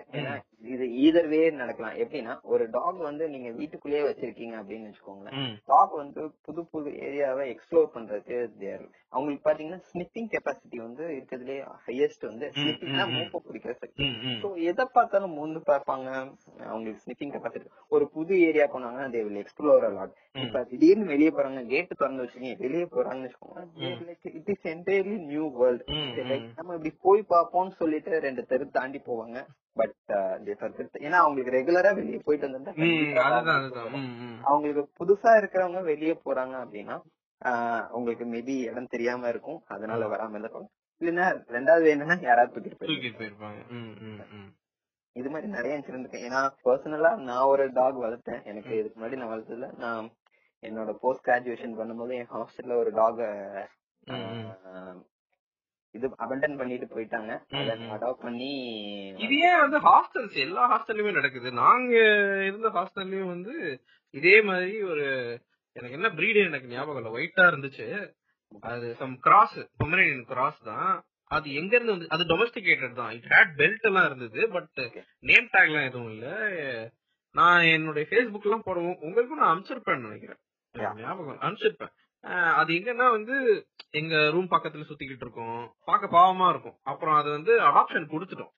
இது 0.72 0.84
ஈதர் 1.04 1.26
வே 1.32 1.38
நடக்கலாம். 1.60 1.96
எப்படின்னா 2.02 2.34
ஒரு 2.52 2.64
டாக் 2.74 2.98
வந்து 3.06 3.24
நீங்க 3.32 3.48
வீட்டுக்குள்ளேயே 3.58 4.04
வச்சிருக்கீங்க 4.06 4.54
அப்படின்னு 4.60 4.88
வச்சுக்கோங்களேன். 4.88 5.34
டாக் 5.70 5.92
வந்து 6.02 6.20
புது 6.46 6.62
புது 6.72 6.90
ஏரியாவை 7.06 7.44
எக்ஸ்ப்ளோர் 7.52 7.90
பண்றதுக்கு 7.96 8.36
தேர் 8.62 8.84
அவங்களுக்கு 9.14 9.44
பாத்தீங்கன்னா 9.48 9.80
ஸ்னிப்பிங் 9.90 10.30
கெப்பாசிட்டி 10.32 10.78
வந்து 10.84 11.04
இருக்கிறதுலே 11.16 11.56
ஹையஸ்ட் 11.86 12.24
வந்து 12.30 12.46
ஸ்னிப்பிங்னா. 12.56 13.04
மூப்ப 13.16 13.40
பிடிக்கிற 13.48 13.74
சக்தி. 13.82 14.06
சோ 14.42 14.48
எதை 14.70 14.86
பார்த்தாலும் 14.96 15.36
மூந்து 15.38 15.60
பார்ப்பாங்க. 15.70 16.08
அவங்களுக்கு 16.70 17.02
ஸ்னிப்பிங் 17.04 17.34
கெப்பாசிட்டி 17.34 17.70
ஒரு 17.96 18.06
புது 18.16 18.40
ஏரியா 18.48 18.66
போனாங்கன்னா 18.74 19.10
தே 19.14 19.22
வில் 19.28 19.42
எக்ஸ்ப்ளோர் 19.42 19.86
அலாட் 19.90 20.16
இப்ப 20.46 20.64
திடீர்னு 20.72 21.12
வெளியே 21.12 21.32
போறாங்க 21.36 21.62
கேட் 21.74 21.94
திறந்து 22.00 22.24
வச்சுக்கீங்க 22.24 22.58
வெளியே 22.64 22.88
போறாங்கன்னு 22.96 23.28
வச்சுக்கோங்க 23.28 24.34
it 24.40 24.50
is 24.54 24.66
entirely 24.74 25.18
new 25.30 25.46
world. 25.60 25.86
நம்ம 26.58 26.74
இப்படி 26.78 26.94
போய் 27.06 27.30
பார்ப்போம்னு 27.34 27.78
சொல்லிட்டு 27.82 28.24
ரெண்டு 28.26 28.44
தெரு 28.52 28.66
தாண்டி 28.80 29.00
போவாங்க. 29.10 29.38
பட் 29.78 29.94
ஏன்னா 31.06 31.18
அவங்களுக்கு 31.24 31.54
ரெகுலரா 31.56 31.90
வெளியே 32.00 32.20
போயிட்டு 32.26 32.46
வந்திருந்தா. 32.46 32.74
அவங்களுக்கு 34.50 34.84
புதுசா 34.98 35.32
இருக்கிறவங்க 35.40 35.82
வெளியே 35.92 36.14
போறாங்க 36.26 36.54
அப்படின்னா 36.64 36.96
உங்களுக்கு 37.96 38.24
மேபி 38.34 38.54
இடம் 38.70 38.92
தெரியாம 38.94 39.28
இருக்கும். 39.32 39.58
அதனால 39.74 40.06
வராம 40.12 40.34
இருந்திருப்பாங்க. 40.36 40.70
இல்லைன்னா 41.00 41.26
ரெண்டாவது 41.56 41.86
என்னன்னா 41.94 42.16
யாராவது 42.28 42.54
தூக்கிட்டு 42.54 42.78
போயிருப்பாங்க. 43.20 43.58
இது 45.20 45.28
மாதிரி 45.32 45.48
நிறைய 45.56 45.72
இன்சிடென்ட் 45.78 46.16
ஏன்னா 46.28 46.40
பர்சனலா 46.64 47.10
நான் 47.28 47.50
ஒரு 47.52 47.64
டாக் 47.78 47.98
வளர்த்தேன். 48.04 48.40
எனக்கு 48.50 48.72
இதுக்கு 48.78 48.98
முன்னாடி 49.00 49.18
நான் 49.20 49.32
வளர்த்ததுல 49.34 49.68
நான் 49.84 50.08
என்னோட 50.62 50.92
போஸ்ட் 51.02 51.26
கிராஜுவேஷன் 51.28 51.76
பண்ணும்போது 51.80 52.14
என் 52.20 52.32
ஹாஸ்டல்ல 52.36 52.76
ஒரு 52.82 52.90
டாக. 53.00 53.28
இது 55.96 56.06
அபண்டன் 56.24 56.58
பண்ணிட்டு 56.60 56.86
போயிட்டாங்க. 56.94 57.32
அடாப்ட் 57.94 58.24
பண்ணி 58.26 58.50
இது 59.24 59.34
ஏன் 59.48 59.60
வந்து 59.64 59.80
ஹாஸ்டல்ஸ் 59.88 60.36
எல்லா 60.44 60.62
ஹாஸ்டல்லையுமே 60.72 61.16
நடக்குது. 61.18 61.50
நாங்க 61.62 61.94
இருந்த 62.48 62.70
ஹாஸ்டல்லையும் 62.78 63.32
வந்து 63.34 63.54
இதே 64.14 64.36
மாதிரி 64.48 64.76
ஒரு 64.92 65.06
எனக்கு 65.76 65.96
என்ன 65.98 66.08
பிரீடு 66.18 66.40
எனக்கு 66.50 66.72
ஞாபகம் 66.74 67.00
இல்ல. 67.00 67.10
ஒயிட்டா 67.16 67.44
இருந்துச்சு. 67.52 67.86
அது 68.70 68.86
சம் 69.00 69.14
கிராஸ் 69.26 69.56
பொமரேனியன் 69.82 70.26
கிராஸ் 70.32 70.60
தான். 70.70 70.92
அது 71.30 71.46
எங்க 71.60 71.72
இருந்து 71.76 71.94
வந்து 71.94 72.12
அது 72.14 72.24
டொமஸ்டிகேட்டட் 72.24 72.98
தான். 73.00 73.12
இட் 73.16 73.30
ஹேட் 73.32 73.54
பெல்ட் 73.60 73.86
எல்லாம் 73.88 74.06
இருந்தது 74.10 74.40
பட். 74.48 74.80
நேம் 75.30 75.50
டேக் 75.54 75.68
எல்லாம் 75.70 75.88
எதுவும் 75.90 76.10
இல்ல. 76.14 76.26
நான் 77.34 77.64
என்னுடைய 77.76 78.04
ஃபேஸ்புக் 78.10 78.46
எல்லாம் 78.48 78.66
போடுவோம் 78.66 79.00
உங்களுக்கும் 79.06 79.40
நான் 79.40 79.52
அனுப்பிச்சிருப்பேன்னு 79.54 80.06
நினைக்கிறேன். 80.08 80.40
ஞாபகம் 81.02 81.40
அனுப்பிச்சிருப்பேன். 81.46 81.92
அது 82.54 82.74
எங்கன்னா 82.74 83.06
வந்து 83.10 83.36
எங்க 83.90 84.30
ரூம் 84.30 84.50
பக்கத்துல 84.50 84.86
சுத்திக்கிட்டு 84.88 85.24
இருக்கோம். 85.26 85.74
பார்க்க 85.84 86.16
பாவமா 86.18 86.48
இருக்கும். 86.48 86.76
அப்புறம் 86.82 87.14
அது 87.14 87.30
வந்து 87.30 87.52
அடாப்ஷன் 87.60 88.12
கொடுத்துட்டோம். 88.12 88.52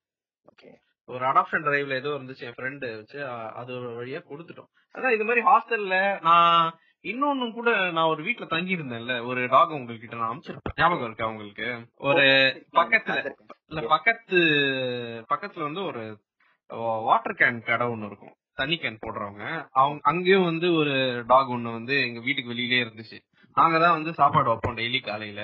ஒரு 1.09 1.25
அடாப்ஷன் 1.25 1.65
டிரைவ்ல 1.67 1.95
ஏதோ 1.95 2.09
இருந்துச்சு 2.09 2.47
என் 2.49 2.57
ஃப்ரெண்டு 2.57 2.97
வச்சு 2.97 3.19
அது 3.29 3.71
ஒரு 3.79 3.89
வழியா 3.99 4.21
கொடுத்துட்டோம். 4.31 4.71
அதான் 4.95 5.15
இது 5.15 5.25
மாதிரி 5.25 5.43
ஹாஸ்டல்ல 5.47 6.21
நான் 6.21 6.79
இன்னொன்னு 7.05 7.53
கூட 7.53 7.91
நான் 7.91 8.09
ஒரு 8.09 8.23
வீட்ல 8.23 8.47
தங்கி 8.47 8.77
இருந்தேன்ல 8.77 9.27
ஒரு 9.27 9.47
டாக் 9.49 9.71
உங்ககிட்ட 9.71 10.17
நான் 10.17 10.31
அனுப்பிச்சிருப்பேன் 10.31 10.77
ஞாபகம் 10.77 11.05
இருக்கா 11.05 11.27
உங்களுக்கு? 11.27 11.69
ஒரு 11.97 12.25
பக்கத்துல 12.73 13.19
இல்ல 13.69 13.81
பக்கத்து 13.87 14.39
பக்கத்துல 15.35 15.63
வந்து 15.63 15.83
ஒரு 15.85 16.03
வாட்டர் 17.03 17.35
கேன் 17.35 17.63
கடை 17.63 17.87
ஒண்ணு 17.87 18.07
இருக்கும். 18.07 18.35
தண்ணி 18.55 18.77
கேன் 18.77 19.03
போடுறவங்க. 19.07 19.69
அவங்க 19.73 20.01
அங்கேயும் 20.03 20.45
வந்து 20.45 20.75
ஒரு 20.75 21.25
டாக் 21.27 21.51
ஒண்ணு 21.51 21.73
வந்து 21.73 21.95
எங்க 22.07 22.21
வீட்டுக்கு 22.21 22.53
வெளியிலே 22.55 22.83
இருந்துச்சு. 22.85 23.19
நாங்க 23.59 23.79
தான் 23.79 23.97
வந்து 23.97 24.13
சாப்பாடு 24.21 24.49
வைப்போம் 24.49 24.77
டெய்லி 24.77 25.01
காலையில. 25.03 25.43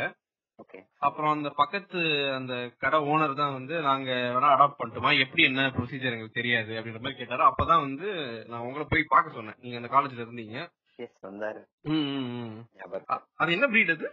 ஓகே 0.59 0.79
அப்புறம் 0.99 1.33
அந்த 1.33 1.49
பக்கத்து 1.61 2.01
அந்த 2.35 2.55
கடை 2.83 2.99
ஓனர் 3.13 3.35
தான் 3.35 3.53
வந்து 3.53 3.75
நாங்க 3.81 4.11
வேணா 4.35 4.51
அடாப்ட் 4.55 4.81
பண்ணிட்டோமா? 4.81 5.11
எப்படி 5.25 5.43
என்ன 5.43 5.63
ப்ரொசீஜர் 5.77 6.15
எங்களுக்கு 6.17 6.41
தெரியாது 6.41 6.73
அப்படின்ற 6.79 7.01
மாதிரி 7.01 7.21
கேட்டாரு. 7.21 7.45
அப்பதான் 7.49 7.85
வந்து 7.87 8.09
நான் 8.49 8.67
உங்களை 8.69 8.87
போய் 8.91 9.13
பார்க்க 9.15 9.39
சொன்னேன். 9.39 9.59
நீங்க 9.59 9.77
அந்த 9.81 9.91
காலேஜ்ல 9.95 10.25
இருந்தீங்க. 10.27 10.59
அது 13.37 13.53
என்ன 13.53 13.67
breed 13.69 13.91
அது? 13.95 14.09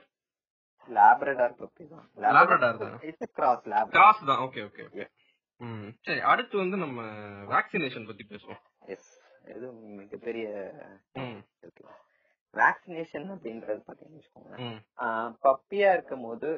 லேப்ரடார் 0.90 1.58
பப்பி 1.60 1.84
தான். 1.90 2.06
Labrador 2.18 2.78
தான். 2.78 2.96
கிராஸ் 3.34 3.66
லேப் 3.72 3.92
கிராஸ் 3.92 4.26
தான். 4.26 4.42
ஓகே 4.46 4.62
ஓகே 4.68 4.84
ஓகே 4.88 5.04
ம் 5.62 5.90
சரி. 6.02 6.22
அடுத்து 6.32 6.56
வந்து 6.58 6.78
நம்ம 6.78 7.02
வேக்சினேஷன் 7.54 8.08
பத்தி 8.08 8.24
பேசுவோம். 8.30 8.62
எஸ் 8.86 9.12
இது 9.56 9.68
மிகப்பெரிய 10.00 10.48
ம். 11.14 11.40
இருக்கு. 11.62 11.84
வேக்சினேஷன் 12.54 13.28
அப்படின்றது 13.34 13.82
பாத்தீங்கன்னு 13.88 14.20
வச்சுக்கோங்களேன். 14.20 14.62
ம். 14.68 14.80
பப்பியா 15.44 15.90
இருக்கும் 15.94 16.22
போது 16.22 16.50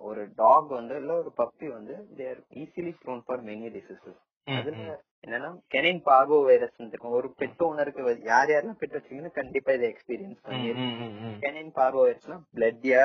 ஒரு 0.00 0.22
டாக் 0.36 0.68
வந்து 0.70 0.94
இல்ல 0.96 1.12
ஒரு 1.14 1.30
பப்பி 1.36 1.66
வந்து 1.72 1.94
there 2.16 2.38
easily 2.54 2.92
prone 3.02 3.22
for 3.24 3.42
many 3.44 3.70
diseases 3.74 4.20
அதுல. 4.46 4.84
என்னன்னா 5.24 5.48
கெனின் 5.68 6.00
பார்வோ 6.04 6.36
வைரஸ் 6.44 6.78
இருக்கும். 6.82 7.16
ஒரு 7.16 7.28
பெட் 7.38 7.62
ஓனருக்கு 7.66 8.02
யார் 8.24 8.50
யாரெல்லாம் 8.50 8.78
பெட் 8.80 8.96
வச்சீங்கன்னா 8.96 9.32
கண்டிப்பா 9.32 9.72
இதை 9.72 9.86
எக்ஸ்பீரியன்ஸ் 9.88 10.38
ம், 10.38 10.46
பண்ணி 10.46 10.70
ம், 10.84 10.94
ம், 11.00 11.16
ம். 11.24 11.34
கெனின் 11.40 11.72
பார்வோ 11.72 12.02
வைரஸ்னா 12.06 12.38
பிளட்டியா 12.54 13.02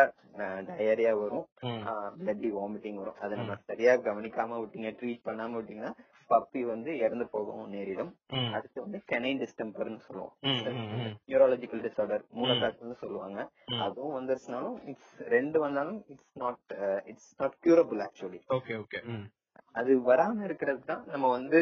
டயரியா 0.69 1.11
வரும். 1.19 1.45
பிளட்டி 2.19 2.49
வாமிட்டிங் 2.57 2.99
வரும். 3.01 3.19
அதை 3.19 3.33
நம்ம 3.37 3.57
சரியா 3.65 3.93
கவனிக்காம 4.07 4.59
விட்டீங்க 4.61 4.91
ட்ரீட் 4.99 5.25
பண்ணாம 5.25 5.57
விட்டீங்கன்னா 5.57 5.93
பப்பி 6.29 6.61
வந்து 6.71 6.91
இறந்து 6.97 7.25
போகவும் 7.33 7.71
நேரிடும். 7.75 8.11
அடுத்து 8.55 8.77
வந்து 8.81 8.99
கெனைன் 9.11 9.41
டிஸ்டம்பர்னு 9.43 10.01
சொல்லுவோம். 10.07 10.33
நியூரலாஜிக்கல் 11.31 11.83
டிசார்டர் 11.85 12.23
மூலக்காற்றுன்னு 12.39 12.97
சொல்லுவாங்க. 13.03 13.39
அதுவும் 13.85 14.15
வந்துருச்சுனாலும் 14.17 14.77
இட்ஸ் 14.93 15.15
ரெண்டு 15.35 15.59
வந்தாலும் 15.59 15.99
it's 16.13 16.35
not 16.43 16.75
it's 17.13 17.33
not 17.37 17.57
curable 17.65 18.01
actually 18.07 18.41
okay 18.57 18.75
okay. 18.83 19.01
அது 19.79 19.93
வராம 20.09 20.43
இருக்கிறது 20.43 20.81
தான் 20.85 21.03
நம்ம 21.13 21.29
வந்து 21.37 21.59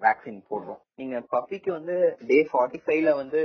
வேக்சின் 0.00 0.42
போடுறோம் 0.50 0.82
நீங்க 1.00 1.16
பப்பிக்கு 1.32 1.70
வந்து 1.70 1.96
டே 2.30 2.38
ஃபார்ட்டி 2.52 2.78
ஃபைவ்ல 2.84 3.10
வந்து 3.16 3.40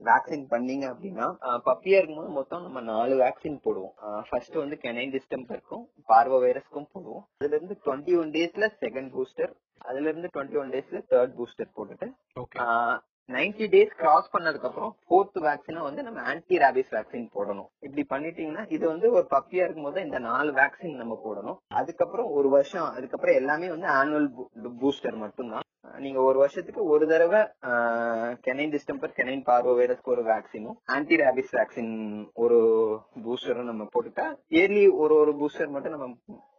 வேக்சின் 0.00 0.46
பண்ணீங்க 0.50 0.84
அப்படின்னா 0.92 1.26
பப்பியா 1.68 1.98
இருக்கும்போது 1.98 2.30
மொத்தம் 2.30 2.62
நம்ம 2.62 2.80
நாலு 2.90 3.14
வேக்சின் 3.22 3.62
போடுவோம். 3.64 3.94
ஃபர்ஸ்ட் 4.28 4.56
வந்து 4.56 4.76
கெனைன் 4.82 5.14
டிஸ்டம்பருக்கும் 5.16 5.84
பார்வோ 6.08 6.38
வைரஸ்க்கும் 6.44 6.90
போடுவோம். 6.94 7.24
அதுல 7.38 7.56
இருந்து 7.56 7.76
டுவெண்ட்டி 7.84 8.14
ஒன் 8.20 8.32
டேஸ்ல 8.36 8.68
செகண்ட் 8.82 9.12
பூஸ்டர் 9.16 9.52
அதுல 9.88 10.08
இருந்து 10.08 10.30
டுவெண்ட்டி 10.34 10.58
ஒன் 10.58 10.72
டேஸ்ல 10.74 11.00
தேர்ட் 11.12 11.36
பூஸ்டர் 11.38 11.74
போட்டுட்டு 11.76 12.08
ஓகே 12.36 12.58
நைன்டி 13.28 13.66
டேஸ் 13.72 13.94
கிராஸ் 14.00 14.32
பண்ணதுக்கு 14.34 14.68
அப்புறம் 14.68 14.92
ஃபோர்த் 15.06 15.38
வேக்சினை 15.46 15.80
வந்து 15.86 16.00
நம்ம 16.06 16.20
ஆன்டி 16.30 16.56
ரேபிஸ் 16.62 16.92
வேக்சின் 16.96 17.30
போடணும். 17.36 17.68
இப்படி 17.86 18.02
பண்ணிட்டீங்கன்னா 18.12 18.64
இது 18.76 18.84
வந்து 18.92 19.06
ஒரு 19.16 19.26
பப்பியா 19.34 19.64
இருக்கும்போது 19.64 20.04
இந்த 20.06 20.18
நாலு 20.28 20.50
வேக்சின் 20.58 21.00
நம்ம 21.02 21.14
போடணும். 21.24 21.58
அதுக்கப்புறம் 21.80 22.28
ஒரு 22.38 22.50
வருஷம் 22.56 22.88
அதுக்கப்புறம் 22.96 23.38
எல்லாமே 23.40 23.70
வந்து 23.74 23.88
ஆனுவல் 24.00 24.28
பூஸ்டர் 24.82 25.18
மட்டும்தான். 25.24 25.64
நீங்க 26.04 26.20
ஒரு 26.28 26.38
வருஷத்துக்கு 26.42 26.82
ஒரு 26.92 27.04
தடவை 27.10 27.40
கெனைன் 28.46 28.72
டிஸ்டம்பர் 28.76 29.16
கெனைன் 29.18 29.44
பார்வோ 29.48 29.74
வைரஸ்க்கு 29.78 30.14
ஒரு 30.14 30.22
வேக்சினும் 30.30 30.78
ஆன்டி 30.94 31.16
ரேபிஸ் 31.22 31.52
வேக்சின் 31.58 31.92
ஒரு 32.44 32.58
பூஸ்டரும் 33.26 33.70
நம்ம 33.70 33.84
போட்டுட்டா 33.94 34.26
இயர்லி 34.56 34.84
ஒரு 35.02 35.14
ஒரு 35.22 35.34
பூஸ்டர் 35.40 35.74
மட்டும் 35.74 35.94
நம்ம 35.96 36.08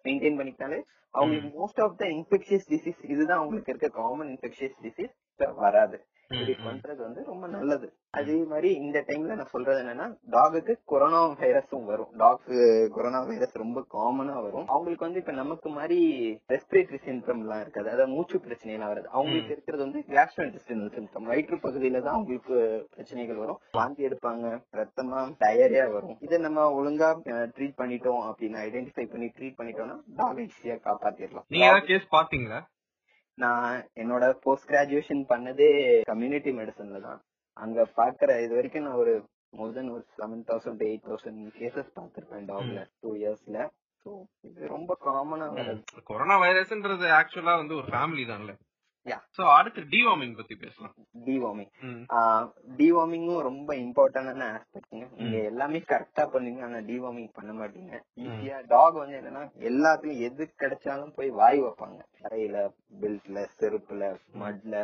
மெயின்டைன் 0.06 0.40
பண்ணிக்கிட்டாலே 0.40 0.80
அவங்களுக்கு 1.14 1.52
most 1.60 1.82
of 1.86 1.98
the 2.02 2.06
infectious 2.18 2.68
disease 2.74 3.02
இதுதான் 3.14 3.40
அவங்களுக்கு 3.42 3.74
இருக்க 3.74 3.90
காமன் 4.00 4.30
இன்ஃபெக்ஷியஸ் 4.34 4.78
டிசீஸ் 4.86 5.14
வராது. 5.56 6.06
இப்படி 6.30 6.54
பண்றது 6.66 6.96
வந்து 6.96 7.24
ரொம்ப 7.26 7.48
நல்லது. 7.48 7.94
அதே 8.10 8.44
மாதிரி 8.44 8.74
இந்த 8.74 9.04
டைம்ல 9.08 9.36
நான் 9.36 9.52
சொல்றது 9.52 9.84
என்னன்னா 9.84 10.18
டாகுக்கு 10.32 10.74
கொரோனா 10.86 11.30
வைரஸும் 11.30 11.86
வரும். 11.86 12.10
டாக்ஸ் 12.18 12.90
கொரோனா 12.96 13.24
வைரஸ் 13.24 13.56
ரொம்ப 13.58 13.86
காமனா 13.94 14.42
வரும். 14.42 14.68
அவங்களுக்கு 14.68 15.06
வந்து 15.06 15.20
இப்ப 15.20 15.32
நமக்கு 15.32 15.70
மாதிரி 15.70 16.00
ரெஸ்பிரேட்டரி 16.54 17.00
சிம்டம் 17.06 17.40
எல்லாம் 17.40 17.62
இருக்காது. 17.62 17.90
அதாவது 17.90 18.08
மூச்சு 18.08 18.40
பிரச்சனை 18.40 18.74
எல்லாம் 18.74 18.90
வராது. 18.90 19.10
அவங்களுக்கு 19.10 19.52
இருக்கிறது 19.52 19.84
வந்து 19.84 20.00
கேஸ்ட்ரோஇன்டெஸ்டினல் 20.00 20.94
சிம்டம் 20.98 21.24
வயிற்று 21.24 21.56
பகுதியில 21.56 22.02
தான் 22.02 22.14
அவங்களுக்கு 22.14 22.88
பிரச்சனைகள் 22.96 23.36
வரும். 23.36 23.60
வாந்தி 23.72 24.08
எடுப்பாங்க 24.08 24.64
ரத்தமா 24.72 25.32
டயரியா 25.46 25.92
வரும். 25.92 26.18
இதை 26.20 26.38
நம்ம 26.38 26.82
ஒழுங்கா 26.82 27.12
ட்ரீட் 27.58 27.80
பண்ணிட்டோம் 27.84 28.24
அப்படின்னு 28.30 28.60
ஐடென்டிஃபை 28.68 29.12
பண்ணி 29.12 29.26
ட்ரீட் 29.26 29.60
பண்ணிட்டோம்னா 29.60 30.00
டாக் 30.16 30.38
ஈஸியா 30.38 30.78
காப்பாத்திடலாம். 30.88 31.48
நீங்க 31.48 31.80
கேஸ் 31.80 32.16
பாத்தீங்களா 32.16 32.62
நான் 33.38 33.72
என்னோட 34.02 34.26
போஸ்ட் 34.44 34.70
கிராஜுவேஷன் 34.70 35.24
பண்ணதே 35.32 35.70
கம்யூனிட்டி 36.04 36.52
மெடிசன்ல 36.60 37.00
தான். 37.02 37.20
அங்க 37.58 37.80
பாக்குற 37.98 38.32
இது 38.44 38.54
வரைக்கும் 38.56 38.86
நான் 38.88 39.02
ஒரு 39.04 39.14
மோர் 39.54 39.74
தென் 39.74 39.92
ஒரு 39.92 40.04
seven 40.18 40.46
thousand 40.48 40.82
eight 40.88 41.06
thousand 41.08 41.44
cases 41.60 41.92
பார்த்திருப்பேன் 41.98 42.48
டாக்ல 42.50 42.82
டூ 43.02 43.12
இயர்ஸ்ல 43.22 43.60
ஸோ 44.06 44.10
இது 44.44 44.72
ரொம்ப 44.74 44.92
காமனா 45.06 45.48
கொரோனா 46.10 46.36
வைரஸ்ன்றது 46.44 47.08
ஆக்சுவலா 47.20 47.56
வந்து 47.62 47.78
ஒரு 47.80 47.88
ஃபேமிலி 47.94 48.26
தான்ல. 48.32 48.52
சோ 49.38 49.42
அடுத்து 49.58 49.82
டிவார்மிங் 49.94 50.36
பத்தி 50.38 50.56
பேசலாம். 50.56 50.94
டிவார்மிங். 51.26 51.72
டிவார்மிங்கும் 52.80 53.46
ரொம்ப 53.48 53.70
இம்பார்ட்டன்டான 53.84 54.48
ஆஸ்பெக்ட்ங்க 54.56 55.08
நீங்க 55.20 55.38
எல்லாமே 55.52 55.82
கரெக்டா 55.92 56.26
பண்ணுவீங்க 56.34 56.64
ஆனா 56.68 56.80
டிவார்மிங் 56.90 57.32
பண்ண 57.34 57.52
மாட்டீங்க. 57.60 57.94
ஈஸியா 58.24 58.60
டாக் 58.74 59.02
வந்து 59.02 59.20
என்னன்னா 59.22 59.44
எல்லாத்துலயும் 59.70 60.24
எது 60.30 60.46
கிடைச்சாலும் 60.64 61.16
போய் 61.18 61.30
வாய் 61.42 61.60
வைப்பாங்க. 61.66 62.00
தரையில 62.24 62.58
பெல்ட்ல 63.02 63.46
செருப்புல 63.60 64.14
மட்ல 64.44 64.76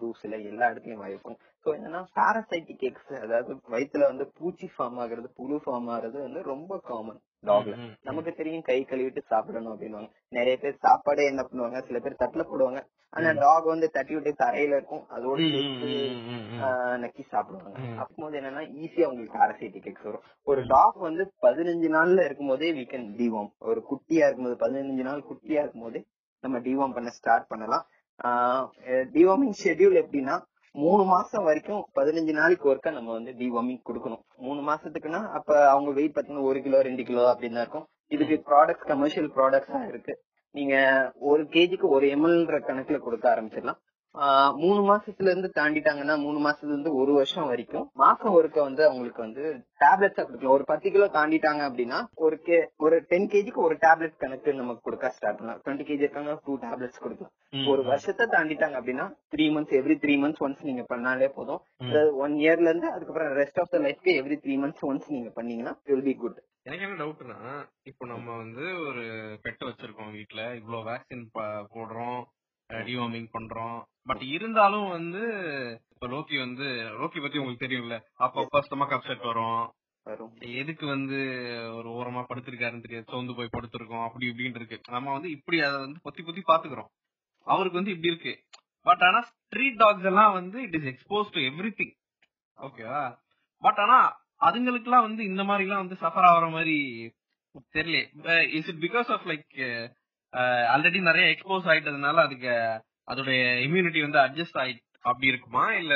தூசுல 0.00 0.34
எல்லா 0.50 0.66
இடத்துலயும் 0.70 1.02
வாய் 1.02 1.14
வைப்பாங்க 1.14 1.38
ஸோ 1.66 1.72
என்னன்னா 1.76 2.00
பாராசைட்டிக் 2.16 2.82
எக்ஸ் 2.88 3.14
அதாவது 3.22 3.52
வயித்துல 3.72 4.08
வந்து 4.10 4.24
பூச்சி 4.38 4.66
ஃபார்ம் 4.74 4.98
ஆகுறது 5.04 5.28
புழு 5.38 5.56
ஃபார்ம் 5.64 5.88
ஆகுறது 5.94 6.18
வந்து 6.26 6.40
ரொம்ப 6.50 6.72
காமன் 6.90 7.18
டாக்ல. 7.48 7.74
நமக்கு 8.08 8.32
தெரியும் 8.40 8.64
கை 8.68 8.76
கழுவிட்டு 8.90 9.22
சாப்பிடணும் 9.32 9.72
அப்படின்னுவாங்க. 9.72 10.08
நிறைய 10.36 10.54
பேர் 10.62 10.76
சாப்பாடே 10.84 11.24
என்ன 11.32 11.42
பண்ணுவாங்க 11.48 11.80
சில 11.88 11.98
பேர் 12.04 12.20
தட்டுல 12.22 12.44
போடுவாங்க. 12.50 12.80
ஆனா 13.12 13.32
டாக் 13.42 13.66
வந்து 13.72 13.88
தட்டி 13.96 14.14
விட்டு 14.16 14.32
தரையில 14.44 14.78
இருக்கும் 14.78 15.04
அதோட 15.16 15.38
நக்கி 17.04 17.22
சாப்பிடுவாங்க. 17.34 17.76
அப்போது 18.02 18.38
என்னன்னா 18.40 18.64
ஈஸியா 18.84 19.08
உங்களுக்கு 19.10 19.36
பாராசைட்டிக் 19.40 19.90
எக்ஸ் 19.92 20.08
வரும். 20.08 20.24
ஒரு 20.46 20.62
டாக் 20.74 20.98
வந்து 21.08 21.24
பதினஞ்சு 21.46 21.90
நாள்ல 21.98 22.26
இருக்கும்போதே 22.28 22.70
வீ 22.78 22.84
கேன் 22.92 23.12
டிவார்ம் 23.20 23.52
ஒரு 23.72 23.82
குட்டியா 23.92 24.26
இருக்கும்போது 24.28 24.58
பதினஞ்சு 24.64 25.06
நாள் 25.10 25.28
குட்டியா 25.30 25.62
இருக்கும்போதே 25.64 26.02
நம்ம 26.44 26.58
டிவார்ம் 26.66 26.98
பண்ண 26.98 27.12
ஸ்டார்ட் 27.20 27.52
பண்ணலாம். 27.52 27.86
டிவார்மிங் 29.14 29.56
ஷெட்யூல் 29.62 30.02
எப்படின்னா 30.02 30.36
மூணு 30.82 31.02
மாசம் 31.10 31.44
வரைக்கும் 31.48 31.82
பதினஞ்சு 31.98 32.32
நாளைக்கு 32.38 32.66
ஒருக்கா 32.72 32.90
நம்ம 32.96 33.12
வந்து 33.16 33.32
டிவார்மிங் 33.40 33.80
கொடுக்கணும். 33.88 34.22
மூணு 34.46 34.60
மாசத்துக்குன்னா 34.70 35.20
அப்ப 35.38 35.50
அவங்க 35.72 35.90
வெயிட் 35.98 36.16
பாத்தீங்கன்னா 36.16 36.48
ஒரு 36.50 36.58
கிலோ 36.66 36.80
ரெண்டு 36.88 37.04
கிலோ 37.10 37.22
அப்படின்னு 37.32 37.58
தான் 37.58 37.64
இருக்கும். 37.66 37.86
இதுக்கு 38.14 38.36
ப்ராடக்ட்ஸ் 38.50 38.90
கமர்ஷியல் 38.92 39.30
ப்ராடக்ட்ஸா 39.36 39.80
இருக்கு. 39.92 40.14
நீங்க 40.54 40.74
ஒரு 41.30 41.42
கேஜிக்கு 41.54 41.86
ஒரு 41.96 42.06
எம்எல்ன்ற 42.16 42.58
கணக்குல 42.68 42.98
கொடுக்க 43.06 43.24
ஆரம்பிச்சிடலாம். 43.34 43.80
மூணு 44.60 44.80
மாசத்துல 44.88 45.30
இருந்து 45.32 45.48
தாண்டிட்டாங்கன்னா 45.58 46.14
மூணு 46.24 46.38
மாசத்துல 46.44 46.74
இருந்து 46.74 46.92
ஒரு 47.00 47.12
வருஷம் 47.18 47.48
வரைக்கும் 47.50 47.86
மாசம் 48.02 48.34
ஒருக்க 48.38 48.58
வந்து 48.68 48.82
அவங்களுக்கு 48.88 49.20
வந்து 49.24 49.42
டேப்லெட்ஸா 49.82 50.22
கொடுக்கலாம். 50.22 50.54
ஒரு 50.56 50.64
பத்து 50.70 50.90
கிலோ 50.92 51.06
தாண்டிட்டாங்க 51.16 51.62
அப்படின்னா 51.68 51.98
ஒரு 52.26 52.36
கே 52.46 52.58
ஒரு 52.84 52.98
டென் 53.10 53.28
கேஜிக்கு 53.32 53.60
ஒரு 53.66 53.76
டேப்லெட் 53.84 54.16
கணக்கு 54.22 54.54
நமக்கு 54.60 54.84
கொடுக்க 54.86 55.12
ஸ்டார்ட் 55.16 55.38
பண்ணலாம். 55.38 55.60
டுவெண்ட்டி 55.64 55.86
கேஜி 55.88 56.04
இருக்காங்க 56.06 56.34
டூ 56.46 56.54
டேப்லெட்ஸ் 56.64 57.02
கொடுக்கலாம். 57.04 57.34
ஒரு 57.72 57.82
வருஷத்தை 57.90 58.26
தாண்டிட்டாங்க 58.34 58.78
அப்படின்னா 58.80 59.06
three 59.34 59.46
months 59.56 59.76
every 59.80 59.96
three 60.04 60.16
months 60.22 60.44
once 60.46 60.66
நீங்க 60.68 60.84
பண்ணாலே 60.92 61.28
போதும். 61.38 61.60
ஒன் 62.24 62.36
இயர்ல 62.44 62.70
இருந்து 62.70 62.90
அதுக்கப்புறம் 62.94 63.32
ரெஸ்ட் 63.40 63.60
ஆஃப் 63.62 63.72
த 63.74 63.80
லைஃப்க்கு 63.86 64.14
எவ்ரி 64.22 64.38
த்ரீ 64.44 64.56
மந்த்ஸ் 64.64 64.86
ஒன்ஸ் 64.90 65.08
நீங்க 65.16 65.32
பண்ணீங்கன்னா 65.38 65.74
வில் 65.90 66.06
பி 66.08 66.14
குட் 66.22 66.40
எனக்கு 66.68 66.84
என்ன 66.84 66.96
டவுட்னா 67.00 67.40
இப்போ 67.90 68.04
நம்ம 68.12 68.28
வந்து 68.36 68.64
ஒரு 68.86 69.02
பெட் 69.44 69.66
வச்சிருக்கோம் 69.66 70.14
வீட்ல. 70.16 70.40
இவ்ளோ 70.60 70.78
வேக்சின் 70.88 71.26
போடுறோம். 71.74 72.18
டிவார்மிங் 72.70 73.28
பண்றோம். 73.38 73.82
பட் 74.02 74.22
இருந்தாலும் 74.22 74.88
வந்து 74.88 75.20
இப்ப 75.92 76.06
லோக்கி 76.06 76.38
வந்து 76.38 76.64
லோக்கி 77.00 77.20
பத்தி 77.22 77.38
உங்களுக்கு 77.38 77.66
தெரியும்ல? 77.66 77.96
அப்பப்ப 78.18 78.60
ஸ்டமக் 78.60 78.94
அப்செட் 78.96 79.26
வரும். 79.26 79.72
எதுக்கு 80.40 80.86
வந்து 80.86 81.18
ஒரு 81.74 81.88
ஓரமா 81.90 82.24
படுத்திருக்காருன்னு 82.28 82.80
தெரியாது. 82.80 83.04
சோர்ந்து 83.08 83.34
போய் 83.34 83.54
படுத்திருக்கோம். 83.56 84.04
அப்படி 84.04 84.28
இப்படின்னு 84.28 84.54
இருக்கு. 84.54 84.80
நம்ம 84.88 85.12
வந்து 85.12 85.30
இப்படி 85.30 85.60
அதை 85.60 85.78
வந்து 85.78 86.00
பொத்தி 86.04 86.22
பொத்தி 86.22 86.42
பாத்துக்கிறோம் 86.48 86.92
அவருக்கு 87.46 87.78
வந்து 87.78 87.94
இப்படி 87.94 88.12
இருக்கு. 88.14 88.32
பட் 88.82 89.02
ஆனா 89.02 89.20
ஸ்ட்ரீட் 89.20 89.76
டாக்ஸ் 89.76 90.04
எல்லாம் 90.04 90.32
வந்து 90.32 90.62
it 90.62 90.74
is 90.74 90.88
expose 90.92 91.30
to 91.30 91.40
every 91.48 91.70
thing 92.58 93.16
but 93.58 93.78
ஆனா 93.78 93.98
அதுங்களுக்குலாம் 94.40 95.06
வந்து 95.08 95.24
இந்த 95.24 95.44
மாதிரி 95.44 95.68
எல்லாம் 95.68 95.86
வந்து 95.86 96.06
சஃபர் 96.06 96.26
ஆகுற 96.28 96.50
மாதிரி 96.50 96.76
தெரியல 97.74 98.52
is 98.52 98.68
it 98.68 98.82
because 98.84 99.08
of 99.08 99.26
like 99.26 99.56
already 100.72 101.00
நிறைய 101.02 101.26
எக்ஸ்போஸ் 101.30 101.70
ஆயிட்டதுனால 101.70 102.24
அதுக்கு 102.24 102.52
அதோடைய 103.08 103.40
இம்யூனிட்டி 103.66 104.00
வந்து 104.02 104.20
அட்ஜஸ்ட் 104.20 104.60
ஆயி 104.62 104.74
அப்படி 105.04 105.26
இருக்குமா 105.26 105.64
இல்ல? 105.74 105.94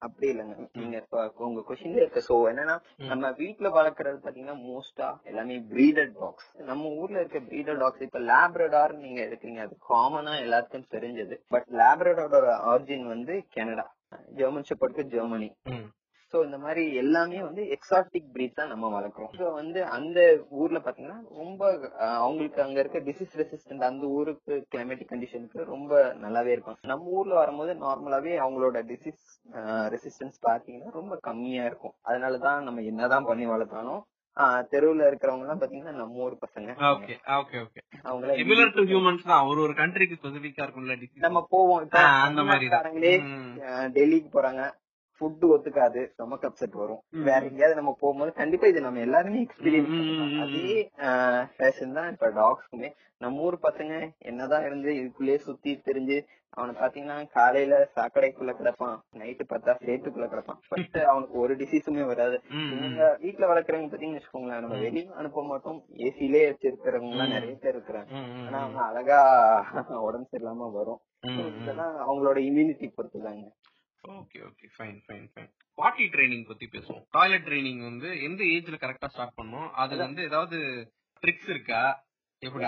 அப்படி 0.00 0.26
இல்லைங்க. 0.30 0.54
நீங்க 0.78 0.96
இப்ப 0.96 1.18
உங்க 1.44 1.60
கொஸ்டின்ல 1.60 2.02
இருக்க 2.02 2.20
சோ 2.26 2.34
என்னன்னா 2.50 2.74
நம்ம 3.06 3.30
வீட்ல 3.38 3.68
வளர்க்கறது 3.68 4.18
பாத்தீங்கன்னா 4.18 4.56
மோஸ்டா 4.64 5.08
எல்லாமே 5.24 5.56
பிரீடட் 5.70 6.12
டாக்ஸ் 6.18 6.48
நம்ம 6.66 6.90
ஊர்ல 6.98 7.20
இருக்க 7.20 7.40
பிரீடட் 7.46 7.80
டாக்ஸ் 7.80 8.04
இப்ப 8.06 8.20
லேப்ரடார் 8.30 8.94
நீங்க 8.98 9.20
எடுக்கிறீங்க 9.26 9.62
அது 9.62 9.76
காமனா 9.88 10.34
எல்லாருக்கும் 10.42 10.90
தெரிஞ்சது. 10.92 11.36
பட் 11.48 11.68
லேப்ரடாரோட 11.80 12.42
ஆரிஜின் 12.70 13.06
வந்து 13.06 13.36
கனடா 13.56 13.86
ஜெர்மன் 14.36 14.68
ஷெப்பர்டுக்கு 14.68 15.12
ஜெர்மனி 15.14 15.48
சோ 16.32 16.38
இந்த 16.46 16.58
மாதிரி 16.64 16.82
எல்லாமே 17.02 17.38
வந்து 17.46 17.62
எக்ஸாட்டிக் 17.76 18.28
பிரீட் 18.34 18.58
தான் 18.58 18.70
நம்ம 18.72 18.88
வளர்க்குறோம். 18.96 19.32
ஸோ 19.38 19.46
வந்து 19.60 19.80
அந்த 19.96 20.18
ஊர்ல 20.60 20.78
பாத்தீங்கன்னா 20.84 21.20
ரொம்ப 21.40 21.62
அவங்களுக்கு 22.20 22.60
அங்க 22.64 22.78
இருக்க 22.82 23.00
டிசீஸ் 23.08 23.32
ரெசிஸ்டன்ட் 23.40 23.88
அந்த 23.88 24.06
ஊருக்கு 24.18 24.54
கிளைமேட்டிக் 24.74 25.10
கண்டிஷனுக்கு 25.12 25.70
ரொம்ப 25.72 26.02
நல்லாவே 26.24 26.52
இருக்கும். 26.56 26.78
நம்ம 26.92 27.16
ஊர்ல 27.18 27.34
வரும்போது 27.40 27.74
நார்மலாவே 27.84 28.34
அவங்களோட 28.44 28.82
டிசீஸ் 28.92 29.24
ரெசிஸ்டன்ஸ் 29.94 30.38
பாத்தீங்கன்னா 30.48 30.92
ரொம்ப 31.00 31.16
கம்மியா 31.28 31.64
இருக்கும். 31.70 31.96
அதனாலதான் 32.10 32.64
நம்ம 32.68 32.84
என்னதான் 32.92 33.28
பண்ணி 33.30 33.46
வளர்த்தாலும் 33.54 34.02
தெருவுல 34.72 35.06
இருக்கிறவங்க 35.08 35.44
எல்லாம் 35.44 35.60
பாத்தீங்கன்னா 35.62 35.94
நம்ம 36.00 36.20
ஊர் 36.26 36.36
பசங்க. 36.44 36.68
Okay 36.90 37.14
okay 37.38 37.56
okay. 37.64 37.80
அவங்கள 38.08 38.36
சிமிலர் 38.40 38.76
டு 38.76 38.82
ஹியூமன்ஸ் 38.90 39.26
தான். 39.30 39.48
ஒரு 39.50 39.60
ஒரு 39.64 39.74
கண்ட்ரிக்கு 39.80 40.18
ஸ்பெசிபிக்கா 40.20 40.64
இருக்கும்ல. 40.64 40.96
நம்ம 41.26 41.42
போவோம். 41.54 41.82
அந்த 42.28 42.44
மாதிரி 42.50 42.68
டெல்லிக்கு 43.96 44.30
போறாங்க. 44.36 44.62
ஃபுட் 45.20 45.44
ஒத்துக்காது. 45.50 46.00
ஸ்டொமக் 46.12 46.46
அப்செட் 46.48 46.72
வரும். 46.72 47.00
வேற 47.24 47.40
எங்கேயாவது 47.40 47.74
நம்ம 47.74 47.96
போகும்போது 48.00 48.32
கண்டிப்பா 48.32 48.66
இது 48.66 48.80
நம்ம 48.80 49.00
எல்லாருமே 49.00 49.46
எக்ஸ்பீரியன்ஸ் 49.46 49.96
அதே 50.40 50.90
ஃபேஷன் 51.56 51.92
தான் 51.92 52.10
இப்ப 52.12 52.28
டாக்ஸ்க்குமே 52.30 52.90
நம்ம 53.18 53.40
ஊர் 53.40 53.58
பசங்க 53.62 53.94
என்னதான் 54.18 54.64
இருந்து 54.64 54.90
இதுக்குள்ளேயே 54.92 55.36
சுத்தி 55.38 55.80
தெரிஞ்சு 55.84 56.18
அவனை 56.50 56.74
பாத்தீங்கன்னா 56.74 57.30
காலையில 57.30 57.88
சாக்கடைக்குள்ள 57.96 58.52
கிடப்பான். 58.52 58.96
நைட்டு 59.18 59.44
பார்த்தா 59.48 59.72
சேட்டுக்குள்ள 59.84 60.26
கிடப்பான். 60.26 60.58
பட் 60.68 60.96
அவனுக்கு 61.02 61.38
ஒரு 61.38 61.56
டிசீஸுமே 61.56 62.06
வராது. 62.06 62.36
இவங்க 62.70 63.18
வீட்டுல 63.22 63.48
வளர்க்குறவங்க 63.50 63.90
பாத்தீங்கன்னு 63.92 64.20
வச்சுக்கோங்களேன் 64.20 64.60
நம்ம 64.60 64.78
வெளியும் 64.78 65.12
அனுப்ப 65.12 65.44
மாட்டோம். 65.44 65.78
ஏசிலே 65.98 66.42
வச்சிருக்கிறவங்க 66.48 67.10
எல்லாம். 67.10 67.28
நிறைய 67.28 67.54
பேர் 67.60 67.76
இருக்கிறாங்க. 67.76 68.10
ஆனா. 68.46 68.58
அவங்க 68.60 68.80
அழகா 68.80 69.20
உடம்பு 70.06 70.28
சரியில்லாம 70.32 70.72
வரும். 70.72 71.00
இதெல்லாம் 71.60 71.94
அவங்களோட 72.00 72.38
immunity 72.48 72.88
பொறுத்துதாங்க. 72.96 73.46
Okay 74.04 74.38
okay 74.48 74.66
fine 74.76 74.98
fine 75.06 75.26
fine 75.32 75.50
potty 75.74 76.04
training 76.04 76.46
பத்தி 76.46 76.66
பேசுவோம். 76.66 77.02
டாய்லெட் 77.10 77.44
ட்ரைனிங் 77.48 77.82
வந்து 77.82 78.22
எந்த 78.22 78.44
ஏஜ்ல 78.44 78.78
கரெக்டா 78.80 79.06
ஸ்டார்ட் 79.06 79.36
பண்ணணும்? 79.36 79.70
அது 79.72 79.96
வந்து 79.96 80.22
ஏதாவது 80.22 80.58
ட்ரிக்ஸ் 81.22 81.48
இருக்கா? 81.48 82.04
எப்படி. 82.38 82.66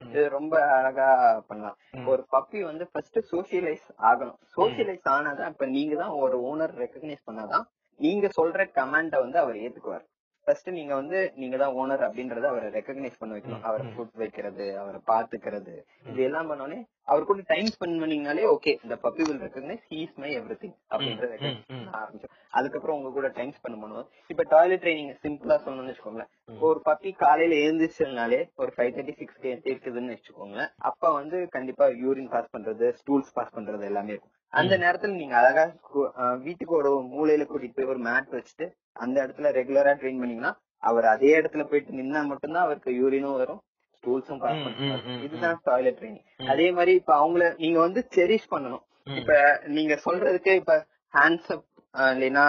இது 0.00 0.28
ரொம்ப 0.28 0.54
அழகா 0.78 1.40
பண்ணலாம். 1.40 1.76
ஒரு 2.06 2.26
பப்பி 2.32 2.60
வந்து 2.60 2.88
ஃபர்ஸ்ட் 2.92 3.18
சோசியலைஸ் 3.32 3.86
ஆகணும். 3.98 4.38
சோசியலைஸ் 4.56 5.06
ஆனாதான் 5.16 5.48
இப்ப 5.48 5.66
நீங்க 5.66 5.94
தான் 5.96 6.16
ஒரு 6.24 6.38
ஓனர் 6.50 6.74
ரெக்கக்னைஸ் 6.82 7.26
பண்ணாதான் 7.26 7.64
நீங்க 8.00 8.28
சொல்ற 8.40 8.66
கமாண்ட 8.78 9.18
வந்து 9.20 9.38
அவர் 9.38 9.56
ஏத்துக்குவார். 9.56 10.04
ஃபர்ஸ்ட் 10.46 10.68
நீங்க 10.74 10.92
வந்து 10.94 11.18
நீங்க 11.36 11.56
தான் 11.56 11.76
ஓனர் 11.78 12.04
அப்படின்றத 12.06 12.46
அவரை 12.48 12.68
ரெக்கக்னைஸ் 12.74 13.20
பண்ண 13.20 13.32
வைக்கணும் 13.34 13.64
அவரை. 13.66 13.84
ஃபுட் 13.92 14.16
வைக்கிறது 14.20 14.66
அவரை 14.80 14.98
பாத்துக்கிறது 15.08 15.74
இது 16.06 16.20
எல்லாம் 16.26 16.50
பண்ணோடனே 16.50 16.78
அவர் 17.08 17.24
கூட 17.24 17.40
டைம் 17.48 17.68
ஸ்பெண்ட் 17.72 18.00
பண்ணீங்கனாலே 18.02 18.44
ஓகே 18.50 18.72
இந்த 18.84 18.96
puppy 19.02 19.22
will 19.26 19.42
recognise 19.42 19.82
he 19.88 19.98
is 20.02 20.18
my 20.18 20.30
every 20.36 20.56
thing 20.60 20.76
அப்படின்ற 20.90 21.24
ம், 21.24 21.32
recognize 21.34 21.58
ம். 21.68 21.80
பண்ண 21.80 21.96
ஆரம்பிச்சோம் 21.98 22.34
அதுக்கப்புறம் 22.52 22.96
உங்க 22.98 23.10
கூட 23.12 23.28
டைம் 23.36 23.52
ஸ்பெண்ட் 23.56 23.80
பண்ணுவோம் 23.82 24.06
இப்ப 24.30 24.46
டாய்லெட் 24.50 24.82
ட்ரைனிங் 24.82 25.12
சிம்பிளா 25.22 25.56
சொல்லணும்னு 25.62 25.92
வச்சுக்கோங்களேன். 25.92 26.30
ஒரு 26.62 26.78
பப்பி 26.86 27.10
காலையில 27.18 27.54
எழுந்திரிச்சதுனாலே 27.64 28.40
ஒரு 28.56 28.72
ஃபைவ் 28.74 28.94
தேர்ட்டி 28.96 29.16
சிக்ஸ் 29.20 29.40
இருக்குதுன்னு 29.64 30.14
வச்சுக்கோங்களேன் 30.14 30.70
அப்ப 30.90 31.12
வந்து 31.14 31.36
கண்டிப்பா 31.52 31.86
யூரின் 32.02 32.30
பாஸ் 32.30 32.54
பண்றது 32.54 32.88
ஸ்டூல்ஸ் 32.98 33.34
பாஸ் 33.36 33.54
பண்றது 33.56 33.84
எல்லாமே 33.90 34.14
இருக்கும் 34.14 34.32
அந்த 34.54 34.74
நேரத்துல 34.78 35.12
நீங்க 35.12 35.36
அழகா 35.36 35.64
கு- 35.88 36.10
அஹ் 36.16 36.38
வீட்டுக்கு 36.38 36.74
ஒரு 36.74 36.90
மூலையில 37.12 37.44
கூட்டிட்டு 37.44 37.76
போய் 37.76 37.84
ஒரு 37.84 38.00
மேட் 38.00 38.28
வச்சுட்டு 38.30 38.66
அந்த 38.96 39.16
இடத்துல 39.24 39.50
ரெகுலரா 39.50 39.92
ட்ரெயின் 39.94 40.18
பண்ணீங்கன்னா 40.18 40.52
அவர் 40.82 41.06
அதே 41.06 41.40
இடத்துல 41.40 41.62
போயிட்டு 41.64 41.92
நின்னா 41.92 42.26
மட்டும்தான் 42.26 42.62
அவருக்கு 42.62 42.90
யூரினும் 42.92 43.36
வரும் 43.36 43.60
ஸ்டூல்ஸும் 43.94 44.40
இதுதான் 45.24 45.58
டாய்லெட் 45.64 45.98
ட்ரைனிங். 45.98 46.24
அதே 46.48 46.70
மாதிரி 46.70 46.92
இப்ப 46.94 47.12
அவங்கள 47.18 47.54
நீங்க 47.56 47.78
வந்து 47.78 48.00
செரிஷ் 48.14 48.50
பண்ணணும். 48.50 48.82
இப்ப 49.14 49.32
நீங்க 49.68 49.94
சொல்றதுக்கு 50.04 50.52
இப்ப 50.54 50.74
ஹேண்ட்ஸ் 51.14 51.50
அப் 51.52 51.64
இல்லைன்னா 52.12 52.44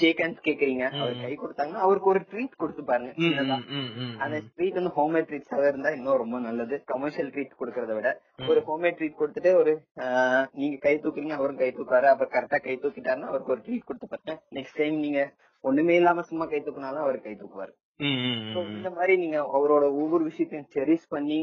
ஷேக் 0.00 0.20
ஹேண்ட்ஸ் 0.22 0.44
கேக்குறீங்க. 0.46 0.84
அவர். 1.00 1.14
கை 1.22 1.32
கொடுத்தாங்கன்னா 1.42 1.82
அவருக்கு 1.86 2.10
ஒரு 2.12 2.20
ட்ரீட் 2.30 2.54
கொடுத்து 2.62 2.82
பாருங்க. 2.84 3.10
அந்த. 4.24 4.36
ட்ரீட் 4.56 4.78
வந்து 4.78 4.92
ஹோம்மேட் 4.98 5.28
ட்ரீட்ஸாவே 5.30 5.66
இருந்தா 5.72 5.90
இன்னும் 5.96 6.20
ரொம்ப 6.22 6.38
நல்லது. 6.46 6.76
கமர்ஷியல் 6.92 7.30
ட்ரீட் 7.34 7.58
கொடுக்கறத 7.60 7.94
விட. 7.98 8.10
ஒரு 8.50 8.62
ஹோம்மேட் 8.68 8.98
ட்ரீட் 9.00 9.18
கொடுத்துட்டு 9.20 9.52
ஒரு 9.60 9.74
நீங்க 10.60 10.76
கை 10.86 10.94
தூக்குறீங்க 11.04 11.36
அவரும் 11.38 11.60
கை 11.62 11.70
தூக்காரு 11.78 12.08
அப்புறம் 12.12 12.32
கரெக்டா 12.36 12.60
கை 12.68 12.76
தூக்கிட்டாருன்னா 12.82 13.30
அவருக்கு 13.32 13.54
ஒரு 13.56 13.64
ட்ரீட் 13.66 13.88
கொடுத்து 13.90 14.08
பாருங்க. 14.12 14.34
நெக்ஸ்ட் 14.58 14.80
டைம் 14.82 14.98
நீங்க 15.06 15.20
ஒண்ணுமே 15.64 15.94
இல்லாம 16.00 16.22
சும்மா 16.22 16.46
கை 16.46 16.62
தூக்குனாலும் 16.66 17.04
அவர் 17.06 17.20
கை 17.20 17.36
தூக்குவாரு. 17.42 17.72
இந்த 18.76 18.90
மாதிரி 18.96 19.16
நீங்க 19.16 19.38
அவரோட 19.56 19.84
ஒவ்வொரு 20.00 20.24
விஷயத்தையும் 20.24 20.70
செரிஷ் 20.74 21.06
பண்ணி 21.08 21.38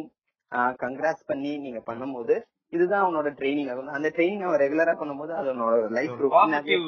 கங்க்ராஸ் 0.84 1.24
பண்ணி 1.26 1.58
நீங்க 1.58 1.80
பண்ணும்போது 1.88 2.36
இதுதான் 2.74 3.04
அவனோட 3.06 3.30
ட்ரைனிங் 3.40 3.70
ஆகும் 3.72 3.96
அந்த 3.98 4.10
ட்ரைனிங் 4.16 4.44
அவன் 4.48 4.62
ரெகுலரா 4.62 4.94
பண்ணும்போது 5.02 5.34
அது 5.40 5.48
அவனோட 5.52 5.90
லைஃப் 5.98 6.14
பாசிட்டிவ் 6.34 6.86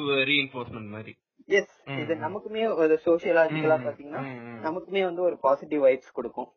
மாதிரி. 0.94 1.12
எஸ் 1.48 1.74
இது. 1.86 2.14
நமக்குமே 2.14 2.74
ஒரு 2.74 3.00
சோசியலாஜிக்கலா 3.04 3.76
பாத்தீங்கன்னா. 3.86 4.22
நமக்குமே 4.62 5.02
வந்து 5.02 5.22
ஒரு 5.22 5.38
பாசிட்டிவ் 5.38 5.84
வைப்ஸ் 5.84 6.12
கொடுக்கும். 6.12 6.48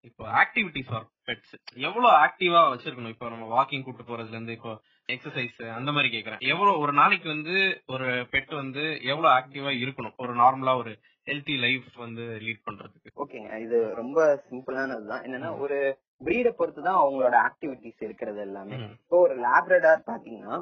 இப்போ 0.00 0.24
ஆக்டிவிட்டிஸ் 0.24 0.88
ஃபார் 0.88 1.06
பெட்ஸ் 1.26 1.54
எவ்வளவு 1.74 2.16
ஆக்டிவா 2.16 2.62
வச்சிருக்கணும்? 2.72 3.08
இப்போ 3.08 3.28
நம்ம 3.28 3.44
வாக்கிங் 3.54 3.82
கூட்டு 3.82 4.02
போறதுல 4.02 4.28
இருந்து 4.28 4.52
இப்போ 4.52 4.72
எக்ஸசைஸ் 5.12 5.70
அந்த 5.70 5.92
மாதிரி 5.92 6.18
கேக்குறேன். 6.18 6.40
எவ்வளவு 6.40 6.78
ஒரு 6.78 6.92
நாளைக்கு 6.92 7.28
வந்து 7.28 7.82
ஒரு 7.86 8.04
பெட் 8.04 8.54
வந்து 8.54 9.00
எவ்வளவு 9.02 9.34
ஆக்டிவா 9.34 9.72
இருக்கணும்? 9.84 10.14
ஒரு 10.16 10.34
நார்மலா 10.34 10.76
ஒரு 10.76 10.98
ஹெல்த்தி 11.26 11.58
லைஃப் 11.58 11.94
வந்து 11.94 12.22
லீட் 12.22 12.64
பண்றதுக்கு. 12.70 13.10
ஓகேங்க 13.16 13.60
இது 13.60 13.94
ரொம்ப 13.94 14.42
சிம்பிளானதுதான் 14.50 15.24
என்னன்னா 15.26 15.56
ம். 15.56 15.58
ஒரு 15.58 15.78
பிரீடை 16.24 16.50
பொறுத்து 16.50 16.82
தான் 16.82 17.00
அவங்களோட 17.04 17.36
ஆக்டிவிட்டிஸ் 17.48 18.02
இருக்கிறது 18.02 18.40
எல்லாமே. 18.40 18.76
இப்போ 18.76 19.18
ஒரு 19.18 19.36
லேப்ரடார் 19.40 20.02
பாத்தீங்கன்னா 20.06 20.56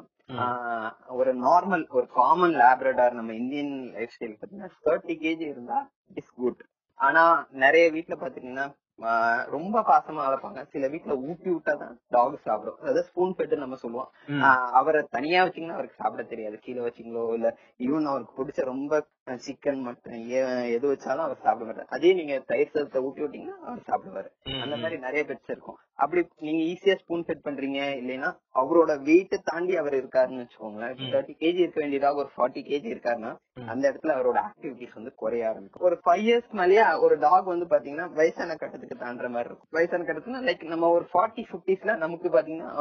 ஒரு 1.09 1.31
நார்மல் 1.47 1.83
ஒரு 1.89 2.05
காமன் 2.19 2.55
லேப்ரடார் 2.61 3.17
நம்ம 3.19 3.33
இந்தியன் 3.33 3.73
லைஃப் 3.93 4.13
ஸ்டைல் 4.15 4.37
பாத்தீங்கன்னா 4.37 4.71
தேர்ட்டி 4.85 5.15
கேஜி 5.23 5.45
இருந்தா 5.47 5.79
இட்ஸ் 6.13 6.33
குட் 6.35 6.61
ஆனா 6.99 7.23
நிறைய 7.63 7.85
வீட்ல 7.91 8.15
பாத்தீங்கன்னா 8.21 8.65
ரொம்ப 9.45 9.75
பாசமா 9.81 10.19
வளர்ப்பாங்க. 10.25 10.61
சில 10.73 10.87
வீட்ல 10.87 11.13
ஊட்டி 11.29 11.49
விட்டாதான் 11.49 11.95
டாக் 12.09 12.35
சாப்பிடும். 12.43 12.77
அதாவது 12.81 13.01
ஸ்பூன் 13.03 13.33
ஃபெட் 13.37 13.55
நம்ம 13.55 13.75
சொல்லுவோம். 13.75 14.09
அவரை 14.79 15.01
தனியா 15.09 15.39
வச்சீங்கன்னா 15.45 15.77
அவருக்கு 15.77 16.01
சாப்பிட 16.01 16.23
தெரியாது. 16.23 16.57
கீழே 16.65 16.81
வச்சீங்களோ 16.85 17.23
இல்ல 17.33 17.49
ஈவன் 17.77 18.09
அவருக்கு 18.11 18.37
பிடிச்ச 18.39 18.63
ரொம்ப 18.63 19.01
சிக்கன் 19.27 19.81
மட்டன் 19.83 20.27
எது 20.67 20.93
வச்சாலும் 20.93 21.25
அவர் 21.25 21.37
சாப்பிட 21.43 21.65
மாட்டார் 21.65 21.85
அதே 21.89 22.13
நீங்க 22.13 22.43
தயிர் 22.45 22.71
சாதத்தை 22.71 23.01
ஊட்டி 23.01 23.21
விட்டீங்கன்னா 23.21 23.59
அவர் 23.65 23.83
சாப்பிடுவாரு. 23.87 24.29
அந்த. 24.61 24.75
மாதிரி 24.75 24.99
நிறைய 24.99 25.25
பெட்ஸ் 25.27 25.51
இருக்கும். 25.51 25.77
அப்படி 25.95 26.27
நீங்க 26.39 26.63
ஈஸியா 26.63 26.95
ஸ்பூன் 26.95 27.23
ஃபெட் 27.27 27.45
பண்றீங்க 27.45 27.79
இல்லைன்னா 28.01 28.29
அவரோட 28.55 29.01
வெயிட்ட 29.03 29.37
தாண்டி 29.43 29.75
அவர் 29.75 29.93
இருக்காருன்னு 29.93 30.43
வச்சுக்கோங்களேன். 30.43 30.95
தேர்ட்டி 31.13 31.35
கேஜி 31.39 31.61
இருக்க 31.63 31.79
வேண்டியதாக 31.79 32.15
ஒரு 32.15 32.29
ஃபார்ட்டி 32.37 32.55
கேஜி 32.55 32.89
இருக்காருன்னா. 32.95 33.35
அந்த 33.67 33.91
இடத்துல 33.91 34.13
அவரோட 34.15 34.39
ஆக்டிவிட்டிஸ் 34.49 34.93
வந்து 34.93 35.13
குறைய 35.15 35.47
ஆரம்பிக்கும். 35.47 35.83
ஒரு 35.83 35.99
ஃபைவ் 36.05 36.23
இயர்ஸ் 36.23 36.49
மேலேயே 36.51 36.93
ஒரு 36.93 37.17
டாக் 37.17 37.45
வந்து 37.45 37.65
பாத்தீங்கன்னா 37.65 38.13
வயசான 38.13 38.55
கட்டத்துக்கு 38.55 39.05
தாண்டுற 39.05 39.29
மாதிரி 39.29 39.49
இருக்கும். 39.49 39.69
வயசான 39.69 40.03
கட்டத்துனா 40.03 40.49
லைக் 40.49 40.63
நம்ம 40.63 40.89
ஒரு 40.89 41.09
ஃபார்ட்டி 41.13 41.43
பிப்டிஸ்ல 41.53 41.97
நமக்கு 41.97 42.29
பாத்தீங்கன்னா 42.29 42.71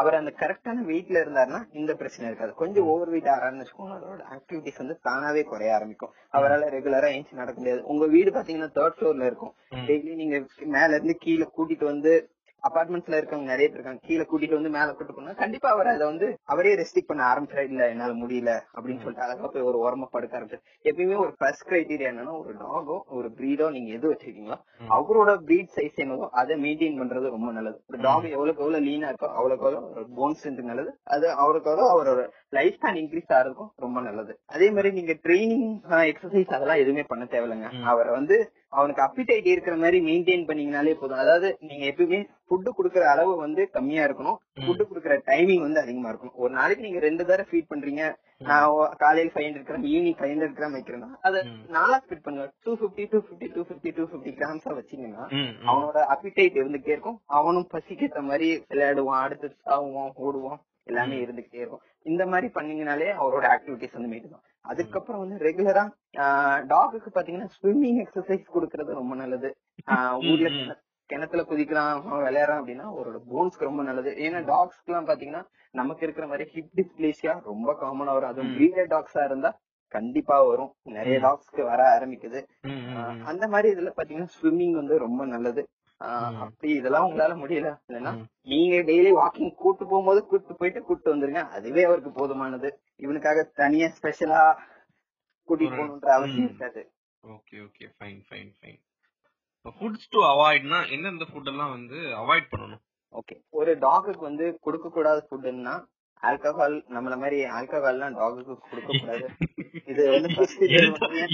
அவர் 0.00 0.18
அந்த 0.18 0.32
கரெக்டான 0.40 0.84
வெயிட்ல 0.90 1.16
இருந்தாருன்னா 1.24 1.60
இந்த 1.72 1.92
பிரச்சனை 1.94 2.26
இருக்காது. 2.28 2.52
கொஞ்சம் 2.60 2.88
ஓவர் 2.92 3.10
வெயிட் 3.14 3.30
ஆறாருன்னு 3.34 3.64
வச்சுக்கோங்க 3.64 3.94
அதோட 3.98 4.22
ஆக்டிவிட்டிஸ் 4.36 4.80
வந்து 4.82 4.96
தானாவே 5.08 5.42
குறைய 5.50 5.74
ஆரம்பிக்கும். 5.74 6.12
அவரால 6.32 6.68
ரெகுலரா 6.76 7.08
ஏஞ்சி 7.16 7.40
நடக்க 7.40 7.58
முடியாது. 7.60 7.82
உங்க 7.92 8.06
வீடு 8.14 8.30
பாத்தீங்கன்னா 8.30 8.70
தேர்ட் 8.78 8.96
ஃப்ளோர்ல 8.98 9.30
இருக்கும். 9.30 9.54
டெய்லி 9.88 10.14
நீங்க 10.22 10.38
மேல 10.76 10.90
இருந்து 10.94 11.16
கீழே 11.24 11.46
கூட்டிட்டு 11.56 11.84
வந்து 11.84 12.12
அபார்ட்மெண்ட்ஸ்ல 12.68 13.18
இருக்கவங்க 13.18 13.52
நிறைய 13.52 13.66
பேர் 13.68 13.78
இருக்காங்க. 13.78 14.02
கீழே 14.08 14.24
கூட்டிட்டு 14.30 14.58
வந்து 14.58 14.72
மேல 14.76 14.94
கூட்டு 14.98 15.14
போனா 15.16 15.34
கண்டிப்பா 15.42 15.68
அவர் 15.74 15.90
அதை 15.92 16.04
வந்து 16.10 16.26
அவரே 16.52 16.72
ரெஸ்ட்ரிக்ட் 16.80 17.10
பண்ண 17.10 17.22
ஆரம்பிச்சாரு 17.32 17.66
இல்ல 17.72 17.82
என்னால 17.92 18.14
முடியல 18.22 18.52
அப்படின்னு 18.74 19.02
சொல்லிட்டு 19.04 19.26
அழகா 19.26 19.50
போய் 19.54 19.68
ஒரு 19.70 19.78
ஓரமா 19.84 20.08
படுக்க 20.14 20.38
ஆரம்பிச்சாரு. 20.38 20.64
எப்பயுமே 20.88 21.16
ஒரு 21.24 21.32
ஃபர்ஸ்ட் 21.38 21.66
கிரைட்டீரியா 21.70 22.10
என்னன்னா 22.12 22.34
ஒரு 22.42 22.52
டாகோ 22.62 22.96
ஒரு 23.18 23.28
பிரீடோ 23.38 23.68
நீங்க 23.76 23.90
எது 23.98 24.12
வச்சிருக்கீங்களோ. 24.12 24.58
அவரோட 24.96 25.32
பிரீட் 25.48 25.74
சைஸ் 25.76 26.02
என்னவோ 26.04 26.28
அதை 26.42 26.56
மெயின்டைன் 26.64 27.00
பண்றது 27.02 27.34
ரொம்ப 27.36 27.50
நல்லது. 27.58 27.78
ஒரு 27.90 28.00
டாக் 28.06 28.28
எவ்வளவுக்கு 28.36 28.64
எவ்வளவு 28.64 28.84
லீனா 28.88 29.08
இருக்கோ 29.10 29.30
அவ்வளவுக்கு 29.38 29.66
எவ்வளவு 29.70 30.08
போன் 30.20 30.36
ஸ்ட்ரென்த் 30.38 30.70
நல்லது. 30.72 30.92
அது 31.14 31.26
அவருக்கு 31.44 31.70
எவ்வளவு 31.72 31.92
அவரோட 31.94 32.22
லைஃப் 32.58 32.76
ஸ்பேன் 32.78 33.00
இன்க்ரீஸ் 33.02 33.32
ஆகிறதுக்கும் 33.36 33.72
ரொம்ப 33.84 33.98
நல்லது. 34.08 34.32
அதே 34.54 34.68
மாதிரி 34.76 34.90
நீங்க 34.98 35.14
ட்ரைனிங் 35.26 35.66
எக்ஸசைஸ் 36.10 36.54
அதெல்லாம் 36.56 36.82
எதுவுமே 36.84 37.04
பண்ண 37.12 37.24
தேவையில்லைங்க. 37.34 37.70
அவரை 37.92 38.12
வந்து 38.18 38.36
அவனுக்கு 38.72 39.02
அப்பிடைட் 39.02 39.46
இருக்கிற 39.52 39.76
மாதிரி 39.76 39.98
மெயின்டைன் 40.06 40.46
பண்ணீங்கனாலே 40.48 40.94
போதும். 41.00 41.18
அதாவது 41.18 41.48
நீங்க 41.68 41.84
எப்பவுமே 41.90 42.18
ஃபுட் 42.48 42.68
குடுக்கற 42.78 43.04
அளவு 43.12 43.36
வந்து 43.36 43.70
கம்மியா 43.70 44.02
இருக்கணும். 44.06 44.38
ஃபுட் 44.64 44.82
குடுக்கற 44.90 45.14
டைமிங் 45.30 45.62
வந்து 45.66 45.80
அதிகமா 45.80 46.08
இருக்கணும். 46.10 46.34
ஒரு 46.34 46.52
நாளைக்கு 46.58 46.86
நீங்க 46.86 47.00
ரெண்டு 47.06 47.26
தடவை 47.26 47.46
ஃபீட் 47.50 47.70
பண்றீங்க. 47.72 48.02
நான் 48.48 48.96
காலையில 49.02 49.32
five 49.34 49.46
hundred 49.48 49.68
gram 49.68 49.86
evening 49.92 50.18
five 50.18 50.32
hundred 50.32 50.56
gram 50.58 50.76
வைக்கிறேன்னா 50.76 51.10
அதை. 51.20 51.40
நாளா 51.76 51.98
ஃபீட் 52.06 52.24
பண்ணுங்க. 52.26 52.52
Two 52.64 52.72
fifty 52.82 53.06
two 53.12 53.20
fifty 53.28 53.48
two 53.54 53.64
fifty 53.70 53.92
two 53.98 54.04
fifty 54.12 54.32
கிராம்ஸா 54.40 54.72
வச்சீங்கன்னா. 54.80 55.24
அவனோட 55.68 55.98
அப்பிடைட் 56.14 56.60
இருந்துகிட்டே 56.62 56.94
இருக்கும். 56.96 57.20
அவனும் 57.26 57.68
பசிக்கேத்த 57.74 58.22
மாதிரி 58.30 58.48
விளையாடுவான் 58.72 59.24
அடுத்து 59.26 59.56
சாவுவான் 59.68 60.12
ஓடுவான் 60.26 60.60
எல்லாமே 60.90 61.16
இருந்துகிட்டே 61.24 61.60
இருக்கும். 61.62 61.84
இந்த 62.02 62.26
மாதிரி 62.32 62.48
பண்ணீங்கனாலே 62.56 63.08
அவரோட 63.22 63.44
ஆக்டிவிட்டிஸ் 63.54 63.96
வந்து 63.98 64.10
மீட் 64.10 64.28
தான் 64.34 64.44
அதுக்கப்புறம் 64.66 65.22
வந்து 65.22 65.36
ரெகுலரா 65.46 65.84
டாகுக்கு 66.72 67.10
பாத்தீங்கன்னா 67.14 67.48
ஸ்விம்மிங் 67.56 68.00
எக்ஸசைஸ் 68.04 68.44
கொடுக்கறது 68.54 69.00
ரொம்ப 69.00 69.14
நல்லது 69.22 69.48
ஊர்ல 70.30 70.50
கிணத்துல 71.10 71.42
அவன் 71.82 72.24
விளையாடுறான் 72.26 72.60
அப்படின்னா 72.60 72.86
அவரோட 72.92 73.18
போன்ஸ்க்கு 73.32 73.68
ரொம்ப 73.68 73.82
நல்லது 73.82 74.10
ஏன்னா 74.24 74.40
டாக்ஸ்க்கு 74.52 74.90
எல்லாம் 74.90 75.08
பாத்தீங்கன்னா 75.10 75.42
நமக்கு 75.80 76.04
இருக்கிற 76.06 76.26
மாதிரி 76.26 76.44
ஹிப் 76.54 76.74
டிஸ்பிளேசியா 76.78 77.32
ரொம்ப 77.50 77.68
காமனா 77.80 78.12
வரும் 78.16 78.30
அதுவும். 78.32 78.52
பிரீடர் 78.56 78.90
டாக்ஸா 78.94 79.22
இருந்தா 79.28 79.50
கண்டிப்பா 79.94 80.36
வரும் 80.48 80.70
நிறைய. 80.96 81.16
டாக்ஸ்க்கு 81.24 81.62
வர 81.70 81.80
ஆரம்பிக்குது. 81.96 82.40
அந்த 83.30 83.44
மாதிரி 83.52 83.68
இதுல 83.74 83.90
பாத்தீங்கன்னா 83.98 84.30
ஸ்விம்மிங் 84.36 84.76
வந்து 84.80 84.94
ரொம்ப 85.04 85.24
நல்லது. 85.34 85.62
அப்படி 85.98 86.72
இதெல்லாம் 86.72 87.06
உங்களால 87.08 87.34
முடியல 87.42 87.68
இல்லைன்னா. 87.88 88.12
நீங்க 88.42 88.76
டெய்லி 88.76 89.12
வாக்கிங் 89.12 89.54
கூட்டு 89.54 89.86
போகும்போது 89.86 90.26
கூட்டு 90.26 90.54
போயிட்டு 90.54 90.82
கூட்டு 90.82 91.14
வந்துருங்க. 91.14 91.50
அதுவே 91.50 91.84
அவருக்கு 91.84 92.10
போதுமானது. 92.10 92.70
இவனுக்காக 92.96 93.42
தனியா 93.54 93.88
ஸ்பெஷலா 93.88 94.42
கூட்டிட்டு 95.48 95.76
போகணுன்ற 95.76 96.10
அவசியம். 96.12 96.44
இருக்காது. 96.44 96.82
Okay 97.24 97.56
okay 97.66 97.84
fine 97.98 98.20
fine 98.28 98.52
fine 98.58 98.80
foods 99.76 100.08
to 100.10 100.18
அவாய்ட்னா 100.22 100.90
எந்தெந்த 100.90 101.24
ஃபுட் 101.24 101.48
எல்லாம் 101.48 101.70
வந்து 101.70 101.96
அவாய்ட் 101.96 102.50
பண்ணணும்? 102.50 102.82
ஓகே 103.14 103.36
ஒரு 103.50 103.72
டாகுக்கு 103.76 104.18
வந்து 104.18 104.58
கொடுக்க 104.60 104.88
கூடாத 104.88 105.26
ஃபுட்னா 105.30 105.74
ஆல்கஹால் 106.22 106.76
நம்மள 106.94 107.14
மாதிரி 107.18 107.38
ஆல்கஹால்லாம் 107.56 108.16
டாகுக்கு 108.16 108.54
கொடுக்க 108.64 108.90
கூடாது 108.94 109.26
இது 109.90 110.04
வந்து 110.10 110.28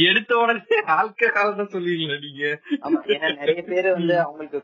எடுத்த 0.04 0.32
உடனே 0.36 0.78
ஆல்கஹால் 0.94 1.56
தான் 1.56 1.70
சொல்லுவீங்களா 1.74 2.16
நீங்க? 2.20 2.44
ஆமா 2.82 2.98
ஏன்னா 3.14 3.28
நிறைய 3.38 3.60
பேர் 3.62 3.88
வந்து 3.92 4.14
அவங்களுக்கு 4.18 4.60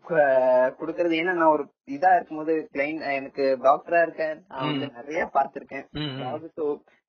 குடுக்கறது 0.81 1.15
ஏன்னா 1.21 1.35
நான் 1.35 1.55
ஒரு 1.55 1.65
இதா 1.89 2.11
இருக்கும்போது 2.15 2.55
கிளைண்ட் 2.75 3.07
எனக்கு 3.13 3.45
டாக்டரா 3.63 4.01
இருக்கேன். 4.03 4.37
நான் 4.51 4.69
வந்து 4.71 4.89
நிறைய 4.99 5.23
பார்த்திருக்கேன். 5.35 5.87
ம், 5.95 6.11
ம். 6.11 6.21
டாக் 6.21 6.47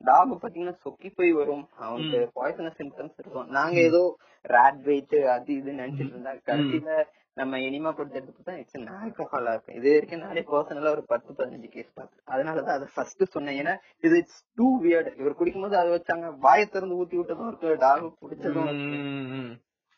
டாக் 0.02 0.34
பாத்தீங்கன்னா 0.44 0.78
சொக்கி 0.86 1.10
போய் 1.10 1.32
வரும். 1.32 1.66
அவனுக்கு 1.86 2.20
பாய்சனஸ் 2.36 2.80
சிம்டம்ஸ் 2.80 3.20
இருக்கும். 3.20 3.50
நாங்க 3.50 3.80
ஏதோ 3.82 4.04
ராட் 4.46 4.82
வெயிட் 4.82 5.18
அது 5.36 5.52
இது 5.54 5.80
நினைச்சிட்டு 5.82 6.14
இருந்தா 6.16 6.34
கடைசியில 6.50 6.92
நம்ம 7.40 7.60
இனிமா 7.68 7.90
கொடுத்து 7.98 8.20
எடுத்து 8.22 8.48
தான் 8.48 8.60
இட்ஸ் 8.62 8.78
ஆல்கஹாலா 9.00 9.52
இருக்கும். 9.56 9.78
இது 9.80 9.88
வரைக்கும் 9.94 10.24
நிறைய 10.26 10.44
பர்சனலா 10.52 10.94
ஒரு 10.96 11.04
பத்து 11.12 11.38
பதினஞ்சு 11.40 11.70
கேஸ் 11.76 11.96
பார்த்தேன். 12.00 12.24
அதனாலதான் 12.34 12.78
அதை 12.78 12.88
ஃபர்ஸ்ட் 12.96 13.24
சொன்னேன். 13.36 13.58
ஏன்னா 13.62 13.74
இது 14.08 14.18
இட்ஸ் 14.24 14.42
டூ 14.60 14.68
வியர்ட் 14.86 15.10
இவர் 15.22 15.40
குடிக்கும்போது 15.40 15.78
அதை 15.82 15.92
வச்சாங்க. 15.96 16.30
வாயை 16.46 16.66
திறந்து 16.76 17.00
ஊத்தி 17.02 17.18
விட்டதும் 17.20 17.50
இருக்கு. 17.52 17.72
டாக் 17.86 18.08
பிடிச்சதும் 18.24 18.70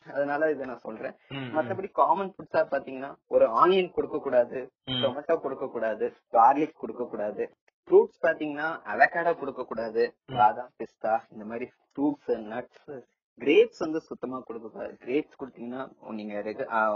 அதனால 0.05 0.49
இதை 0.51 0.63
நான் 0.69 0.85
சொல்றேன். 0.85 1.15
மத்தபடி 1.55 1.89
காமன் 1.99 2.31
ஃபுட்ஸா 2.35 2.61
பாத்தீங்கன்னா 2.71 3.11
ஒரு 3.35 3.45
ஆனியன் 3.63 3.95
கொடுக்க 3.97 4.17
கூடாது. 4.27 4.59
டொமேட்டோ 5.03 5.35
கொடுக்க 5.43 5.65
கூடாது 5.75 6.05
கார்லிக் 6.35 6.81
கொடுக்க 6.83 7.03
கூடாது 7.11 7.43
ஃப்ரூட்ஸ் 7.87 8.21
பாத்தீங்கன்னா 8.25 8.67
அவகாடோ 8.91 9.31
கொடுக்க 9.41 9.61
கூடாது 9.71 10.03
பாதாம் 10.39 10.71
பிஸ்தா 10.79 11.13
இந்த 11.33 11.45
மாதிரி 11.51 11.65
ஃப்ரூட்ஸ் 11.75 12.31
நட்ஸ் 12.51 12.91
கிரேப்ஸ் 13.39 13.83
வந்து 13.83 13.99
சுத்தமா 14.07 14.37
கொடுக்க 14.47 14.87
கிரேப்ஸ் 15.03 15.39
கொடுத்தீங்கன்னா 15.41 15.81
நீங்க 16.19 16.33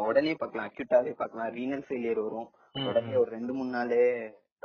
உடனே 0.07 0.33
பார்க்கலாம். 0.41 0.67
அக்யூட்டாவே 0.69 1.13
பார்க்கலாம். 1.21 1.49
ரீனல் 1.57 1.85
ஃபெயிலியர் 1.87 2.21
வரும். 2.25 2.49
உடனே 2.89 3.15
ஒரு 3.21 3.29
ரெண்டு 3.37 3.53
மூணு 3.57 3.71
நாளே 3.77 4.01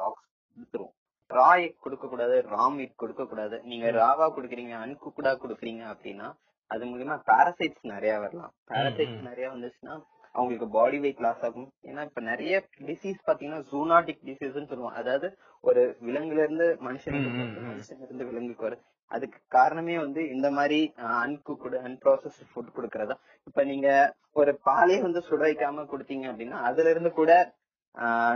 டாக்ஸ் 0.00 0.28
கொடுத்துரும் 0.52 0.92
ரா 1.30 1.50
எக் 1.64 1.82
கொடுக்க 1.84 2.04
கூடாது 2.12 2.36
ரா 2.52 2.64
மீட் 2.76 3.00
கொடுக்க 3.02 3.24
கூடாது. 3.32 3.56
நீங்க 3.70 3.90
ராவா 4.00 4.26
குடுக்குறீங்க 4.36 4.74
அன்குக்குடா 4.84 5.32
குடுக்குறீங்க 5.42 5.82
அப்படின்னா 5.92 6.28
அது 6.70 6.84
மூலியமா 6.90 7.16
பாரசைட்ஸ் 7.30 7.84
நிறைய 7.92 8.14
வரலாம். 8.24 8.52
பாரசைட்ஸ் 8.72 9.28
நிறைய 9.28 9.46
வந்துச்சுன்னா 9.54 9.94
அவங்களுக்கு 10.34 10.68
பாடி 10.70 10.98
வெயிட் 10.98 11.20
லாஸ் 11.20 11.44
ஆகும். 11.44 11.68
ஏன்னா 11.82 12.02
இப்ப 12.04 12.20
நிறைய 12.20 12.54
டிசீஸ் 12.80 13.20
பாத்தீங்கன்னா 13.26 13.60
ஜூனாட்டிக் 13.72 14.22
டிசீஸ்னு 14.24 14.70
சொல்லுவோம் 14.70 14.92
அதாவது 14.92 15.28
ஒரு 15.64 15.82
விலங்குல 16.06 16.40
இருந்து 16.46 16.66
மனுஷனுக்கு 16.80 17.30
ம், 17.30 17.36
ம், 17.36 17.40
போறது, 17.40 17.60
ம். 17.60 17.70
மனுஷன்ல 17.70 18.02
இருந்து 18.02 18.24
விலங்குக்கு 18.24 18.66
வருது 18.68 18.82
அதுக்கு 19.10 19.38
காரணமே 19.48 19.98
வந்து 19.98 20.28
இந்த 20.28 20.50
மாதிரி 20.50 20.78
அன்குக்குடு 21.22 21.78
அன்ப்ராசஸ் 21.86 22.38
ஃபுட் 22.50 22.74
கொடுக்கறதா. 22.76 23.14
இப்ப 23.46 23.64
நீங்க 23.64 23.88
ஒரு 24.32 24.52
பாலே 24.66 24.98
வந்து 25.00 25.22
சுட 25.30 25.42
வைக்காம 25.48 25.86
கொடுத்தீங்க 25.92 26.26
அப்படின்னா 26.32 26.58
அதுல 26.70 26.90
இருந்து 26.90 27.12
கூட 27.12 27.32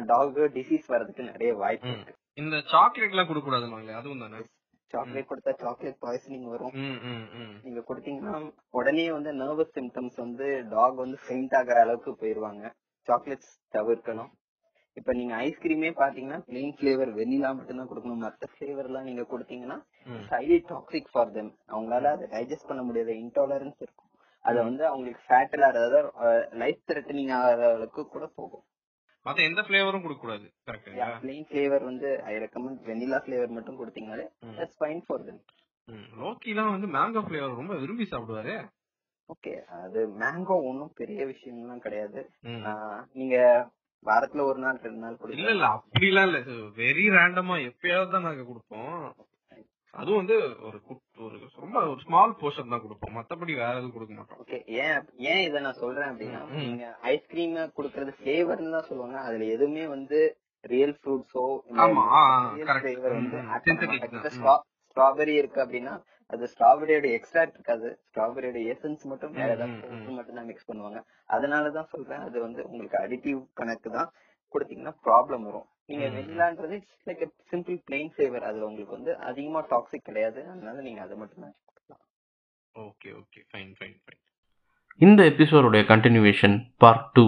டாக் 0.07 0.38
டிசீஸ் 0.57 0.86
வர்றதுக்கு 0.86 1.22
நிறைய 1.22 1.55
வாய்ப்பு. 1.55 1.88
இருக்கு. 1.88 2.14
இந்த 2.34 2.57
சாக்லேட் 2.72 3.11
எல்லாம் 3.11 3.26
கொடுக்க 3.26 3.51
கூடாதுன்னு 3.51 3.95
அதுவும் 3.95 4.18
தானே? 4.18 4.40
சாக்லேட் 4.95 5.30
கொடுத்தா 5.30 5.53
சாக்லேட் 5.64 6.01
பாய்சனிங் 6.05 6.47
வரும். 6.55 6.74
நீங்க 7.64 7.80
கொடுத்தீங்கன்னா 7.90 8.36
உடனே 8.78 9.05
வந்து 9.16 9.32
நர்வஸ் 9.42 9.74
சிம்டம்ஸ் 9.78 10.18
வந்து 10.24 10.47
டாக் 10.72 11.03
வந்து 11.05 11.18
ஃபெயிண்ட் 11.26 11.57
ஆகுற 11.61 11.76
அளவுக்கு 11.84 12.12
போயிருவாங்க. 12.22 12.64
சாக்லேட்ஸ் 13.09 13.55
தவிர்க்கணும். 13.76 14.32
இப்ப 14.99 15.12
நீங்க 15.18 15.34
ஐஸ்கிரீமே 15.47 15.88
பாத்தீங்கன்னா 16.01 16.36
பிளெயின் 16.49 16.74
ஃபிளேவர் 16.76 17.11
வெனிலா 17.20 17.49
மட்டும்தான் 17.57 17.88
கொடுக்கணும். 17.92 18.20
மத்த 18.24 18.49
ஃபிளேவர் 18.53 18.88
எல்லாம் 18.88 19.09
நீங்க 19.09 19.22
கொடுத்தீங்கன்னா. 19.32 19.78
ஹைலி 20.32 20.59
டாக்ஸிக் 20.70 21.11
ஃபார் 21.12 21.32
தெம் 21.36 21.51
அவங்களால 21.72 22.12
அதை 22.14 22.26
டைஜஸ்ட் 22.34 22.68
பண்ண 22.68 22.82
முடியாத. 22.88 23.11
இன்டாலரன்ஸ் 23.22 23.80
இருக்கும். 23.84 24.11
அது 24.45 24.59
வந்து 24.68 24.82
அவங்களுக்கு 24.90 25.22
ஃபேட்டல் 25.28 25.64
அதாவது 25.70 25.99
லைஃப் 26.62 26.80
த்ரெட்டனிங் 26.90 27.32
ஆகிற 27.38 27.66
அளவுக்கு 27.70 28.03
கூட 28.14 28.26
போகும். 28.38 28.64
மத்த 29.26 29.44
எந்த 29.48 29.60
ஃபிளேவரும் 29.66 30.04
கொடுக்க 30.04 30.22
கூடாது 30.22 30.46
கரெக்டா 30.68 31.08
பிளெயின் 31.24 31.46
ஃபிளேவர் 31.50 31.84
வந்து 31.90 32.08
ஐ 32.30 32.34
ரெக்கமெண்ட் 32.44 32.80
வெனிலா 32.90 33.18
ஃபிளேவர் 33.24 33.54
மட்டும் 33.56 33.78
கொடுத்தீங்கனாலே. 33.80 34.26
தட்ஸ் 34.58 34.78
ஃபைன் 34.80 35.04
ஃபார் 35.06 35.24
தெம் 35.28 35.42
லோக்கிலாம் 36.20 36.74
வந்து 36.74 36.88
மேங்கோ 36.96 37.22
ஃபிளேவர் 37.26 37.58
ரொம்ப 37.60 37.74
விரும்பி 37.82 38.04
சாப்பிடுவாரு. 38.10 38.54
ஓகே 39.28 39.52
அது 39.82 40.00
மேங்கோ 40.22 40.56
ஒன்றும் 40.68 40.96
பெரிய 41.00 41.20
விஷயம்லாம் 41.32 41.84
கிடையாது. 41.86 42.20
நீங்க 43.18 43.36
வாரத்துல 44.06 44.44
ஒரு 44.50 44.60
நாள் 44.64 44.82
ரெண்டு 44.86 45.02
நாள் 45.04 45.16
இல்ல 45.36 45.50
இல்ல 45.56 45.66
அப்படிலாம் 45.76 46.26
இல்ல. 46.28 46.40
வெரி 46.80 47.04
ரேண்டமா 47.18 47.54
எப்பயாவது 47.70 48.12
தான் 48.14 48.26
நாங்க 48.28 48.44
கொடுப்போம். 48.50 48.98
அதுவும் 50.01 50.20
வந்து 50.20 50.36
ஒரு 50.66 50.78
ஒரு 51.24 51.36
ரொம்ப 51.62 51.78
ஒரு 51.90 52.01
ஸ்மால் 52.05 52.38
போர்ஷன் 52.40 52.72
தான் 52.72 52.84
கொடுப்போம். 52.84 53.14
மத்தபடி 53.18 53.53
வேற 53.61 53.72
எதுவும் 53.80 53.95
கொடுக்க 53.97 54.14
மாட்டோம். 54.14 54.40
ஓகே 54.45 54.59
ஏன் 54.84 55.05
ஏன் 55.32 55.42
இத 55.49 55.61
நான் 55.66 55.82
சொல்றேன் 55.82 56.11
அப்படின்னா. 56.12 56.40
நீங்க 56.62 56.86
ஐஸ்கிரீம் 57.12 57.55
கொடுக்கறது 57.76 58.14
ஃபிளேவர்னு 58.18 58.74
தான் 58.76 58.88
சொல்லுவாங்க. 58.88 59.18
அதுல 59.28 59.47
எதுவுமே 59.57 59.84
வந்து 59.97 60.18
ரியல் 60.72 60.97
ஃப்ரூட்ஸோ 60.99 61.45
வந்து 61.68 61.92
ஸ்ட்ராபெரி 64.97 65.34
இருக்கு 65.42 65.61
அப்படின்னா 65.64 65.95
அது 66.32 66.45
ஸ்ட்ராபெரியோட 66.53 67.07
எக்ஸ்ட்ராக்ட் 67.18 67.57
இருக்காது. 67.59 67.88
ஸ்ட்ராபெரியோட 68.09 68.59
எசன்ஸ் 68.72 69.05
மட்டும் 69.11 69.34
வேற 69.38 69.49
ஏதாவது 69.57 70.16
மட்டும் 70.18 70.38
தான் 70.40 70.49
மிக்ஸ் 70.51 70.68
பண்ணுவாங்க. 70.70 71.01
அதனாலதான் 71.34 71.90
சொல்றேன் 71.95 72.24
அது 72.28 72.36
வந்து 72.47 72.61
உங்களுக்கு 72.70 72.99
அடிட்டிவ் 73.05 73.40
கணக்கு 73.61 73.90
தான் 73.99 74.11
கொடுத்தீங்கன்னா 74.55 74.95
ப்ராப்ளம் 75.07 75.47
வரும். 75.49 75.68
நீங்க. 75.89 76.07
வெண்ணிலான்றது 76.16 76.76
லைக் 77.09 77.22
சிம்பிள் 77.53 77.78
பிளெயின் 77.89 78.11
ஃபிளேவர் 78.12 78.47
அது 78.51 78.59
உங்களுக்கு 78.68 78.97
வந்து 78.99 79.12
அதிகமா 79.30 79.61
டாக்ஸிக் 79.72 80.09
கிடையாது. 80.09 80.41
அதனால 80.53 80.76
நீங்க 80.87 81.01
அதை 81.07 81.16
மட்டும் 81.22 81.45
தான் 81.45 81.57
okay 82.74 83.11
okay 83.20 83.41
fine 83.51 83.72
fine 83.78 83.99
fine 84.05 84.20
இந்த 85.01 85.20
எபிசோடுடைய 85.32 85.82
continuation 85.91 86.57
part 86.85 87.09
two 87.16 87.26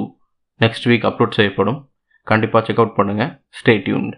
next 0.61 0.89
week 0.91 1.09
upload 1.11 1.39
செய்யப்படும். 1.39 1.81
கண்டிப்பாக 2.27 2.65
செக் 2.67 2.81
அவுட் 2.83 2.97
பண்ணுங்கள் 3.01 3.35
ஸ்டே 3.59 3.75
டியூன்ட் 3.87 4.17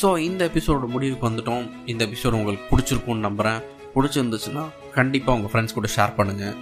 ஸோ 0.00 0.08
இந்த 0.26 0.42
எபிசோட 0.48 0.86
முடிவுக்கு 0.94 1.26
வந்துட்டோம். 1.28 1.64
இந்த 1.92 2.02
எபிசோடு 2.08 2.38
உங்களுக்கு 2.38 2.68
பிடிச்சிருக்கும்னு 2.70 3.26
நம்புகிறேன் 3.26 3.60
பிடிச்சிருந்துச்சுன்னா 3.94 4.64
கண்டிப்பாக 4.92 5.38
உங்கள் 5.38 5.52
ஃப்ரெண்ட்ஸ் 5.52 5.74
கூட 5.74 5.88
ஷேர் 5.96 6.16
பண்ணுங்கள் 6.18 6.56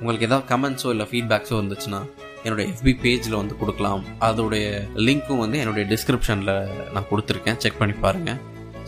உங்களுக்கு 0.00 0.26
ஏதாவது 0.28 0.46
கமெண்ட்ஸோ 0.52 0.90
இல்லை 0.90 1.06
ஃபீட்பேக்ஸோ 1.10 1.56
இருந்துச்சுன்னா 1.60 2.00
என்னுடைய 2.44 2.72
எஃபி 2.72 2.92
பேஜில் 3.02 3.36
வந்து 3.36 3.56
கொடுக்கலாம். 3.56 4.04
அதோடைய 4.20 4.88
லிங்க்கும் 4.94 5.38
வந்து 5.38 5.58
என்னுடைய 5.58 5.96
டிஸ்கிரிப்ஷனில் 5.96 6.68
நான் 6.92 7.08
கொடுத்துருக்கேன். 7.10 7.56
செக் 7.56 7.78
பண்ணி 7.78 7.94
பாருங்கள் 7.94 8.40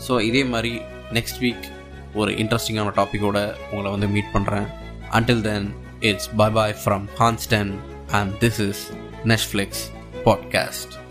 ஸோ 0.07 0.21
இதே 0.21 0.43
மாதிரி 0.43 0.81
நெக்ஸ்ட் 1.13 1.39
வீக் 1.39 1.65
ஒரு 2.13 2.31
இன்ட்ரெஸ்டிங்கான 2.31 2.91
டாப்பிக்கோட 2.95 3.55
உங்களை 3.71 3.91
வந்து 3.91 4.07
மீட் 4.07 4.33
பண்ணுறேன் 4.33 4.67
until 5.11 5.41
then 5.41 5.73
it's 5.99 6.29
bye 6.35 6.49
bye 6.49 6.75
from 6.83 7.07
Hanston 7.21 7.73
and 8.11 8.33
this 8.43 8.59
is 8.59 8.91
Netflix 9.25 9.83
podcast 10.25 11.04